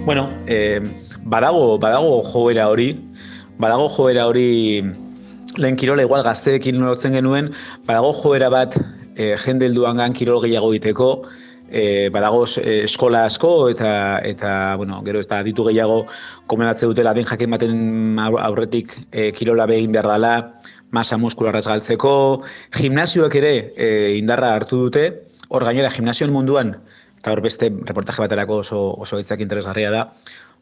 Bueno, 0.06 0.30
eh, 0.46 0.82
badago, 1.24 1.80
badago 1.80 2.22
joera 2.22 2.68
hori, 2.70 2.92
badago 3.58 3.90
joera 3.90 4.28
hori 4.28 4.84
lehen 5.58 5.76
kirola 5.76 6.04
igual 6.06 6.22
gazteekin 6.24 6.78
lotzen 6.84 7.18
genuen, 7.18 7.50
badago 7.88 8.14
joera 8.14 8.50
bat 8.54 8.78
eh, 9.16 9.36
jende 9.42 9.66
helduangan 9.66 10.14
kirol 10.14 10.44
gehiago 10.44 10.70
egiteko, 10.76 11.10
eh, 11.70 12.10
badago 12.14 12.46
eh, 12.62 12.84
eskola 12.86 13.26
asko 13.26 13.70
eta 13.72 14.20
eta 14.24 14.76
bueno, 14.78 15.02
gero 15.06 15.20
ez 15.20 15.28
da 15.28 15.42
ditu 15.44 15.66
gehiago 15.66 16.06
komendatze 16.48 16.86
dutela 16.86 17.14
den 17.14 17.26
jakin 17.26 17.50
baten 17.58 18.20
aur- 18.22 18.42
aurretik 18.44 18.94
eh, 19.12 19.32
kirola 19.34 19.66
begin 19.66 19.92
behar 19.92 20.12
dela, 20.14 20.36
masa 20.96 21.20
muskularraz 21.22 21.66
galtzeko, 21.68 22.16
gimnasioak 22.78 23.36
ere 23.42 23.54
eh, 23.76 24.16
indarra 24.20 24.54
hartu 24.56 24.86
dute, 24.88 25.06
hor 25.50 25.68
gainera 25.68 25.92
gimnasioen 25.94 26.34
munduan 26.34 26.76
eta 27.26 27.34
hor 27.34 27.42
beste 27.42 27.72
reportaje 27.90 28.22
baterako 28.22 28.60
oso, 28.62 28.80
oso 29.02 29.18
hitzak 29.18 29.42
interesgarria 29.42 29.90
da, 29.90 30.02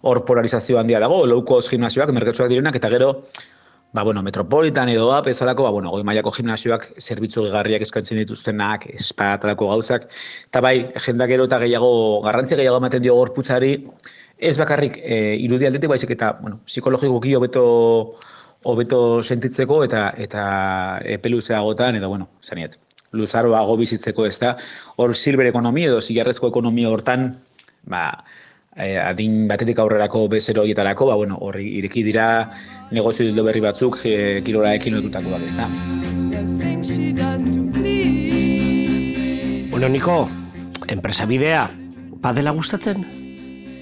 hor 0.07 0.23
polarizazio 0.27 0.79
handia 0.79 1.01
dago, 1.03 1.25
low 1.27 1.41
cost 1.47 1.71
gimnasioak, 1.73 2.13
merkatsuak 2.15 2.47
direnak, 2.51 2.77
eta 2.79 2.87
gero, 2.93 3.09
ba, 3.91 4.05
bueno, 4.07 4.23
metropolitan 4.23 4.89
edo 4.93 5.09
ap, 5.11 5.27
bezalako, 5.27 5.67
ba, 5.67 5.73
bueno, 5.75 5.91
goi 5.91 6.05
mailako 6.07 6.31
gimnasioak, 6.37 6.89
zerbitzu 7.03 7.43
gehigarriak 7.43 7.83
eskaintzen 7.83 8.21
dituztenak, 8.23 8.87
espatalako 8.95 9.69
gauzak, 9.73 10.07
eta 10.47 10.63
bai, 10.63 10.75
jendak 11.05 11.33
gero 11.35 11.49
eta 11.51 11.59
gehiago, 11.65 11.93
garrantzi 12.23 12.55
gehiago 12.59 12.79
ematen 12.79 13.03
dio 13.03 13.15
gorputzari, 13.19 13.73
ez 14.39 14.55
bakarrik 14.59 14.97
e, 15.03 15.17
irudi 15.43 15.67
aldetik 15.67 15.91
baizik 15.91 16.15
eta, 16.15 16.33
bueno, 16.41 16.61
psikologikoki 16.67 17.35
hobeto 17.35 17.65
hobeto 18.63 19.21
sentitzeko 19.23 19.83
eta 19.85 20.07
eta 20.17 20.43
epe 21.17 21.29
luzeagotan 21.29 21.99
edo 21.99 22.09
bueno, 22.09 22.29
zaniet, 22.43 22.77
luzaroago 23.13 23.77
bizitzeko 23.77 24.25
ez 24.25 24.37
da, 24.41 24.55
hor 24.97 25.15
silver 25.15 25.47
ekonomia 25.47 25.91
edo 25.91 26.01
zigarrezko 26.01 26.49
ekonomia 26.49 26.89
hortan, 26.89 27.27
ba, 27.85 28.05
eh, 28.75 28.97
adin 28.97 29.47
batetik 29.47 29.79
aurrerako 29.79 30.27
bezero 30.31 30.63
horietarako, 30.63 31.11
ba, 31.11 31.15
bueno, 31.19 31.37
horri 31.41 31.69
ireki 31.79 32.03
dira 32.03 32.27
negozio 32.91 33.25
dildo 33.25 33.45
berri 33.45 33.61
batzuk 33.63 33.99
e, 34.05 34.41
kiroraekin 34.45 34.97
lotutakoak 34.97 35.47
ez 35.47 35.55
da. 35.57 35.69
Bueno, 39.73 39.89
Niko, 39.89 40.29
enpresa 40.87 41.25
bidea, 41.25 41.69
padela 42.21 42.53
gustatzen? 42.53 43.03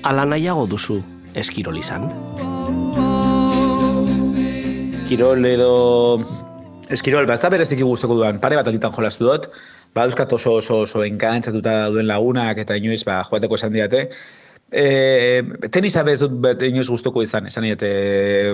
Ala 0.03 0.25
nahiago 0.25 0.65
duzu 0.67 1.01
eskirol 1.37 1.77
izan? 1.77 2.09
Kirol 5.11 5.43
edo 5.43 5.71
Eskirol, 6.95 7.25
ba, 7.27 7.35
ez 7.35 7.43
da 7.43 7.49
bereziki 7.51 7.83
guztoko 7.83 8.15
duan, 8.15 8.37
pare 8.39 8.55
bat 8.55 8.67
alditan 8.69 8.93
jolastu 8.95 9.25
dut, 9.27 9.49
ba, 9.95 10.05
euskat 10.07 10.31
oso 10.37 10.53
oso 10.61 10.77
oso 10.85 11.01
enkantzatuta 11.03 11.73
duen 11.91 12.07
lagunak 12.07 12.61
eta 12.63 12.77
inoiz, 12.79 13.01
ba, 13.07 13.17
joateko 13.27 13.59
esan 13.59 13.75
diate. 13.75 14.05
E, 14.71 14.85
tenisa 15.75 16.05
bez 16.07 16.21
dut 16.23 16.39
bet 16.47 16.63
inoiz 16.63 16.87
guztoko 16.87 17.25
izan, 17.27 17.51
esan 17.51 17.67
diate, 17.67 17.91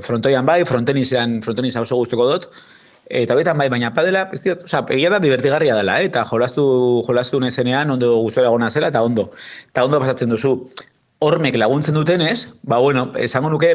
frontoian 0.09 0.49
bai, 0.49 0.63
frontenisean, 0.65 1.39
frontenisa 1.45 1.85
oso 1.85 2.01
guztoko 2.01 2.25
dut, 2.31 2.49
eta 3.21 3.37
betan 3.37 3.61
bai, 3.61 3.69
baina 3.73 3.93
padela, 3.93 4.25
ez 4.33 4.41
diot, 4.41 4.65
oza, 4.65 4.81
egia 4.97 5.13
da 5.13 5.21
divertigarria 5.21 5.77
dela, 5.77 6.01
eh? 6.01 6.09
eta 6.09 6.25
jolastu, 6.25 6.67
jolastu 7.05 7.41
nezenean 7.45 7.93
ondo 7.93 8.15
gustora 8.17 8.49
egona 8.49 8.73
zela, 8.73 8.89
eta 8.89 9.05
ondo, 9.05 9.29
eta 9.69 9.85
ondo 9.85 10.01
pasatzen 10.01 10.33
duzu, 10.33 10.57
hormek 11.19 11.55
laguntzen 11.57 11.95
dutenez, 11.95 12.49
ba 12.63 12.77
bueno, 12.77 13.11
esango 13.17 13.49
nuke, 13.49 13.71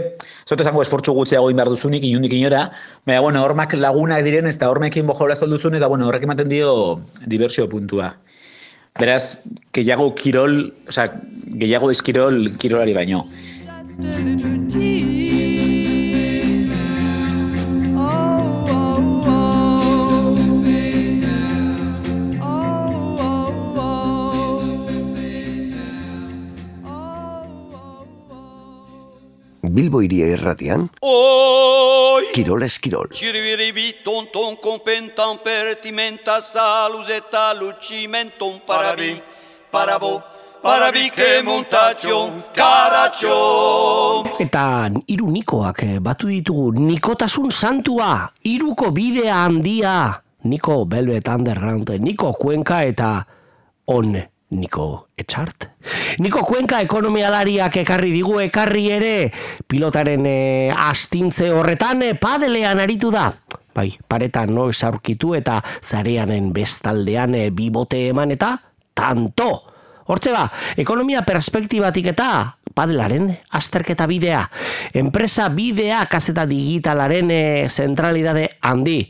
zote 0.46 0.62
esango 0.62 0.82
esfortzu 0.82 1.14
gutxiago 1.16 1.48
egin 1.48 1.58
behar 1.58 1.70
duzunik, 1.72 2.04
inundik 2.06 2.34
inora, 2.38 2.68
baina 3.06 3.22
bueno, 3.24 3.42
hormak 3.42 3.74
lagunak 3.74 4.22
diren 4.24 4.46
eta 4.46 4.70
hormekin 4.70 5.06
bojola 5.06 5.34
duzunez, 5.34 5.80
da 5.80 5.88
bueno, 5.88 6.06
horrek 6.08 6.22
ematen 6.28 6.48
dio 6.48 7.00
diversio 7.26 7.68
puntua. 7.68 8.14
Beraz, 9.00 9.38
gehiago 9.72 10.14
kirol, 10.14 10.72
osea, 10.88 11.08
gehiago 11.58 11.90
eskirol 11.90 12.52
kirolari 12.58 12.94
baino. 12.94 13.24
Bilbo 29.72 30.02
iria 30.04 30.26
irratian, 30.28 30.90
Oi! 31.00 32.26
Kirol 32.36 32.60
Eskirol. 32.66 33.08
Cirviribi 33.16 34.02
ton 34.04 34.26
ton 34.28 34.58
compentam 34.60 35.38
pertimenta 35.40 36.42
salus 36.44 37.08
et 37.08 37.32
alucimentum 37.32 38.60
parabi, 38.66 39.16
parabo, 39.72 40.20
parabi 40.60 41.08
que 41.08 41.40
montacion 41.40 42.42
caraccio. 42.52 43.32
Eta 44.44 44.92
hiru 45.08 45.30
nikoak 45.32 45.82
eh, 45.88 45.96
batu 46.04 46.28
ditugu 46.28 46.76
nikotasun 46.76 47.48
santua, 47.48 48.28
hiruko 48.44 48.92
bidea 48.92 49.40
handia, 49.46 50.20
Niko 50.44 50.84
Velvet 50.84 51.28
Underground, 51.32 51.88
Niko 51.96 52.34
Kuenka 52.36 52.82
eta 52.84 53.24
on 53.86 54.20
Niko 54.52 55.08
Etxart. 55.16 55.70
Niko 56.20 56.42
Kuenka 56.44 56.82
ekonomialariak 56.84 57.78
ekarri 57.82 58.12
digu 58.12 58.36
ekarri 58.44 58.84
ere 58.92 59.14
pilotaren 59.68 60.26
e, 60.28 60.36
astintze 60.72 61.48
horretan 61.54 62.04
e, 62.04 62.12
padelean 62.20 62.82
aritu 62.82 63.10
da. 63.14 63.30
Bai, 63.72 63.88
paretan 63.96 64.52
noiz 64.52 64.82
aurkitu 64.84 65.32
eta 65.38 65.62
zareanen 65.80 66.52
bestaldean 66.52 67.36
e, 67.38 67.46
bibote 67.50 68.04
eman 68.10 68.34
eta 68.36 68.54
tanto. 68.92 69.50
Hortze 70.12 70.34
ba, 70.34 70.44
ekonomia 70.76 71.22
perspektibatik 71.24 72.10
eta 72.12 72.28
padelaren 72.76 73.30
azterketa 73.56 74.04
bidea. 74.10 74.44
Enpresa 75.00 75.48
bidea 75.48 76.04
kaseta 76.12 76.44
digitalaren 76.50 77.32
e, 77.32 77.42
zentralidade 77.70 78.50
handi. 78.60 79.00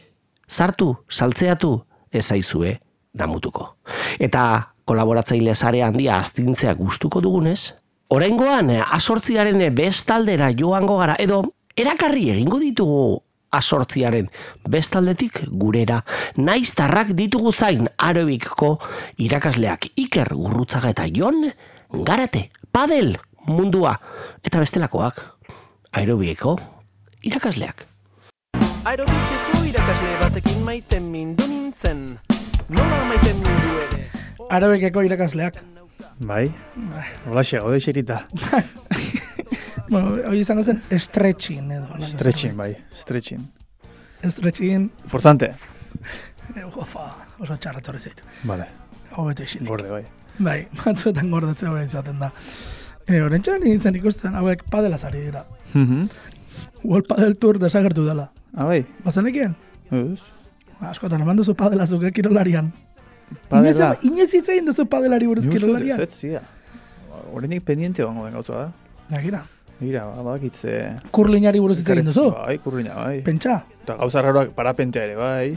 Sartu, 0.47 0.93
saltzeatu, 1.11 1.75
ez 2.13 2.27
zaizue 2.29 2.77
damutuko. 3.13 3.77
Eta 4.21 4.72
kolaboratzaile 4.85 5.55
sare 5.55 5.83
handia 5.83 6.19
astintzea 6.19 6.75
gustuko 6.75 7.21
dugunez, 7.21 7.75
oraingoan 8.13 8.71
asortziaren 8.83 9.63
bestaldera 9.75 10.51
joango 10.53 10.99
gara 10.99 11.17
edo 11.19 11.43
erakarri 11.77 12.31
egingo 12.35 12.59
ditugu 12.61 13.23
asortziaren 13.53 14.29
bestaldetik 14.69 15.43
gurera 15.49 16.01
naiztarrak 16.37 17.13
ditugu 17.17 17.53
zain 17.53 17.89
arobikko 17.99 18.79
irakasleak 19.21 19.91
Iker 19.97 20.33
Gurrutzaga 20.35 20.93
eta 20.95 21.07
Jon 21.13 21.45
Garate, 21.93 22.49
Padel 22.73 23.19
mundua 23.47 23.99
eta 24.45 24.61
bestelakoak 24.63 25.21
aerobiko 25.93 26.57
irakasleak. 27.23 27.87
Aerobikeko 28.89 29.65
irakasle 29.69 30.15
batekin 30.23 30.65
maiten 30.65 31.11
mindu 31.13 31.47
nintzen. 31.49 32.07
Nola 32.73 33.05
maiten 33.11 33.37
mindu 33.45 33.77
ere? 33.85 34.02
Arabekeko 34.51 35.03
irakasleak. 35.07 35.59
Bai, 36.23 36.47
hola 37.27 37.43
xe, 37.47 37.59
gode 37.63 37.81
xerita. 37.81 38.23
bueno, 39.91 40.13
hori 40.29 40.41
izango 40.43 40.65
zen 40.65 40.83
stretching 40.99 41.71
edo. 41.73 41.89
Stretching, 42.07 42.57
bai, 42.57 42.75
stretching. 42.97 43.43
Stretching. 44.23 44.91
Importante. 45.05 45.53
Eh, 46.55 46.65
Ufa, 46.67 47.09
oso 47.41 47.57
txarra 47.57 47.81
torri 47.83 47.99
zait. 48.01 48.23
Vale. 48.45 48.67
Hobeto 49.17 49.43
isilik. 49.43 49.69
Gorde, 49.69 49.91
bai. 49.91 50.05
Bai, 50.39 50.59
batzuetan 50.85 51.31
gordetzea 51.31 51.73
bai 51.75 51.87
izaten 51.87 52.21
da. 52.23 52.31
E, 53.07 53.19
Horentxan 53.21 53.65
nintzen 53.65 53.99
ikusten, 53.99 54.37
hauek 54.39 54.63
padelaz 54.71 55.03
ari 55.09 55.25
dira. 55.27 55.45
Mhm. 55.75 56.07
World 56.85 57.07
Padel 57.09 57.37
Tour 57.39 57.59
desagertu 57.63 58.05
dela. 58.07 58.31
Ah, 58.55 58.67
bai. 58.69 58.83
Bazenekien? 59.05 59.57
Ez. 59.91 60.21
Askotan, 60.83 61.23
eman 61.23 61.39
duzu 61.39 61.55
padelazuk 61.59 62.03
eh, 62.05 62.13
kirolarian. 62.15 62.73
Padela. 63.49 63.97
Inoiz 64.03 64.31
hitz 64.35 64.49
egin 64.49 64.67
duzu 64.67 64.87
padelari 64.87 65.27
buruz 65.27 65.47
kirolarian. 65.49 66.01
Ez, 66.01 66.15
zia. 66.21 66.41
Horrenik 67.33 67.65
pendiente 67.65 68.05
bango 68.05 68.25
den 68.27 68.35
gauza, 68.35 68.55
da. 68.55 68.73
Nagira. 69.11 69.43
Mira, 69.81 70.05
badakit 70.15 70.55
ze... 70.55 70.75
Kurlinari 71.11 71.59
buruz 71.61 71.79
hitz 71.81 71.89
egin 71.91 72.05
duzu? 72.07 72.29
Bai, 72.33 72.59
kurlina, 72.63 72.95
bai. 72.95 73.21
Pentsa. 73.27 73.63
Eta 73.83 73.97
gauza 73.99 74.23
raroak 74.23 74.53
parapentea 74.55 75.05
ere, 75.09 75.17
bai. 75.17 75.57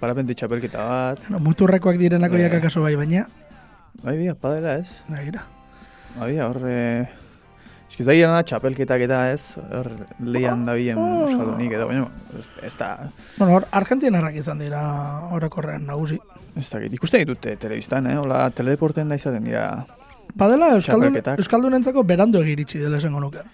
parapente 0.00 0.34
txapelketa 0.34 0.84
bat. 0.88 1.24
No, 1.28 1.38
muturrekoak 1.44 1.98
direnako 2.00 2.36
Eh. 2.38 2.44
jakak 2.46 2.62
kaso 2.68 2.80
bai, 2.80 2.94
baina. 2.96 3.26
Bai, 4.02 4.16
bia, 4.16 4.34
padela 4.34 4.76
ez. 4.78 5.02
Nagira. 5.08 5.42
Bai, 6.18 6.38
hor... 6.40 6.56
Eh, 8.00 8.02
Eskiz 8.02 8.28
da 8.32 8.42
txapelketak 8.42 9.02
eta 9.04 9.18
ez, 9.34 9.42
hor 9.76 9.90
lehian 10.24 10.64
da 10.64 10.72
bien 10.74 10.96
Oh. 10.96 11.26
Euskaldunik 11.26 11.72
edo, 11.72 11.86
baina 11.86 12.06
ez, 12.38 12.46
ez 12.64 12.74
da... 12.78 13.10
Bueno, 13.36 13.58
hor, 13.58 13.66
Argentinarrak 13.70 14.36
izan 14.40 14.58
dira 14.58 14.80
orokorrean 15.36 15.84
nagusi. 15.86 16.18
Ez 16.56 16.68
da, 16.70 16.80
ikusten 16.80 17.20
ditute 17.20 17.56
telebistan, 17.60 18.06
eh? 18.06 18.16
Hola, 18.16 18.48
teledeporten 18.50 19.08
da 19.08 19.18
izaten 19.20 19.44
dira... 19.44 19.84
Padela 20.38 20.70
Euskaldun. 20.76 21.18
Euskaldunentzako 21.36 22.04
berandu 22.06 22.40
egiritsi 22.40 22.78
dela 22.78 22.96
esango 22.96 23.20
nuke. 23.20 23.44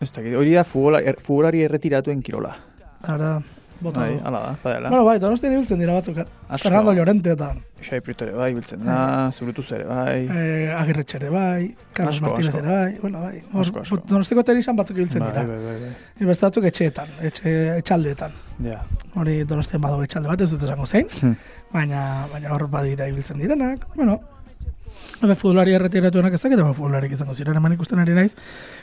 Ez 0.00 0.10
da, 0.10 0.22
hori 0.40 0.56
da 0.56 0.64
er, 0.98 1.20
futbolari 1.20 1.62
erretiratuen 1.62 2.22
kirola. 2.22 2.56
Ara, 3.06 3.36
bota. 3.80 4.00
Bai, 4.00 4.20
ala 4.24 4.40
da, 4.40 4.52
padela. 4.62 4.88
Bueno, 4.90 5.04
bai, 5.04 5.18
donostian 5.18 5.52
ibiltzen 5.54 5.78
dira 5.80 5.94
batzuk. 5.96 6.18
eh? 6.18 6.24
Asko. 6.48 6.68
Fernando 6.68 6.92
Llorente 6.92 7.32
eta 7.32 7.54
Xai 7.80 8.00
Prieto 8.04 8.26
bai, 8.36 8.52
biltzen 8.54 8.82
da, 8.84 9.30
zurutuz 9.32 9.70
ere 9.72 9.84
bai. 9.88 10.26
eh, 10.30 10.74
Agirretxe 10.76 11.16
ere 11.16 11.30
bai, 11.30 11.74
Carlos 11.92 12.16
Asko, 12.16 12.26
Martínez 12.26 12.54
ere 12.54 12.68
bai, 12.68 12.98
bueno, 13.00 13.20
bai. 13.22 13.42
Asko, 13.62 13.80
asko. 13.80 14.00
Donostiko 14.06 14.42
tenisan 14.44 14.76
batzuk 14.76 14.96
ibiltzen 14.98 15.20
Bai, 15.24 15.30
dira. 15.32 15.46
bai, 15.46 15.56
bai, 15.64 15.76
bai. 15.86 15.92
Eta 16.16 16.26
Beste 16.32 16.46
batzuk 16.46 16.64
etxeetan, 16.64 17.08
etxe, 17.22 17.54
etxaldeetan. 17.78 18.32
Ja. 18.64 18.82
Hori 19.16 19.44
donostian 19.44 19.80
badago 19.80 20.04
etxalde 20.04 20.28
bat, 20.28 20.40
ez 20.40 20.50
dut 20.50 20.62
esango 20.68 20.86
zein. 20.86 21.08
Hmm. 21.22 21.36
baina, 21.72 22.26
baina 22.32 22.52
hor 22.52 22.66
badira 22.68 23.06
ibiltzen 23.08 23.38
direnak, 23.38 23.86
bueno, 23.96 24.18
Ebe 25.20 25.34
futbolari 25.36 25.74
erretiratuenak 25.76 26.32
ez 26.32 26.40
dakit, 26.40 26.58
ebe 26.58 26.72
futbolarik 26.72 27.12
izango 27.12 27.34
ziren, 27.34 27.56
hemen 27.56 27.74
ikusten 27.76 27.98
ari 28.00 28.14
naiz. 28.16 28.32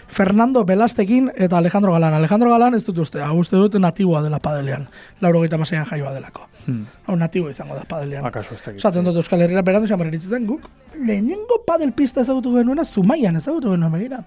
Fernando 0.07 0.63
Belastekin 0.65 1.31
eta 1.33 1.57
Alejandro 1.57 1.95
Galan. 1.95 2.13
Alejandro 2.13 2.51
Galan 2.51 2.77
ez 2.77 2.83
dut 2.85 2.99
uste, 3.01 3.23
hau 3.25 3.39
uste 3.41 3.57
dut 3.57 3.79
natiboa 3.81 4.21
dela 4.21 4.37
padelean. 4.39 4.85
Lauro 5.21 5.41
gaita 5.41 5.57
jaioa 5.57 6.13
delako. 6.13 6.45
Hmm. 6.67 6.85
Hau 7.07 7.15
natibo 7.15 7.49
izango 7.49 7.75
da 7.75 7.85
padelean. 7.87 8.25
Akaso 8.25 8.53
ez 8.53 8.61
dakit. 8.61 8.81
Zaten 8.81 9.05
dut 9.05 9.15
Euskal 9.15 9.41
Herriera 9.41 9.63
berandu 9.63 9.87
izan 9.87 9.99
berritzen 9.99 10.45
guk. 10.45 10.69
Lehenengo 10.93 11.63
padel 11.65 11.93
pista 11.93 12.21
ezagutu 12.21 12.53
genuena, 12.53 12.85
Zumaian 12.85 13.35
ezagutu 13.35 13.71
genuen 13.71 13.91
begira. 13.91 14.21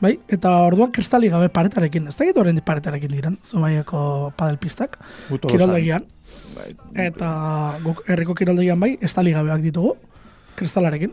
Bai. 0.00 0.18
Eta 0.28 0.54
orduan 0.64 0.92
kristali 0.92 1.28
gabe 1.28 1.48
paretarekin. 1.48 2.08
Ez 2.08 2.16
dakit 2.16 2.38
horrein 2.38 2.60
paretarekin 2.64 3.10
diren, 3.10 3.38
Zumaiako 3.44 4.32
padel 4.36 4.58
pistak. 4.58 4.96
Kiroldegian. 5.28 6.06
Bai. 6.54 6.72
Eta 7.08 7.30
guk 7.84 8.04
herriko 8.08 8.34
kiroldegian 8.38 8.80
bai, 8.80 8.94
estali 9.02 9.32
gabeak 9.34 9.62
ditugu, 9.64 9.96
kristalarekin. 10.56 11.12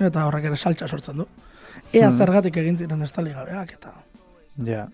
Eta 0.00 0.24
horrek 0.26 0.44
ere 0.50 0.56
saltza 0.56 0.88
sortzen 0.88 1.16
du. 1.22 1.26
Ea 1.92 2.08
Hmm. 2.10 2.18
zergatik 2.18 2.56
egin 2.56 2.78
ziren 2.78 3.02
estali 3.02 3.32
gabeak, 3.32 3.72
eta, 3.72 3.92
Ja. 4.64 4.88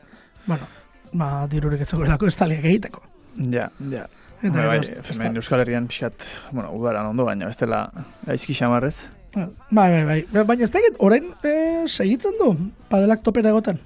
bueno, 0.46 0.66
ba, 1.12 1.46
dirurik 1.48 1.80
ez 1.80 1.88
zegoelako 1.88 2.26
estaliak 2.26 2.64
egiteko. 2.64 3.02
Ja, 3.50 3.70
ja. 3.90 4.06
Eta 4.42 4.66
Bai, 4.66 4.80
bai, 4.80 5.34
Euskal 5.36 5.60
Herrian 5.60 5.86
pixkat, 5.86 6.12
bueno, 6.52 6.70
udaran 6.72 7.06
ondo, 7.06 7.24
baina 7.24 7.48
ez 7.48 7.56
dela 7.56 7.90
gaizki 8.26 8.54
xamarrez. 8.54 9.06
Bai, 9.34 9.90
bai, 9.90 10.04
bai. 10.04 10.44
Baina 10.44 10.64
ez 10.64 10.70
dakit, 10.70 10.96
orain 10.98 11.32
eh, 11.42 11.84
segitzen 11.88 12.32
du, 12.38 12.54
padelak 12.88 13.22
topera 13.22 13.48
egoten. 13.50 13.78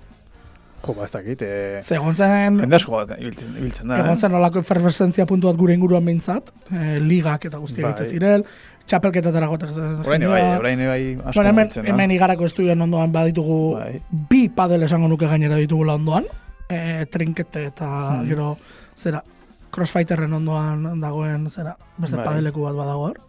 Jo, 0.84 0.94
ba, 0.94 1.04
ez 1.04 1.10
dakit. 1.12 1.42
Eh, 1.42 1.80
Ze 1.82 1.94
egon 1.96 2.14
zen, 2.16 2.58
Jende 2.58 2.76
asko 2.76 2.92
bat 2.92 3.10
ibiltzen, 3.18 3.56
ibiltzen 3.58 3.88
da, 3.88 3.98
egon 4.00 4.14
eh? 4.16 4.20
zen 4.20 4.34
olako 4.34 4.58
eferveszentzia 4.60 5.26
puntu 5.26 5.46
bat 5.50 5.56
gure 5.56 5.74
inguruan 5.74 6.04
behintzat, 6.04 6.50
eh, 6.72 6.98
ligak 7.00 7.44
eta 7.44 7.58
guztiak 7.58 7.84
Bai. 7.84 7.92
egiten 7.92 8.06
ziren, 8.10 8.44
txapelketatara 8.86 9.46
gotak. 9.46 9.70
Orain 10.06 10.24
bai, 10.28 10.42
orain 10.58 10.78
bai 10.78 11.02
asko 11.24 11.40
Bueno, 11.40 11.50
hemen, 11.50 11.68
da. 11.74 11.82
hemen 11.82 12.10
igarako 12.10 12.44
estudioan 12.46 12.80
ondoan 12.82 13.12
baditugu 13.12 13.74
Bai. 13.76 14.00
bi 14.10 14.48
padel 14.48 14.82
esango 14.82 15.08
nuke 15.08 15.26
gainera 15.26 15.56
ditugula 15.56 15.94
ondoan. 15.94 16.24
E, 16.68 17.06
trinkete 17.10 17.64
eta 17.66 17.86
Hmm. 18.20 18.28
gero, 18.28 18.56
zera, 18.96 19.22
crossfighterren 19.70 20.32
ondoan 20.32 21.00
dagoen, 21.00 21.48
zera, 21.50 21.76
beste 21.98 22.16
Bai. 22.16 22.24
padeleku 22.26 22.62
bat 22.62 22.74
badago 22.74 23.00
hor. 23.08 23.20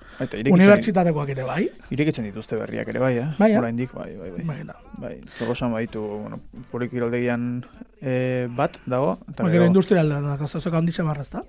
Unibertsitatekoak 0.51 1.29
ere 1.29 1.43
bai. 1.43 1.69
Irekitzen 1.89 2.25
dituzte 2.25 2.55
berriak 2.59 2.87
ere 2.87 2.99
bai, 2.99 3.17
eh? 3.17 3.27
Bai, 3.39 3.51
eh? 3.53 3.57
Oraindik, 3.59 3.93
bai, 3.93 4.15
bai, 4.17 4.29
bai. 4.31 4.41
Imagina. 4.41 4.75
Bai, 4.97 5.21
Tolosan 5.39 5.71
baitu, 5.73 6.01
bueno, 6.01 6.39
polikiroldegian 6.71 7.65
eh, 8.01 8.47
bat 8.55 8.77
dago. 8.85 9.17
Eta 9.29 9.47
gero 9.49 9.65
industrialdean 9.65 10.23
da, 10.25 10.37
kazozoka 10.37 10.77
handitxe 10.77 11.03
marra, 11.03 11.21
ezta? 11.21 11.43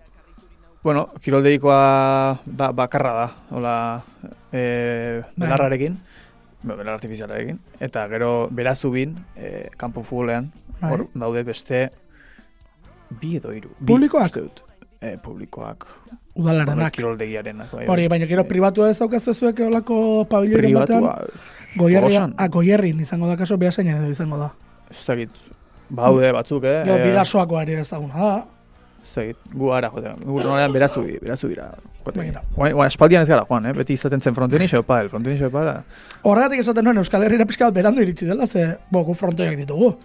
Bueno, 0.82 1.10
kiroldegikoa 1.22 2.38
ba, 2.44 2.72
bakarra 2.74 3.12
da, 3.14 3.26
hola, 3.54 3.74
e, 4.52 5.22
belarrarekin, 5.38 5.94
be- 6.62 6.74
belar 6.76 6.94
artifizialarekin, 6.96 7.60
eta 7.80 8.08
gero 8.10 8.48
berazubin, 8.50 9.14
e, 9.36 9.68
kanpo 9.78 10.02
futbolean, 10.02 10.50
Bai. 10.80 10.90
hor 10.90 11.04
daude 11.14 11.44
beste 11.46 11.90
bi 13.20 13.36
edo 13.38 13.52
hiru. 13.54 13.70
Publikoak? 13.86 14.34
dut. 14.34 14.62
E, 15.00 15.16
publikoak. 15.22 15.86
Udalarenak. 16.34 16.78
Bai, 16.78 16.90
Kiroldegiarenak. 16.90 17.70
Bai, 17.72 17.86
Hori, 17.86 18.02
bai. 18.08 18.08
baina 18.18 18.26
gero 18.26 18.44
pribatua 18.48 18.90
ez 18.90 18.98
daukazu 18.98 19.34
zuek 19.34 19.60
olako 19.60 20.24
pabiloiren 20.30 20.74
batean. 20.74 21.02
Pribatua, 21.04 21.26
Goierri, 21.76 22.08
Tolosan. 22.10 22.34
ah, 22.36 22.48
goierrin 22.48 23.00
izango 23.00 23.28
da 23.28 23.36
kaso, 23.36 23.56
behaseinen 23.56 23.96
edo 24.02 24.10
izango 24.10 24.36
da. 24.38 24.50
Ez 24.90 25.06
dakit, 25.06 25.30
baude 25.90 26.32
batzuk, 26.32 26.64
eh? 26.64 26.82
Eh, 26.86 26.98
bidasoako 27.06 27.56
ari 27.58 27.72
ezaguna 27.80 28.14
da. 28.18 28.44
Ez 29.04 29.14
dakit, 29.14 29.36
gu 29.52 29.72
ara 29.74 29.90
joaten, 29.90 30.16
gu 30.24 30.38
normalean 30.38 30.72
berazubi, 30.72 31.18
berazubira. 31.20 31.70
joaten. 32.04 32.20
Begira. 32.20 32.42
Guain- 32.56 32.72
guain, 32.74 32.86
espaldian 32.88 33.22
ez 33.22 33.28
gara 33.28 33.44
joan, 33.48 33.66
eh? 33.66 33.72
Beti 33.72 33.92
izaten 33.94 34.20
zen 34.20 34.34
frontenis 34.34 34.72
edo 34.72 34.82
padel, 34.82 35.08
frontenis 35.10 35.40
edo 35.40 35.50
padel. 35.50 35.82
Horregatik 36.22 36.60
esaten 36.60 36.84
nuen 36.84 36.96
Euskal 36.98 37.22
Herriera 37.22 37.44
pixka 37.46 37.64
bat 37.66 37.74
berandu 37.74 38.00
iritsi 38.02 38.26
dela, 38.26 38.46
ze, 38.46 38.76
bo, 38.90 39.04
gu 39.04 39.14
frontoiak 39.14 39.56
ditugu. 39.56 39.96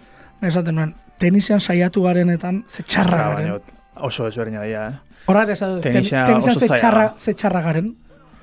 Esaten 0.42 0.74
nuen, 0.74 0.94
tenisian 1.18 1.60
saiatu 1.60 2.02
garenetan, 2.02 2.64
ze 2.68 2.82
txarra 2.82 3.16
garen. 3.34 3.60
Oso 3.96 4.24
desberdina 4.24 4.62
dira, 4.62 4.88
eh? 4.88 4.94
Horregatik 5.26 5.52
esaten 5.56 5.74
dut, 5.74 5.82
ten- 5.82 5.92
Tenisa 5.92 6.24
tenisian 6.26 6.56
oso 6.56 6.60
ze 6.60 6.68
txarra, 6.74 7.02
da. 7.08 7.14
ze 7.18 7.34
txarra 7.34 7.60
garen. 7.62 7.96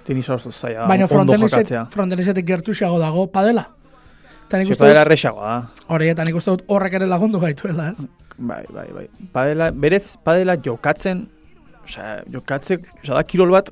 Tenisa 0.06 0.34
oso 0.34 0.52
zaila, 0.52 0.88
Baina 0.88 1.08
jokatzea. 1.08 1.86
frontenisetik 1.90 2.46
gertuxago 2.46 3.00
dago 3.00 3.28
padela. 3.32 3.68
Eta 4.46 4.60
nik 4.62 4.68
Ze 4.70 4.76
uste 4.76 4.84
padela 4.84 5.02
dut, 5.02 5.08
erresagoa 5.08 5.50
da. 5.50 5.86
hori, 5.96 6.10
eta 6.14 6.24
nik 6.28 6.36
uste 6.38 6.54
dut 6.54 6.66
horrek 6.70 7.00
ere 7.00 7.08
lagundu 7.10 7.40
gaituela, 7.42 7.90
ez? 7.92 8.06
Bai, 8.38 8.64
bai, 8.70 8.88
bai. 8.94 9.06
Padela, 9.34 9.72
berez, 9.72 10.18
padela 10.24 10.58
jokatzen, 10.62 11.24
osea, 11.84 12.20
jokatzek, 12.32 12.86
osea, 13.02 13.16
da 13.16 13.24
kirol 13.24 13.54
bat, 13.56 13.72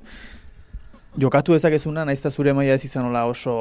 jokatu 1.19 1.53
dezakezuna, 1.53 2.05
naizta 2.09 2.31
zure 2.31 2.55
maila 2.57 2.77
ez 2.79 2.85
izan 2.87 3.05
hola 3.05 3.25
oso 3.29 3.53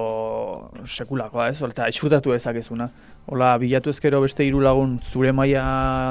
sekulakoa, 0.86 1.50
ez? 1.52 1.60
Eta 1.68 1.90
disfrutatu 1.90 2.32
dezakezuna. 2.32 2.88
Hola, 3.28 3.52
bilatu 3.60 3.92
ezkero 3.92 4.22
beste 4.24 4.46
hiru 4.46 4.62
lagun 4.64 4.96
zure 5.12 5.34
maila 5.36 5.64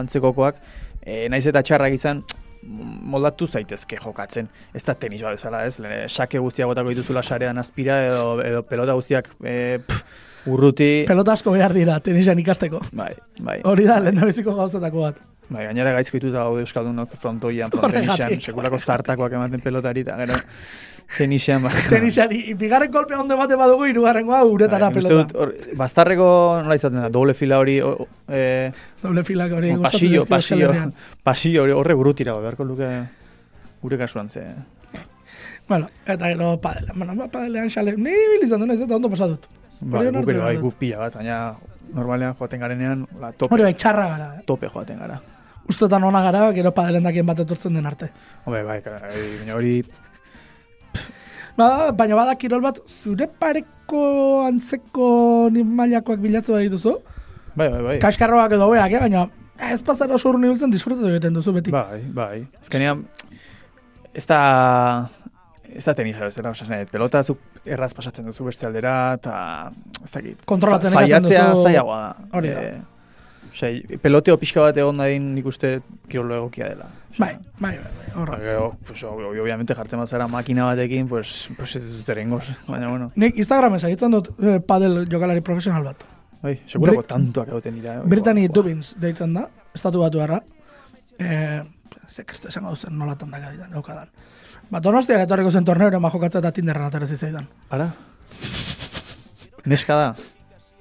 antzekokoak, 0.03 0.61
e, 1.01 1.25
naiz 1.33 1.45
eta 1.49 1.63
txarrak 1.65 1.97
izan, 1.97 2.21
moldatu 2.61 3.47
zaitezke 3.47 3.97
jokatzen. 3.97 4.51
Ez 4.77 4.83
da 4.85 4.93
tenis 4.93 5.23
bat 5.25 5.33
bezala, 5.33 5.63
ez? 5.65 5.79
Lehen, 5.81 6.05
sake 6.09 6.39
guztiak 6.39 6.69
botako 6.69 6.93
dituzula 6.93 7.23
sarean 7.23 7.57
azpira, 7.57 8.03
edo, 8.05 8.35
edo 8.45 8.61
pelota 8.69 8.93
guztiak 8.99 9.31
e, 9.41 9.79
pff, 9.81 10.27
urruti. 10.47 11.03
Pelota 11.07 11.33
asko 11.33 11.51
behar 11.51 11.73
dira, 11.73 11.99
tenisian 11.99 12.39
ikasteko. 12.39 12.79
Bai, 12.91 13.13
bai. 13.39 13.59
Hori 13.63 13.85
da, 13.85 13.99
lehen 13.99 14.19
biziko 14.25 14.55
gauzatako 14.55 15.01
bat. 15.07 15.19
Bai, 15.51 15.65
gainera 15.67 15.91
gaizko 15.91 16.15
dituta 16.17 16.45
gaude 16.45 16.61
euskaldunok 16.63 17.17
frontoian, 17.19 17.69
Horregatik. 17.73 18.07
frontenixan, 18.15 18.41
sekulako 18.41 18.79
zartakoak 18.79 19.33
ematen 19.35 19.59
pelotari, 19.59 19.99
eta 20.05 20.15
gero 20.21 20.37
tenixan, 21.17 21.61
ba. 21.65 21.71
Tenisian, 21.89 22.31
i- 22.31 22.53
bigarren 22.55 22.89
kolpea 22.91 23.19
ondo 23.19 23.35
bate 23.35 23.57
badugu, 23.59 23.85
irugarrengoa 23.91 24.43
uretara 24.47 24.87
Bai, 24.89 24.93
pelota. 25.01 25.13
dut, 25.15 25.35
hor, 25.35 25.53
bastarreko 25.75 26.61
nola 26.63 26.75
izaten 26.79 27.01
da, 27.01 27.09
doble 27.09 27.33
fila 27.33 27.59
hori, 27.59 27.81
o, 27.81 28.07
eh, 28.29 28.71
Doble 29.03 29.23
filak 29.27 29.51
hori 29.51 29.73
gustatzen 29.75 29.91
pasillo, 29.99 30.25
pasillo, 30.25 30.71
pasillo 31.21 31.63
hori 31.63 31.71
horre 31.73 31.93
burutira, 31.99 32.33
beharko 32.33 32.63
luke 32.63 32.87
gure 33.81 33.97
kasuan 33.97 34.29
ze. 34.29 34.45
Bueno, 35.67 35.89
eta 36.05 36.27
gero 36.27 36.59
padela. 36.61 36.93
Bueno, 36.95 37.27
padelean 37.29 37.69
xale, 37.69 37.93
ni 37.97 38.11
bil 38.11 38.43
izan 38.47 38.59
du 38.61 38.67
naiz 38.67 38.79
eta 38.81 38.95
ondo 38.95 39.09
pasatut. 39.09 39.45
Hori 39.81 40.05
guk 40.07 40.13
onartu 40.15 40.29
ere 40.35 40.39
bai, 40.45 40.55
guk 40.61 40.75
pila 40.79 40.97
bat, 41.05 41.15
baina 41.17 41.55
normalean 41.93 42.35
joaten 42.39 42.59
garenean, 42.61 43.05
la, 43.19 43.31
tope, 43.33 43.53
Hori 43.55 43.63
bai, 43.63 43.73
txarra 43.73 44.05
gara. 44.13 44.27
eh? 44.37 44.43
tope 44.45 44.69
joaten 44.69 44.99
gara. 44.99 45.19
Ustetan 45.69 46.03
ona 46.03 46.21
gara, 46.23 46.51
gero 46.53 46.71
padelen 46.71 47.03
dakien 47.03 47.25
bat 47.25 47.39
etortzen 47.39 47.73
den 47.73 47.85
arte. 47.85 48.11
Hombre, 48.45 48.63
bai, 48.63 48.79
bai, 48.85 48.99
baina 49.39 49.55
hori, 49.55 49.83
Ba, 51.57 51.91
baina 51.91 52.15
bada 52.15 52.33
kirol 52.39 52.61
bat, 52.63 52.77
zure 52.87 53.27
pareko 53.27 54.45
antzeko 54.47 55.49
ni 55.51 55.63
mailakoak 55.67 56.19
bilatzen 56.23 56.55
bat 56.55 56.63
dituzu. 56.63 56.93
bai, 57.55 57.67
bai, 57.69 57.81
bai. 57.83 57.97
Kaskarroak 57.99 58.53
edo 58.55 58.69
beak, 58.71 58.93
eh? 58.95 58.99
baina 59.03 59.25
ez 59.71 59.81
pasara 59.85 60.15
oso 60.15 60.29
urni 60.31 60.47
biltzen 60.47 60.71
disfrutatu 60.71 61.09
egiten 61.11 61.33
duzu 61.35 61.51
beti. 61.53 61.71
Bai, 61.75 61.99
bai. 62.15 62.45
Azkenean, 62.61 63.03
ez 64.13 64.25
da... 64.25 65.09
Ez 65.75 65.85
da 65.85 65.93
tenisa 65.95 66.19
bezala, 66.25 66.51
nahi 66.67 66.79
dut, 66.85 66.91
pelota 66.91 67.23
zuk 67.23 67.39
erraz 67.65 67.93
pasatzen 67.93 68.25
duzu 68.25 68.43
beste 68.45 68.65
aldera, 68.67 69.13
eta 69.13 69.71
ez 70.03 70.11
dakit. 70.11 70.45
Kontrolatzen 70.45 70.91
fa- 70.91 71.03
ikasten 71.05 71.23
Faiatzea 71.29 71.51
duzu. 71.51 71.63
zailagoa 71.63 71.99
da. 72.01 72.15
Hori 72.37 72.49
da. 72.49 72.61
Eh, 72.63 72.81
Osea, 73.51 73.97
peloteo 74.01 74.37
pixka 74.39 74.61
bat 74.63 74.77
egon 74.77 74.97
dadin 74.97 75.25
nik 75.35 75.45
uste 75.45 75.81
kirolo 76.07 76.35
egokia 76.37 76.69
dela. 76.69 76.85
Bai, 77.17 77.33
bai, 77.59 77.73
bai, 77.75 77.91
bai, 77.97 78.21
horra. 78.21 78.37
Ba, 78.37 78.43
Gero, 78.43 78.77
pues, 78.87 79.03
ob- 79.03 79.19
ob- 79.19 79.39
obviamente 79.41 79.75
jartzen 79.75 79.99
bat 79.99 80.29
makina 80.29 80.65
batekin, 80.65 81.07
pues, 81.07 81.49
pues 81.57 81.75
ez 81.75 81.83
dut 81.97 82.07
erengoz. 82.09 82.45
Baina, 82.67 82.89
bueno. 82.89 83.11
Nik 83.15 83.37
Instagramen 83.37 83.79
segitzen 83.79 84.11
dut 84.11 84.29
eh, 84.41 84.59
padel 84.61 85.05
jokalari 85.11 85.41
profesional 85.41 85.83
bat. 85.83 85.97
Bai, 86.41 86.61
segurako 86.65 87.01
Bri- 87.01 87.07
tantoak 87.07 87.47
egoten 87.49 87.75
dira. 87.75 87.95
eh, 87.95 88.01
Brittany 88.05 88.47
jo. 88.47 88.53
Dubbins 88.53 88.95
deitzen 88.99 89.33
da, 89.33 89.49
estatu 89.75 89.99
batu 89.99 90.19
erra. 90.21 90.41
E, 91.19 91.61
ze 92.11 92.25
kesto 92.25 92.49
esango 92.49 92.69
duzen 92.75 92.97
nolatan 92.97 93.31
da 93.31 93.39
daukadan. 93.71 94.09
Ba, 94.69 94.79
donostia 94.79 95.21
etorriko 95.23 95.51
zen 95.51 95.65
torneo, 95.65 95.99
ma 95.99 96.11
jokatza 96.11 96.39
eta 96.39 96.51
tinderra 96.51 96.87
atera 96.87 97.07
zitzaidan. 97.07 97.47
Ara? 97.69 97.89
Neska 99.65 99.95
da? 99.95 100.15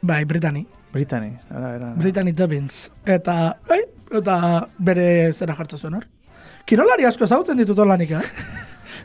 Bai, 0.02 0.24
Britani. 0.24 0.66
Britani, 0.92 1.36
ara, 1.50 1.74
ara. 1.76 1.92
Brittany 1.96 2.32
Dobbins. 2.32 2.88
Eta, 3.06 3.56
bai, 3.68 3.82
eta 4.18 4.66
bere 4.78 5.32
zera 5.32 5.54
jartzen 5.54 5.78
zuen 5.78 6.00
hor. 6.00 6.08
Kirolari 6.66 7.06
asko 7.06 7.26
zautzen 7.26 7.58
ditut 7.60 7.78
olanik, 7.78 8.10
eh? 8.18 8.58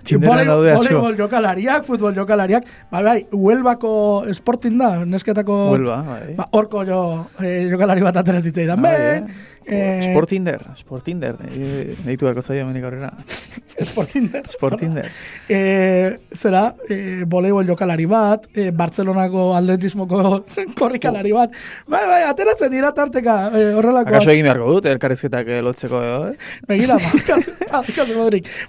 Daude. 0.06 0.76
Voleibol 0.76 1.18
jokalariak, 1.18 1.86
futbol 1.88 2.16
jokalariak, 2.16 2.68
bai, 2.92 3.04
bai, 3.04 3.18
Huelbako 3.32 4.26
Sporting 4.34 4.78
da, 4.80 4.92
nesketako... 5.06 5.58
Huelva, 5.74 6.02
bai. 6.06 6.36
Ba, 6.38 6.48
horko 6.52 6.86
jo, 6.86 7.02
eh, 7.42 7.68
jokalari 7.72 8.06
bat 8.06 8.18
atera 8.22 8.42
zitzaidan. 8.42 8.82
Bai, 8.82 8.96
Bai, 8.96 9.36
eh, 9.66 10.12
Sportinder, 10.12 10.62
Sportinder. 10.78 11.36
E, 11.50 11.96
Neitu 12.06 12.28
dako 12.28 12.44
zaio 12.44 12.62
hemenik 12.62 12.84
aurrera. 12.86 13.12
Sportinder. 13.90 14.46
Sportinder. 14.48 15.10
eh, 15.50 16.20
zera, 16.32 16.76
eh, 16.90 17.24
voleibol 17.28 17.66
jokalari 17.68 18.06
bat, 18.06 18.46
eh, 18.54 18.70
Barcelonako 18.72 19.56
atletismoko 19.58 20.46
korrikalari 20.80 21.34
bat. 21.34 21.58
Bai, 21.88 22.06
bai, 22.08 22.22
ateratzen 22.30 22.72
dira 22.72 22.94
tarteka 22.94 23.50
eh, 23.50 23.74
horrelako. 23.74 24.14
Akaso 24.14 24.32
egin 24.32 24.46
beharko 24.46 24.70
dut, 24.78 24.86
elkarrizketak 24.94 25.50
eh, 25.50 25.62
lotzeko, 25.66 26.04
eh? 26.30 26.36
Begira, 26.70 27.00
ba, 27.02 27.24
kasu, 27.26 27.56
kasu. 27.96 28.22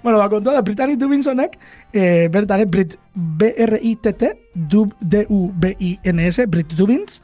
Bueno, 0.03 0.17
ba, 0.17 0.29
kontua 0.33 0.53
da, 0.57 0.61
Brittany 0.61 0.97
Dubinsonek, 0.97 1.26
eh, 1.93 2.29
bertan, 2.31 2.61
eh, 2.61 2.65
Brit, 2.65 2.97
B-R-I-T-T, 3.13 4.33
Dub, 4.53 4.93
D-U-B-I-N-S, 5.01 6.45
Brit 6.47 6.73
Dubins, 6.75 7.21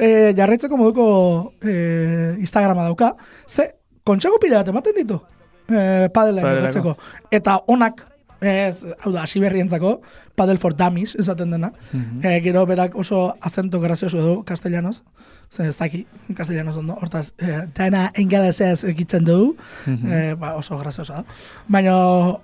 eh, 0.00 0.32
jarraitzeko 0.36 0.76
moduko 0.76 1.52
eh, 1.62 2.36
Instagrama 2.38 2.84
dauka, 2.84 3.14
ze, 3.46 3.74
kontxako 4.04 4.40
pila 4.42 4.62
bat 4.62 4.68
ematen 4.68 4.96
ditu, 4.96 5.20
eh, 5.68 6.08
padela 6.12 6.42
jokatzeko. 6.42 6.96
Eta 7.30 7.60
onak, 7.68 8.04
ez, 8.40 8.84
hau 9.00 9.12
da, 9.12 9.22
asiberrientzako, 9.24 10.00
padel 10.36 10.58
for 10.58 10.74
dummies, 10.74 11.14
esaten 11.18 11.50
dena. 11.50 11.72
Mhm. 11.92 12.20
Eh, 12.24 12.40
gero 12.44 12.66
berak 12.66 12.96
oso 12.96 13.36
acento 13.40 13.80
grazioso 13.80 14.20
du, 14.20 14.44
castellanos, 14.44 15.02
ze 15.50 15.68
ez 15.68 15.76
daki, 15.78 16.06
castellanos 16.36 16.76
ondo, 16.76 16.94
hortaz, 17.00 17.32
eh, 17.38 17.62
dena 17.74 18.10
engelesez 18.14 18.84
egitzen 18.84 19.24
du, 19.24 19.56
Mhm. 19.86 20.12
eh, 20.12 20.34
ba, 20.34 20.54
oso 20.56 20.76
graziosa 20.78 21.14
da. 21.14 21.24
Baina, 21.68 21.94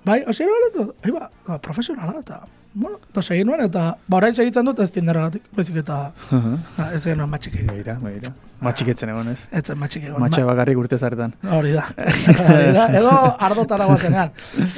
bai, 0.05 0.25
hasi 0.27 0.43
edo, 0.45 0.95
bai, 1.03 1.11
ba, 1.13 1.31
ba, 1.47 1.59
profesionala, 1.61 2.21
eta, 2.21 2.41
bueno, 2.73 2.99
eta 3.11 3.23
segin 3.23 3.47
nuen, 3.49 3.61
eta, 3.65 3.97
ba, 4.07 4.17
orain 4.17 4.35
segitzen 4.35 4.65
dut 4.65 4.79
ez 4.79 4.91
tinderragatik, 4.93 5.43
bezik 5.57 5.77
eta, 5.77 6.13
Mhm. 6.31 6.57
ba, 6.77 6.93
ez 6.95 7.03
genuen 7.05 7.29
matxik 7.29 7.55
egin. 7.57 7.67
Begira, 7.67 7.99
begira. 7.99 8.33
Matxiketzen 8.61 9.09
egon 9.09 9.29
ez. 9.29 9.49
Etzen 9.51 9.79
matxik 9.79 10.05
egon. 10.05 10.21
Matxe 10.21 10.43
Ma- 10.45 10.53
bakarrik 10.53 10.77
urte 10.79 10.99
zaretan. 10.99 11.33
Hori 11.43 11.73
da. 11.73 11.87
Hori 11.97 12.73
da. 12.73 12.87
Edo 12.99 13.37
ardotara 13.41 13.87
guazenean. 13.87 14.31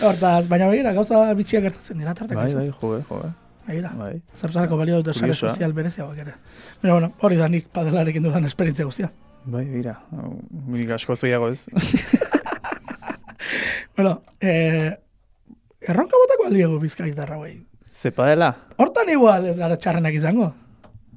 Hortaz, 0.02 0.46
baina 0.48 0.68
begira, 0.68 0.92
gauza 0.92 1.34
bitxiak 1.34 1.62
gertatzen 1.64 1.98
dira 1.98 2.14
tarteko. 2.14 2.40
Bai, 2.40 2.54
bai, 2.54 2.70
jo, 2.80 2.96
eh, 2.96 3.32
jo. 3.62 3.68
Begira. 3.68 3.92
Bai. 3.98 4.22
Zertarako 4.34 4.76
balio 4.76 5.02
dute 5.02 5.18
sare 5.18 5.34
sozial 5.34 5.72
bereziagoak 5.72 6.18
ere. 6.18 6.34
Baina, 6.82 6.92
bueno, 6.94 7.12
hori 7.20 7.36
da 7.36 7.48
nik 7.48 7.68
padelarekin 7.72 8.22
dudan 8.22 8.44
esperientzia 8.44 8.84
guztia. 8.84 9.10
Bai. 9.44 9.66
Hau, 10.12 10.36
Nik 10.68 10.90
asko 10.90 11.16
zoiago 11.16 11.48
ez. 11.50 11.66
Bueno, 13.96 14.22
eh, 14.40 14.90
erronka 15.80 16.16
botako 16.16 16.46
aldiego 16.48 16.78
bizkaitarra 16.80 17.36
guai. 17.36 17.58
Zepa 17.92 18.28
dela? 18.30 18.48
Hortan 18.80 19.10
igual 19.12 19.46
ez 19.50 19.58
gara 19.58 19.76
txarrenak 19.76 20.14
izango. 20.16 20.52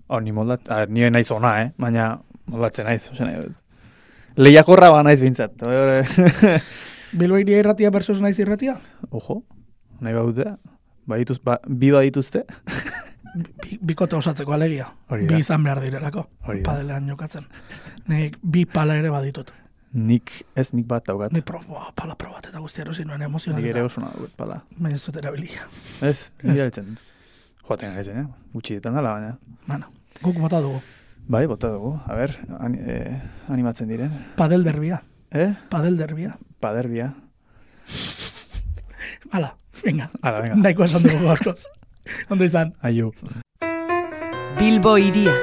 Oh, 0.08 0.20
ni 0.22 0.34
moldat, 0.36 0.68
a, 0.70 0.84
ni 0.86 1.08
naiz 1.10 1.30
ona, 1.32 1.54
eh? 1.64 1.70
Baina 1.82 2.10
moldatzen 2.52 2.86
naiz, 2.86 3.08
osen 3.14 3.30
nahi 3.30 3.46
dut. 3.46 3.56
Lehiakorra 4.38 4.92
ba 4.92 5.02
naiz 5.08 5.22
bintzat. 5.24 5.56
Bilbo 7.20 7.40
iria 7.40 7.62
irratia 7.64 7.90
versus 7.96 8.20
naiz 8.22 8.38
irratia? 8.44 8.76
Ojo, 9.10 9.40
nahi 10.04 10.14
badute. 10.18 10.58
Badituz, 11.06 11.40
ba, 11.44 11.60
bi 11.68 11.92
badituzte. 11.94 12.46
Bi, 13.36 13.78
bikote 13.84 14.16
osatzeko 14.16 14.54
alegia. 14.56 14.88
Bi 15.12 15.42
izan 15.42 15.64
behar 15.64 15.82
direlako. 15.84 16.26
Padelean 16.64 17.10
jokatzen. 17.12 17.46
Nik 18.08 18.38
bi 18.42 18.66
pala 18.66 18.96
ere 18.96 19.12
baditut. 19.12 19.52
Nik, 19.96 20.32
ez 20.60 20.70
nik 20.76 20.88
bat 20.88 21.06
daukat. 21.08 21.32
Ni 21.32 21.42
pro, 21.46 21.62
boa, 21.68 21.90
pala 21.96 22.18
probat 22.20 22.50
eta 22.50 22.60
guzti 22.60 22.82
erosi 22.84 23.06
nuen 23.08 23.22
emozionatu. 23.28 23.64
Nik 23.64 23.72
ere 23.72 23.84
oso 23.88 24.02
dut, 24.18 24.32
pala. 24.36 24.62
Baina 24.76 24.96
ez 24.96 25.04
dut 25.06 25.20
erabilia. 25.22 25.68
Ez, 26.04 26.32
nire 26.44 26.66
altzen. 26.66 26.98
Joaten 27.66 27.96
gaitzen, 27.96 28.20
eh? 28.20 28.26
Gutxi 28.54 28.76
ditan 28.80 28.98
dela, 28.98 29.14
baina. 29.16 29.36
Bueno, 29.68 29.92
guk 30.22 30.40
bota 30.40 30.60
dugu. 30.62 30.82
Bai, 31.28 31.46
bota 31.50 31.72
dugu. 31.74 31.96
A 32.06 32.16
ber, 32.16 32.36
ani, 32.60 32.82
eh, 32.92 33.22
animatzen 33.50 33.88
diren. 33.90 34.12
Padel 34.36 34.64
derbia. 34.68 35.00
Eh? 35.32 35.54
Padel 35.72 35.98
derbia. 35.98 36.36
Paderbia. 36.60 37.14
Hala, 39.32 39.56
venga. 39.86 40.10
Hala, 40.22 40.42
venga. 40.42 40.56
Nahiko 40.60 40.86
esan 40.90 41.06
dugu 41.06 41.22
gaurkoz. 41.30 41.60
Ondo 42.30 42.46
izan. 42.46 42.74
Aio. 42.82 43.14
Bilbo 44.60 44.98
iria. 44.98 45.34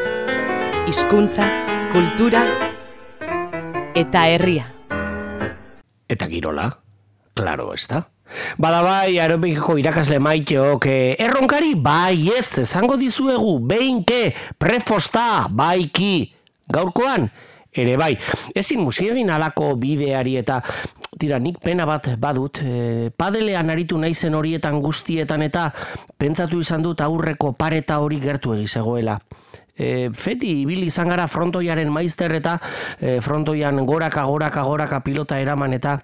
Hizkuntza, 0.91 1.47
kultura 1.93 2.43
eta 3.95 4.27
herria. 4.29 4.67
Eta 6.09 6.29
girola, 6.29 6.67
klaro, 7.37 7.71
ez 7.75 7.87
da? 7.89 8.03
Bada 8.61 8.81
bai, 8.85 9.19
aerobikiko 9.21 9.77
irakasle 9.81 10.19
maiteok, 10.23 10.87
eh, 10.89 11.17
erronkari 11.21 11.75
bai 11.77 12.31
ez, 12.33 12.59
esango 12.65 12.97
dizuegu, 12.97 13.59
beinke, 13.69 14.33
prefosta, 14.59 15.47
baiki, 15.53 16.33
gaurkoan, 16.73 17.29
ere 17.73 17.97
bai. 17.97 18.13
Ezin 18.55 18.81
musigegin 18.85 19.31
alako 19.33 19.75
bideari 19.81 20.37
eta 20.41 20.61
tira, 21.19 21.39
nik 21.39 21.59
pena 21.63 21.87
bat 21.89 22.09
badut, 22.21 22.61
eh, 22.63 23.11
padelean 23.17 23.71
aritu 23.71 23.99
naizen 23.99 24.35
horietan 24.35 24.81
guztietan 24.83 25.43
eta 25.43 25.71
pentsatu 26.19 26.61
izan 26.61 26.83
dut 26.83 27.01
aurreko 27.01 27.53
pareta 27.53 27.99
hori 28.01 28.21
gertu 28.21 28.55
egizegoela. 28.55 29.19
E, 29.73 30.11
feti 30.13 30.51
ibili 30.63 30.87
izan 30.91 31.09
gara 31.09 31.25
frontoiaren 31.27 31.89
maizter 31.89 32.35
eta 32.37 32.59
e, 33.01 33.21
frontoian 33.25 33.81
goraka, 33.87 34.25
goraka, 34.29 34.63
goraka 34.69 35.01
pilota 35.01 35.39
eraman 35.41 35.73
eta 35.73 35.97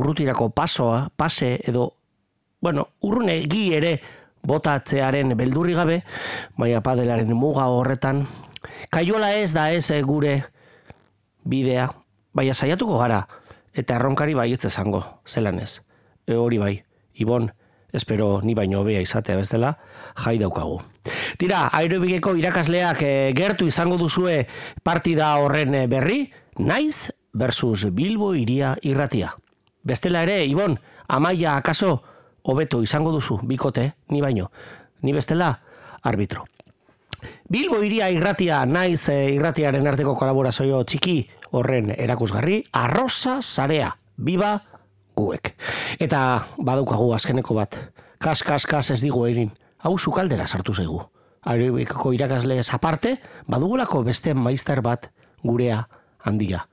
urrutirako 0.00 0.48
pasoa, 0.56 1.10
pase 1.16 1.58
edo, 1.68 1.90
bueno, 2.64 2.88
urrune 3.04 3.42
gi 3.50 3.66
ere 3.76 3.98
botatzearen 4.44 5.36
beldurri 5.36 5.76
gabe, 5.76 6.00
baina 6.56 6.80
padelaren 6.84 7.30
muga 7.36 7.68
horretan, 7.68 8.24
kaiola 8.90 9.34
ez 9.36 9.52
da 9.52 9.70
ez 9.72 9.92
gure 10.02 10.42
bidea, 11.44 11.88
baina 12.34 12.54
saiatuko 12.54 12.98
gara, 12.98 13.24
eta 13.74 13.98
erronkari 13.98 14.34
baietz 14.34 14.64
esango, 14.68 15.02
zelan 15.26 15.60
ez. 15.60 15.80
E, 16.26 16.34
hori 16.34 16.58
bai, 16.58 16.74
Ibon, 17.20 17.50
espero 17.92 18.40
ni 18.42 18.54
baino 18.54 18.80
hobea 18.80 19.00
izatea 19.04 19.36
bezala, 19.36 19.76
jai 20.24 20.38
daukagu. 20.38 20.80
Tira, 21.38 21.68
aerobikeko 21.72 22.34
irakasleak 22.40 23.02
eh, 23.06 23.32
gertu 23.36 23.68
izango 23.70 23.98
duzue 24.00 24.46
partida 24.82 25.34
horren 25.38 25.74
eh, 25.74 25.86
berri, 25.86 26.24
naiz 26.58 27.12
versus 27.32 27.86
Bilbo 27.92 28.34
iria 28.34 28.74
irratia. 28.82 29.34
Bestela 29.84 30.24
ere, 30.24 30.42
Ibon, 30.48 30.78
amaia 31.08 31.58
akaso 31.58 32.00
hobeto 32.42 32.82
izango 32.82 33.12
duzu, 33.12 33.38
bikote, 33.44 33.92
ni 34.08 34.20
baino. 34.24 34.50
Ni 35.02 35.12
bestela, 35.12 35.58
arbitro. 36.02 36.46
Bilbo 37.50 37.82
iria 37.82 38.10
irratia 38.12 38.64
naiz 38.66 39.08
eh, 39.08 39.34
irratiaren 39.34 39.86
arteko 39.86 40.14
kolaborazio 40.18 40.82
txiki 40.84 41.18
horren 41.54 41.92
erakusgarri, 41.96 42.62
arroza 42.72 43.40
sarea, 43.42 43.92
biba 44.16 44.56
guek. 45.16 45.54
Eta 46.02 46.20
badaukagu 46.58 47.12
azkeneko 47.14 47.56
bat, 47.58 47.78
kas, 48.18 48.42
kas, 48.42 48.66
kas 48.66 48.90
ez 48.94 49.00
digu 49.02 49.24
egin, 49.28 49.52
hau 49.78 49.96
sukaldera 49.98 50.46
sartu 50.46 50.74
zaigu. 50.74 51.02
Aerobikoko 51.44 52.14
irakasle 52.16 52.60
aparte, 52.72 53.18
badugulako 53.46 54.02
beste 54.02 54.34
maizter 54.34 54.80
bat 54.80 55.10
gurea 55.42 55.84
handia. 56.24 56.64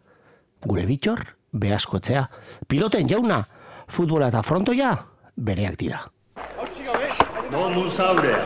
Gure 0.66 0.86
bitxor, 0.88 1.26
behaskoetzea. 1.52 2.30
Piloten 2.68 3.10
jauna, 3.10 3.44
futbola 3.88 4.30
eta 4.32 4.42
frontoia, 4.42 4.96
bereak 5.36 5.78
dira. 5.78 6.06
Domus 7.52 8.00
aurea, 8.00 8.46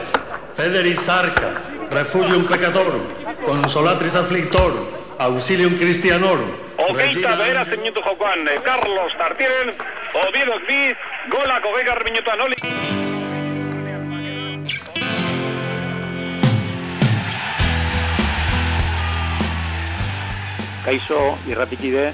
federis 0.58 1.08
arca, 1.10 1.52
refugium 1.92 2.46
peccatorum, 2.48 3.02
consolatris 3.46 4.16
afflictorum, 4.16 4.88
auxilium 5.20 5.78
Christianorum. 5.78 6.52
Hogeita 6.78 7.36
bederazten 7.38 7.80
minutu 7.80 8.02
jokoan 8.04 8.48
eh, 8.48 8.60
Carlos 8.64 9.12
Tartieren, 9.18 9.74
Obiedok 10.28 10.68
bi, 10.68 10.96
golak 11.32 11.64
hogeigar 11.64 12.04
minutuan 12.04 12.42
oli. 12.42 12.56
Kaixo 20.86 21.20
irratikide, 21.50 22.14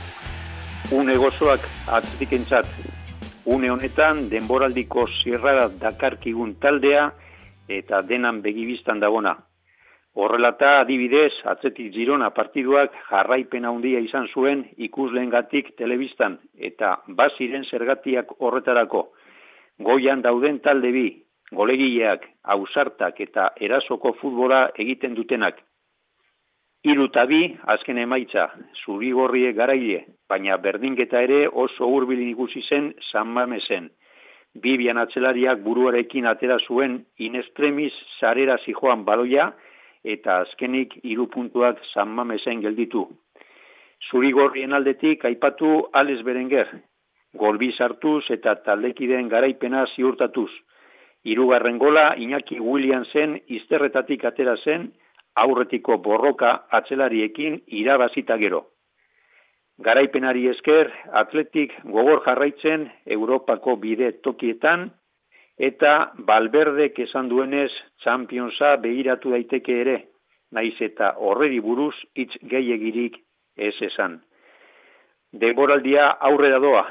une 0.91 1.17
gozoak 1.17 1.67
atzetik 1.88 2.34
entzat. 2.34 2.67
Une 3.45 3.72
honetan 3.72 4.28
denboraldiko 4.30 5.07
zirrara 5.24 5.67
dakarkigun 5.82 6.55
taldea 6.61 7.09
eta 7.67 8.01
denan 8.05 8.41
begibistan 8.41 8.99
dagona. 9.01 9.36
Horrelata 10.14 10.82
adibidez, 10.82 11.32
atzetik 11.47 11.93
Girona 11.95 12.30
partiduak 12.36 12.95
jarraipen 13.07 13.66
handia 13.66 13.99
izan 14.03 14.28
zuen 14.28 14.66
ikusleengatik 14.88 15.72
telebistan 15.80 16.38
eta 16.70 16.97
baziren 17.07 17.64
zergatiak 17.64 18.34
horretarako. 18.39 19.05
Goian 19.80 20.22
dauden 20.22 20.59
talde 20.59 20.91
bi, 20.91 21.05
golegileak, 21.55 22.28
ausartak 22.43 23.24
eta 23.24 23.51
erasoko 23.55 24.14
futbola 24.20 24.66
egiten 24.76 25.16
dutenak. 25.16 25.64
Hiru 26.84 27.07
eta 27.07 27.26
bi, 27.30 27.41
azken 27.72 28.03
emaitza, 28.03 28.49
zurigorrie 28.84 29.53
garaile, 29.53 30.05
baina 30.28 30.57
berdinketa 30.57 31.22
ere 31.24 31.45
oso 31.47 31.88
hurbil 31.88 32.20
ikusi 32.28 32.62
zen 32.68 32.93
San 33.12 33.32
Mamesen. 33.32 33.91
Bibian 34.62 34.97
atzelariak 34.97 35.62
buruarekin 35.64 36.26
atera 36.28 36.57
zuen 36.59 37.05
inestremis 37.18 37.93
sarera 38.20 38.57
zijoan 38.66 39.05
baloia 39.05 39.53
eta 40.04 40.39
azkenik 40.41 40.97
hiru 41.04 41.28
puntuak 41.28 41.80
San 41.93 42.10
Mamesen 42.10 42.62
gelditu. 42.62 43.08
Zurigorrien 44.10 44.74
aldetik 44.74 45.26
aipatu 45.26 45.89
Alex 45.93 46.24
Berenger, 46.26 46.68
golbi 47.34 47.72
sartuz 47.72 48.24
eta 48.34 48.56
taldekideen 48.66 49.30
garaipena 49.30 49.86
ziurtatuz. 49.95 50.49
Hirugarren 51.24 51.78
gola 51.78 52.16
Iñaki 52.18 52.60
Williamsen 52.60 53.39
izterretatik 53.47 54.26
atera 54.26 54.56
zen 54.58 54.91
aurretiko 55.36 55.97
borroka 55.97 56.66
atzelariekin 56.72 57.62
irabazita 57.68 58.38
gero. 58.38 58.66
Garaipenari 59.82 60.47
esker, 60.49 60.91
atletik 61.12 61.74
gogor 61.84 62.22
jarraitzen 62.26 62.89
Europako 63.06 63.78
bide 63.78 64.12
tokietan, 64.26 64.91
eta 65.68 65.93
balberdek 66.28 66.99
esan 67.05 67.30
duenez 67.30 67.72
Championsa 68.03 68.76
behiratu 68.84 69.34
daiteke 69.36 69.78
ere, 69.84 69.97
naiz 70.51 70.76
eta 70.82 71.14
horreri 71.28 71.59
buruz 71.62 71.95
hitz 72.18 72.34
gehiagirik 72.53 73.20
ez 73.57 73.76
esan. 73.89 74.20
Deboraldia 75.32 76.07
aurrera 76.30 76.59
doa, 76.59 76.86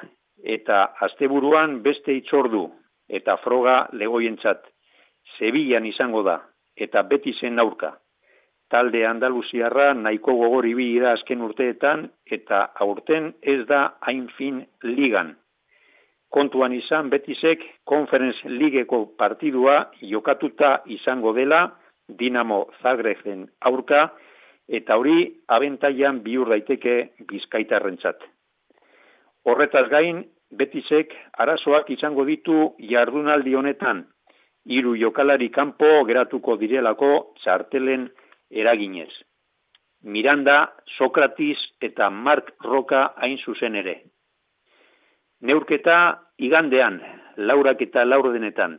eta 0.56 0.84
asteburuan 1.06 1.80
beste 1.82 2.14
itzordu, 2.20 2.68
eta 3.08 3.36
froga 3.42 3.80
legoientzat. 3.92 4.62
Zebilan 5.38 5.84
izango 5.86 6.22
da, 6.22 6.38
eta 6.76 7.02
beti 7.10 7.34
zen 7.40 7.58
aurka 7.58 7.98
talde 8.70 9.02
Andaluziarra 9.06 9.92
nahiko 9.98 10.36
gogor 10.38 10.66
ibili 10.70 11.02
da 11.02 11.14
azken 11.18 11.42
urteetan 11.42 12.06
eta 12.36 12.62
aurten 12.84 13.32
ez 13.42 13.64
da 13.66 13.80
hain 14.06 14.28
fin 14.36 14.62
ligan. 14.86 15.34
Kontuan 16.30 16.72
izan 16.72 17.10
betisek 17.10 17.62
Conference 17.88 18.48
Ligeko 18.48 19.04
partidua 19.18 19.90
jokatuta 20.00 20.80
izango 20.86 21.32
dela 21.34 21.62
Dinamo 22.18 22.66
Zagreben 22.82 23.48
aurka 23.60 24.10
eta 24.68 24.96
hori 24.96 25.24
abentaian 25.48 26.20
bihur 26.22 26.52
daiteke 26.52 26.94
bizkaitarrentzat. 27.30 28.22
Horretaz 29.44 29.88
gain, 29.90 30.22
betisek 30.50 31.14
arazoak 31.42 31.90
izango 31.90 32.24
ditu 32.28 32.74
jardunaldi 32.92 33.56
honetan, 33.58 34.04
hiru 34.66 34.94
jokalari 35.00 35.50
kanpo 35.50 35.90
geratuko 36.06 36.56
direlako 36.60 37.10
txartelen 37.40 38.06
eraginez. 38.50 39.10
Miranda, 40.02 40.72
Sokratis 40.96 41.58
eta 41.82 42.10
Mark 42.10 42.54
Roka 42.64 43.10
hain 43.16 43.38
zuzen 43.38 43.74
ere. 43.82 44.00
Neurketa 45.40 46.20
igandean, 46.36 46.98
laurak 47.36 47.80
eta 47.80 48.04
laurdenetan. 48.04 48.74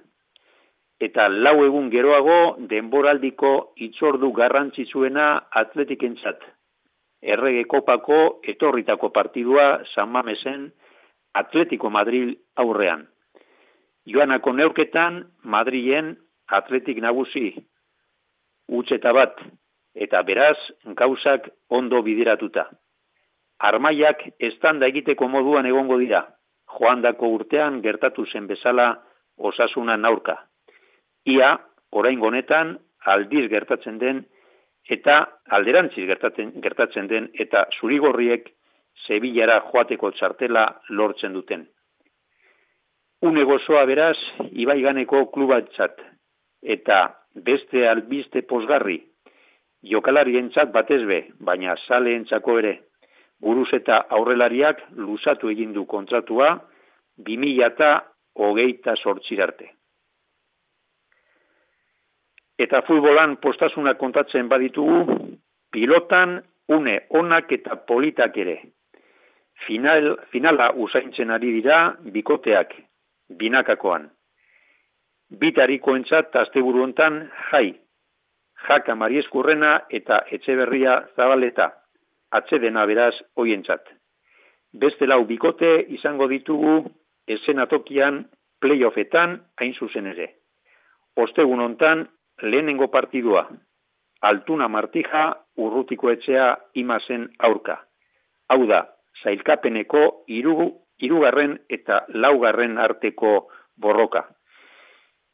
Eta 1.01 1.25
lau 1.29 1.63
egun 1.65 1.87
geroago 1.89 2.57
denboraldiko 2.69 3.73
itzordu 3.81 4.29
garrantzizuena 4.37 5.29
atletik 5.61 6.03
entzat. 6.05 6.43
Errege 7.21 7.63
kopako 7.69 8.41
etorritako 8.53 9.09
partidua 9.09 9.81
San 9.93 10.11
Mamesen 10.13 10.67
Atletico 11.33 11.89
Madrid 11.89 12.35
aurrean. 12.55 13.07
Joanako 14.05 14.53
neurketan 14.53 15.17
Madrilen 15.43 16.11
atletik 16.45 17.01
nagusi. 17.01 17.55
Utseta 18.69 19.13
bat, 19.17 19.41
eta 19.95 20.21
beraz 20.21 20.57
gauzak 20.97 21.49
ondo 21.69 22.03
bideratuta. 22.05 22.67
Armaiak 23.57 24.21
estanda 24.39 24.85
egiteko 24.93 25.27
moduan 25.27 25.65
egongo 25.65 25.97
dira, 25.97 26.21
joandako 26.77 27.27
urtean 27.37 27.81
gertatu 27.81 28.25
zen 28.25 28.47
bezala 28.47 28.93
osasuna 29.37 29.97
naurka. 29.97 30.37
Ia, 31.25 31.57
orain 31.91 32.21
honetan 32.21 32.77
aldiz 33.05 33.47
gertatzen 33.49 33.99
den, 33.99 34.23
eta 34.89 35.17
alderantziz 35.49 36.07
gertatzen, 36.07 36.53
gertatzen 36.61 37.07
den, 37.07 37.29
eta 37.33 37.65
zurigorriek 37.79 38.49
zebilara 39.07 39.61
joateko 39.69 40.11
txartela 40.11 40.65
lortzen 40.89 41.33
duten. 41.33 41.67
Une 43.21 43.43
gozoa 43.45 43.85
beraz, 43.85 44.17
ibaiganeko 44.51 45.27
klubatzat, 45.33 45.99
eta 46.61 47.03
beste 47.35 47.87
albiste 47.87 48.41
posgarri, 48.49 48.97
jokalarientzat 49.81 50.71
batez 50.73 51.03
be, 51.05 51.21
baina 51.39 51.75
saleentzako 51.87 52.57
ere. 52.61 52.73
Buruz 53.41 53.69
eta 53.73 54.03
aurrelariak 54.17 54.83
luzatu 54.97 55.49
egin 55.49 55.73
du 55.73 55.85
kontratua 55.89 56.53
2000 57.17 57.65
eta 57.65 57.91
hogeita 58.37 58.95
sortzirarte. 58.95 59.71
Eta 62.61 62.83
futbolan 62.85 63.39
postasuna 63.41 63.95
kontatzen 63.97 64.49
baditugu, 64.49 65.17
pilotan 65.73 66.41
une 66.69 66.99
onak 67.09 67.51
eta 67.51 67.75
politak 67.89 68.37
ere. 68.37 68.57
Final, 69.65 70.15
finala 70.31 70.71
usaintzen 70.75 71.31
ari 71.31 71.51
dira 71.57 71.97
bikoteak, 72.13 72.73
binakakoan. 73.41 74.09
Bitariko 75.41 75.95
entzat, 75.95 76.35
azte 76.35 76.61
hontan 76.61 77.31
jai, 77.51 77.79
jaka 78.67 78.95
marieskurrena 78.95 79.81
eta 79.89 80.23
etxeberria 80.29 81.07
zabaleta, 81.15 81.80
atxedena 82.31 82.85
beraz 82.85 83.15
hoientzat. 83.35 83.83
Beste 84.73 85.07
lau 85.07 85.23
bikote 85.27 85.71
izango 85.97 86.27
ditugu 86.31 86.75
esenatokian 87.27 88.23
playoffetan 88.61 89.41
hain 89.59 89.73
zuzen 89.73 90.07
ere. 90.13 90.27
Ostegun 91.17 91.59
hontan 91.59 92.05
lehenengo 92.41 92.87
partidua, 92.91 93.47
altuna 94.21 94.67
martija 94.67 95.25
urrutiko 95.57 96.11
etxea 96.11 96.55
imazen 96.79 97.27
aurka. 97.39 97.81
Hau 98.49 98.65
da, 98.67 98.85
zailkapeneko 99.23 100.23
iru, 100.27 100.71
irugarren 100.99 101.57
eta 101.69 102.05
laugarren 102.13 102.77
arteko 102.77 103.49
borroka. 103.75 104.23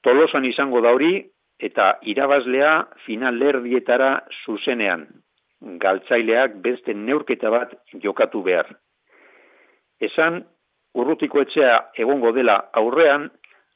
Tolosan 0.04 0.46
izango 0.46 0.82
da 0.82 0.94
hori, 0.96 1.14
eta 1.60 1.98
irabazlea 2.06 2.88
final 3.06 3.38
lerdietara 3.42 4.12
zuzenean, 4.46 5.08
galtzaileak 5.62 6.60
beste 6.62 6.94
neurketa 6.94 7.50
bat 7.50 7.74
jokatu 8.04 8.44
behar. 8.44 8.70
Esan, 10.00 10.44
urrutiko 10.94 11.42
etxea 11.42 11.78
egongo 11.98 12.32
dela 12.32 12.58
aurrean, 12.82 13.30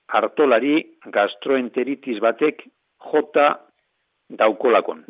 hartolari 0.07 0.75
gastroenteritis 1.15 2.19
batek 2.19 2.63
jota 3.11 3.47
daukolakon. 4.29 5.05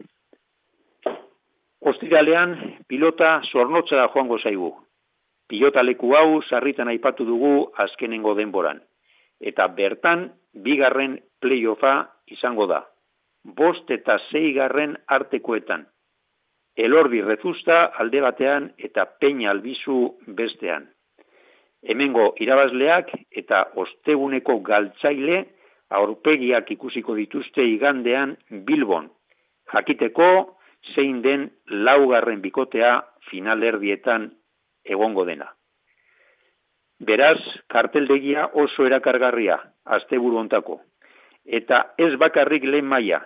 Ostiralean, 1.82 2.56
pilota 2.88 3.42
zornotzara 3.52 4.08
joango 4.14 4.38
zaigu. 4.38 4.72
Pilota 5.50 5.84
leku 5.84 6.14
hau 6.16 6.42
sarritan 6.42 6.88
aipatu 6.88 7.26
dugu 7.26 7.72
azkenengo 7.84 8.36
denboran. 8.38 8.80
Eta 9.42 9.68
bertan, 9.68 10.30
bigarren 10.54 11.18
playoffa 11.42 11.96
izango 12.28 12.68
da. 12.70 12.84
Bost 13.44 13.90
eta 13.92 14.20
zeigarren 14.30 14.96
artekoetan. 15.08 15.88
Elordi 16.78 17.22
rezusta 17.22 17.84
alde 18.04 18.22
batean 18.24 18.72
eta 18.78 19.06
peina 19.20 19.52
albizu 19.52 19.98
bestean. 20.40 20.88
Hemengo 21.82 22.34
irabazleak 22.40 23.12
eta 23.32 23.64
osteguneko 23.84 24.60
galtzaile 24.62 25.40
aurpegiak 25.90 26.70
ikusiko 26.72 27.16
dituzte 27.16 27.66
igandean 27.68 28.38
Bilbon. 28.50 29.10
Jakiteko 29.74 30.30
zein 30.96 31.22
den 31.22 31.50
laugarren 31.68 32.42
bikotea 32.42 33.02
finalerdietan 33.30 34.32
egongo 34.86 35.26
dena. 35.26 35.52
Beraz, 37.02 37.42
karteldegia 37.68 38.48
oso 38.54 38.86
erakargarria, 38.86 39.58
asteburu 39.86 40.38
ontako 40.38 40.82
eta 41.46 41.94
ez 41.98 42.16
bakarrik 42.18 42.64
lehen 42.64 42.86
maila, 42.86 43.22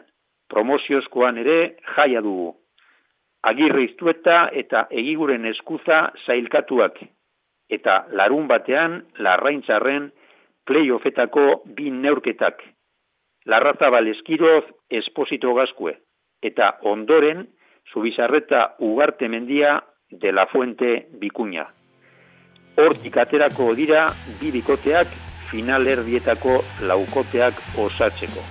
promoziozkoan 0.49 1.37
ere 1.37 1.77
jaia 1.95 2.21
dugu. 2.21 2.55
Agirre 3.45 3.83
iztueta 3.85 4.49
eta 4.51 4.87
egiguren 4.89 5.45
eskuza 5.45 5.99
zailkatuak, 6.25 6.97
eta 7.69 8.05
larun 8.09 8.47
batean 8.49 9.03
larraintzarren 9.21 10.07
playoffetako 10.65 11.61
bin 11.77 12.01
neurketak. 12.01 12.63
Larrazabal 13.45 14.07
eskiroz 14.09 14.63
esposito 14.89 15.53
gazkue, 15.53 15.93
eta 16.41 16.77
ondoren 16.81 17.45
Zubizarreta 17.93 18.75
ugarte 18.79 19.29
mendia 19.29 19.83
de 20.09 20.31
la 20.31 20.47
fuente 20.47 21.07
bikuña. 21.21 21.67
Hortik 22.77 23.17
aterako 23.17 23.75
dira 23.75 24.07
bi 24.39 24.49
bikoteak 24.51 25.11
final 25.51 25.85
erdietako 25.87 26.63
laukoteak 26.81 27.61
osatzeko. 27.77 28.41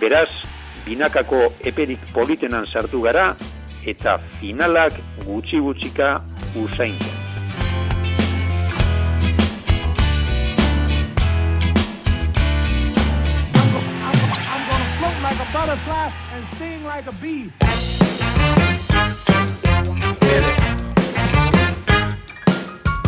Beraz, 0.00 0.30
binakako 0.86 1.50
eperik 1.66 2.06
politenan 2.14 2.66
sartu 2.66 3.02
gara 3.02 3.32
eta 3.86 4.18
finalak 4.40 4.92
gutxi 5.26 5.60
gutxika 5.60 6.20
usaintzen. 6.54 7.22
a 15.42 15.52
butterfly 15.52 16.12
and 16.32 16.46
sting 16.54 16.84
like 16.84 17.06
a 17.06 17.12
bee. 17.12 17.52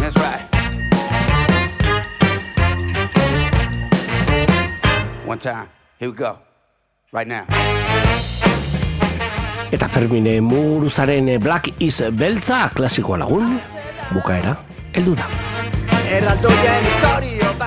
That's 0.00 0.16
right. 0.16 0.42
One 5.24 5.38
time. 5.38 5.68
Here 5.98 6.10
we 6.10 6.16
go. 6.16 6.38
Right 7.12 7.28
now. 7.28 7.83
Eta 9.72 9.88
Fermine 9.88 10.40
Muguruzaren 10.40 11.38
Black 11.40 11.72
is 11.78 12.02
Beltza 12.12 12.68
klasikoa 12.74 13.18
lagun, 13.24 13.58
bukaera, 14.12 14.56
heldu 14.92 15.16
da. 15.16 15.28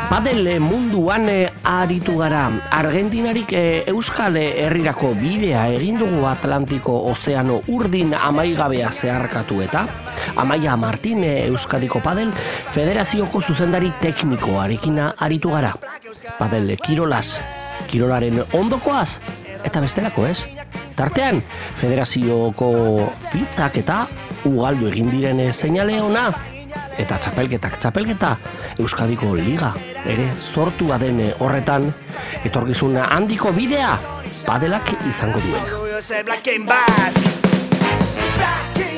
Padel 0.07 0.59
munduan 0.63 1.27
eh, 1.27 1.49
aritu 1.67 2.13
gara. 2.19 2.45
Argentinarik 2.71 3.51
eh, 3.51 3.83
Euskal 3.91 4.37
Herrirako 4.39 5.09
bidea 5.17 5.65
egin 5.75 5.97
dugu 5.99 6.23
Atlantiko 6.29 6.95
Ozeano 7.11 7.59
urdin 7.67 8.13
amaigabea 8.15 8.91
zeharkatu 8.91 9.59
eta 9.65 9.83
Amaia 10.37 10.77
Martin 10.77 11.23
eh, 11.23 11.47
Euskadiko 11.49 11.99
Padel 11.99 12.31
Federazioko 12.71 13.41
zuzendari 13.41 13.91
teknikoarekina 13.99 15.13
aritu 15.17 15.51
gara. 15.51 15.73
Padel 16.37 16.71
Kirolas, 16.77 17.35
Kirolaren 17.91 18.43
ondokoaz 18.53 19.17
eta 19.67 19.83
bestelako 19.83 20.25
ez. 20.27 20.39
Tartean, 20.97 21.41
Federazioko 21.77 22.71
fitzak 23.31 23.81
eta 23.83 24.05
ugaldu 24.47 24.87
egin 24.89 25.11
diren 25.11 25.41
seinale 25.53 25.99
ona 26.01 26.29
eta 26.97 27.17
txapelketak 27.21 27.77
txapelketa 27.81 28.31
Euskadiko 28.81 29.35
Liga 29.37 29.71
ere 30.09 30.31
sortua 30.41 30.97
den 31.01 31.21
horretan 31.37 31.91
etorkizun 32.47 32.97
handiko 33.03 33.51
bidea 33.53 33.97
padelak 34.47 34.93
izango 35.09 35.41
duena. 35.43 35.99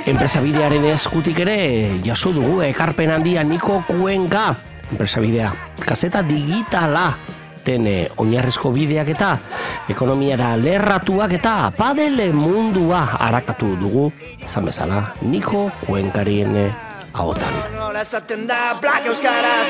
Enpresa 0.10 0.42
bidearen 0.42 0.86
eskutik 0.94 1.42
ere 1.44 1.58
jaso 2.06 2.32
dugu 2.34 2.62
ekarpen 2.70 3.12
handia 3.18 3.44
Niko 3.44 3.82
Kuenga 3.88 4.48
enpresa 4.90 5.22
bidea 5.22 5.52
kaseta 5.84 6.24
digitala 6.26 7.12
den 7.66 7.88
eh, 7.88 8.10
oinarrizko 8.18 8.72
bideak 8.76 9.10
eta 9.16 9.32
ekonomiara 9.90 10.56
lerratuak 10.60 11.34
eta 11.40 11.72
padele 11.78 12.32
mundua 12.34 13.06
arakatu 13.20 13.76
dugu 13.80 14.12
esan 14.46 14.70
bezala 14.70 15.04
Niko 15.22 15.70
Kuenkarien 15.86 16.56
eh, 16.56 16.72
ahotan. 17.14 17.54
Euskaraz 19.06 19.70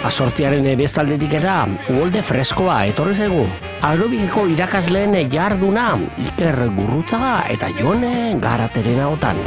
Asortziaren 0.00 0.64
bestaldetik 0.80 1.34
eta 1.36 1.66
uolde 1.92 2.22
freskoa 2.24 2.78
etorri 2.88 3.18
zaigu. 3.20 3.42
Agrobikeko 3.84 4.46
irakasleen 4.48 5.12
jarduna 5.32 5.90
Iker 6.24 6.56
Gurrutzaga 6.72 7.34
eta 7.52 7.68
Jone 7.76 8.32
Garateren 8.40 9.04
ahotan. 9.04 9.44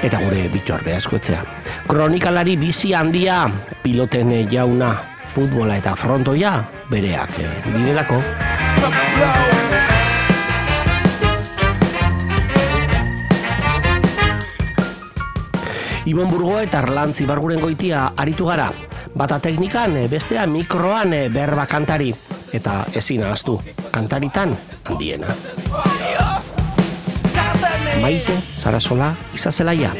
Eta 0.00 0.16
gure 0.24 0.48
bitxorbea 0.48 0.96
eskoetzea. 1.04 1.59
Kronikalari 1.90 2.52
bizi 2.54 2.92
handia 2.94 3.48
piloten 3.82 4.28
jauna 4.46 4.92
futbola 5.34 5.74
eta 5.74 5.96
frontoia 5.98 6.52
bereak 6.86 7.32
eh, 7.42 7.48
direlako. 7.66 8.18
Ibon 16.06 16.30
Burgo 16.30 16.60
eta 16.62 16.78
Arlantz 16.78 17.24
Ibarguren 17.26 17.58
goitia 17.58 18.12
aritu 18.14 18.46
gara. 18.46 18.70
Bata 19.18 19.40
teknikan, 19.42 19.98
eh, 19.98 20.06
bestea 20.06 20.46
mikroan 20.46 21.10
eh, 21.10 21.26
berba 21.26 21.66
kantari. 21.66 22.14
Eta 22.54 22.84
ezin 22.94 23.26
ahaztu, 23.26 23.58
kantaritan 23.90 24.54
handiena. 24.86 25.34
Maite, 27.98 28.38
Sarasola, 28.54 29.16
Izazelaia. 29.34 29.90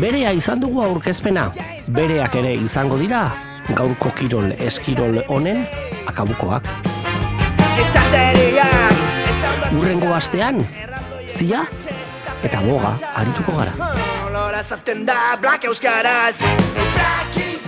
Berea 0.00 0.32
izan 0.36 0.60
dugu 0.60 0.82
aurkezpena. 0.84 1.48
Bereak 1.96 2.34
ere 2.36 2.52
izango 2.60 2.98
dira, 3.00 3.30
gaurko 3.72 4.10
kirol 4.18 4.52
eskirol 4.60 5.22
honen 5.32 5.64
akabukoak. 6.06 6.68
Urrengo 9.76 10.12
astean, 10.16 10.60
zia 11.26 11.64
eta 12.44 12.60
boga 12.64 12.94
arituko 13.14 13.56
gara. 13.56 13.92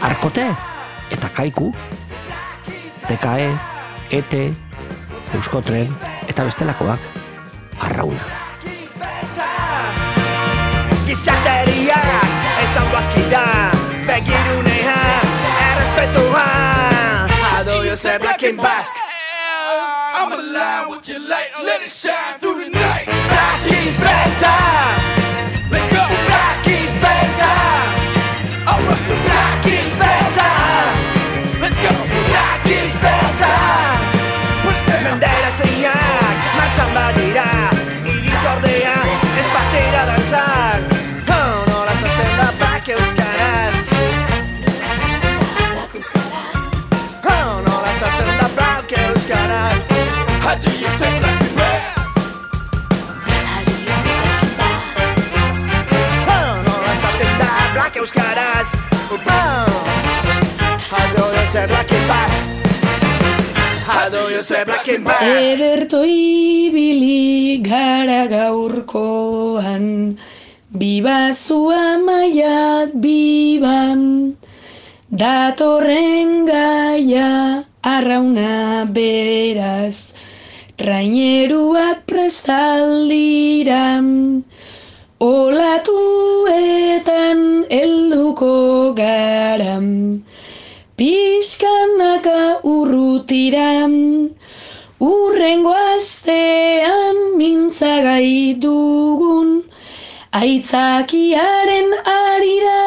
Arkote 0.08 0.48
eta 1.10 1.30
kaiku, 1.34 1.72
TKE, 3.08 3.48
ET, 4.20 4.34
Euskotren 5.36 5.96
eta 6.28 6.44
bestelakoak 6.44 7.00
arrauna. 7.80 8.37
Gizateria 11.08 11.96
esan 12.62 12.90
duazkida 12.90 13.72
Begirunea 14.06 14.96
errespetua 15.68 16.44
How 17.40 17.64
do 17.64 17.82
you 17.88 17.96
say 17.96 18.18
black 18.18 18.42
and? 18.42 18.60
I'm 18.60 20.32
alive 20.32 20.90
with 20.90 21.08
your 21.08 21.20
light, 21.20 21.48
let 21.64 21.80
it 21.80 21.88
shine 21.88 22.38
through 22.38 22.64
the 22.64 22.68
night. 22.68 23.06
Black 23.06 23.86
is 23.86 23.96
better 23.96 25.17
Ederto 65.48 66.04
ibili 66.04 67.56
gara 67.64 68.28
gaurkoan, 68.28 70.12
biba 70.76 71.32
zua 71.32 71.96
maia 72.04 72.84
biban, 72.92 74.36
datorren 75.08 76.44
gaia 76.44 77.64
arrauna 77.80 78.84
beraz, 78.92 80.12
traineruak 80.76 82.04
prestaldiran, 82.04 84.44
olatuetan 85.20 87.10
helduko 87.70 88.94
garam, 88.94 90.22
Pizkanaka 90.96 92.60
urrutiran, 92.62 94.30
urrengo 95.00 95.74
astean 95.94 97.16
mintzagai 97.38 98.54
dugun, 98.62 99.62
aitzakiaren 100.32 101.90
arira, 102.14 102.82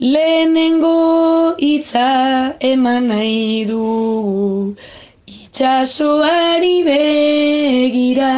lehenengo 0.00 1.56
hitza 1.60 2.56
eman 2.60 3.08
nahi 3.08 3.64
dugu, 3.68 4.76
itxasoari 5.28 6.76
begira. 6.84 8.32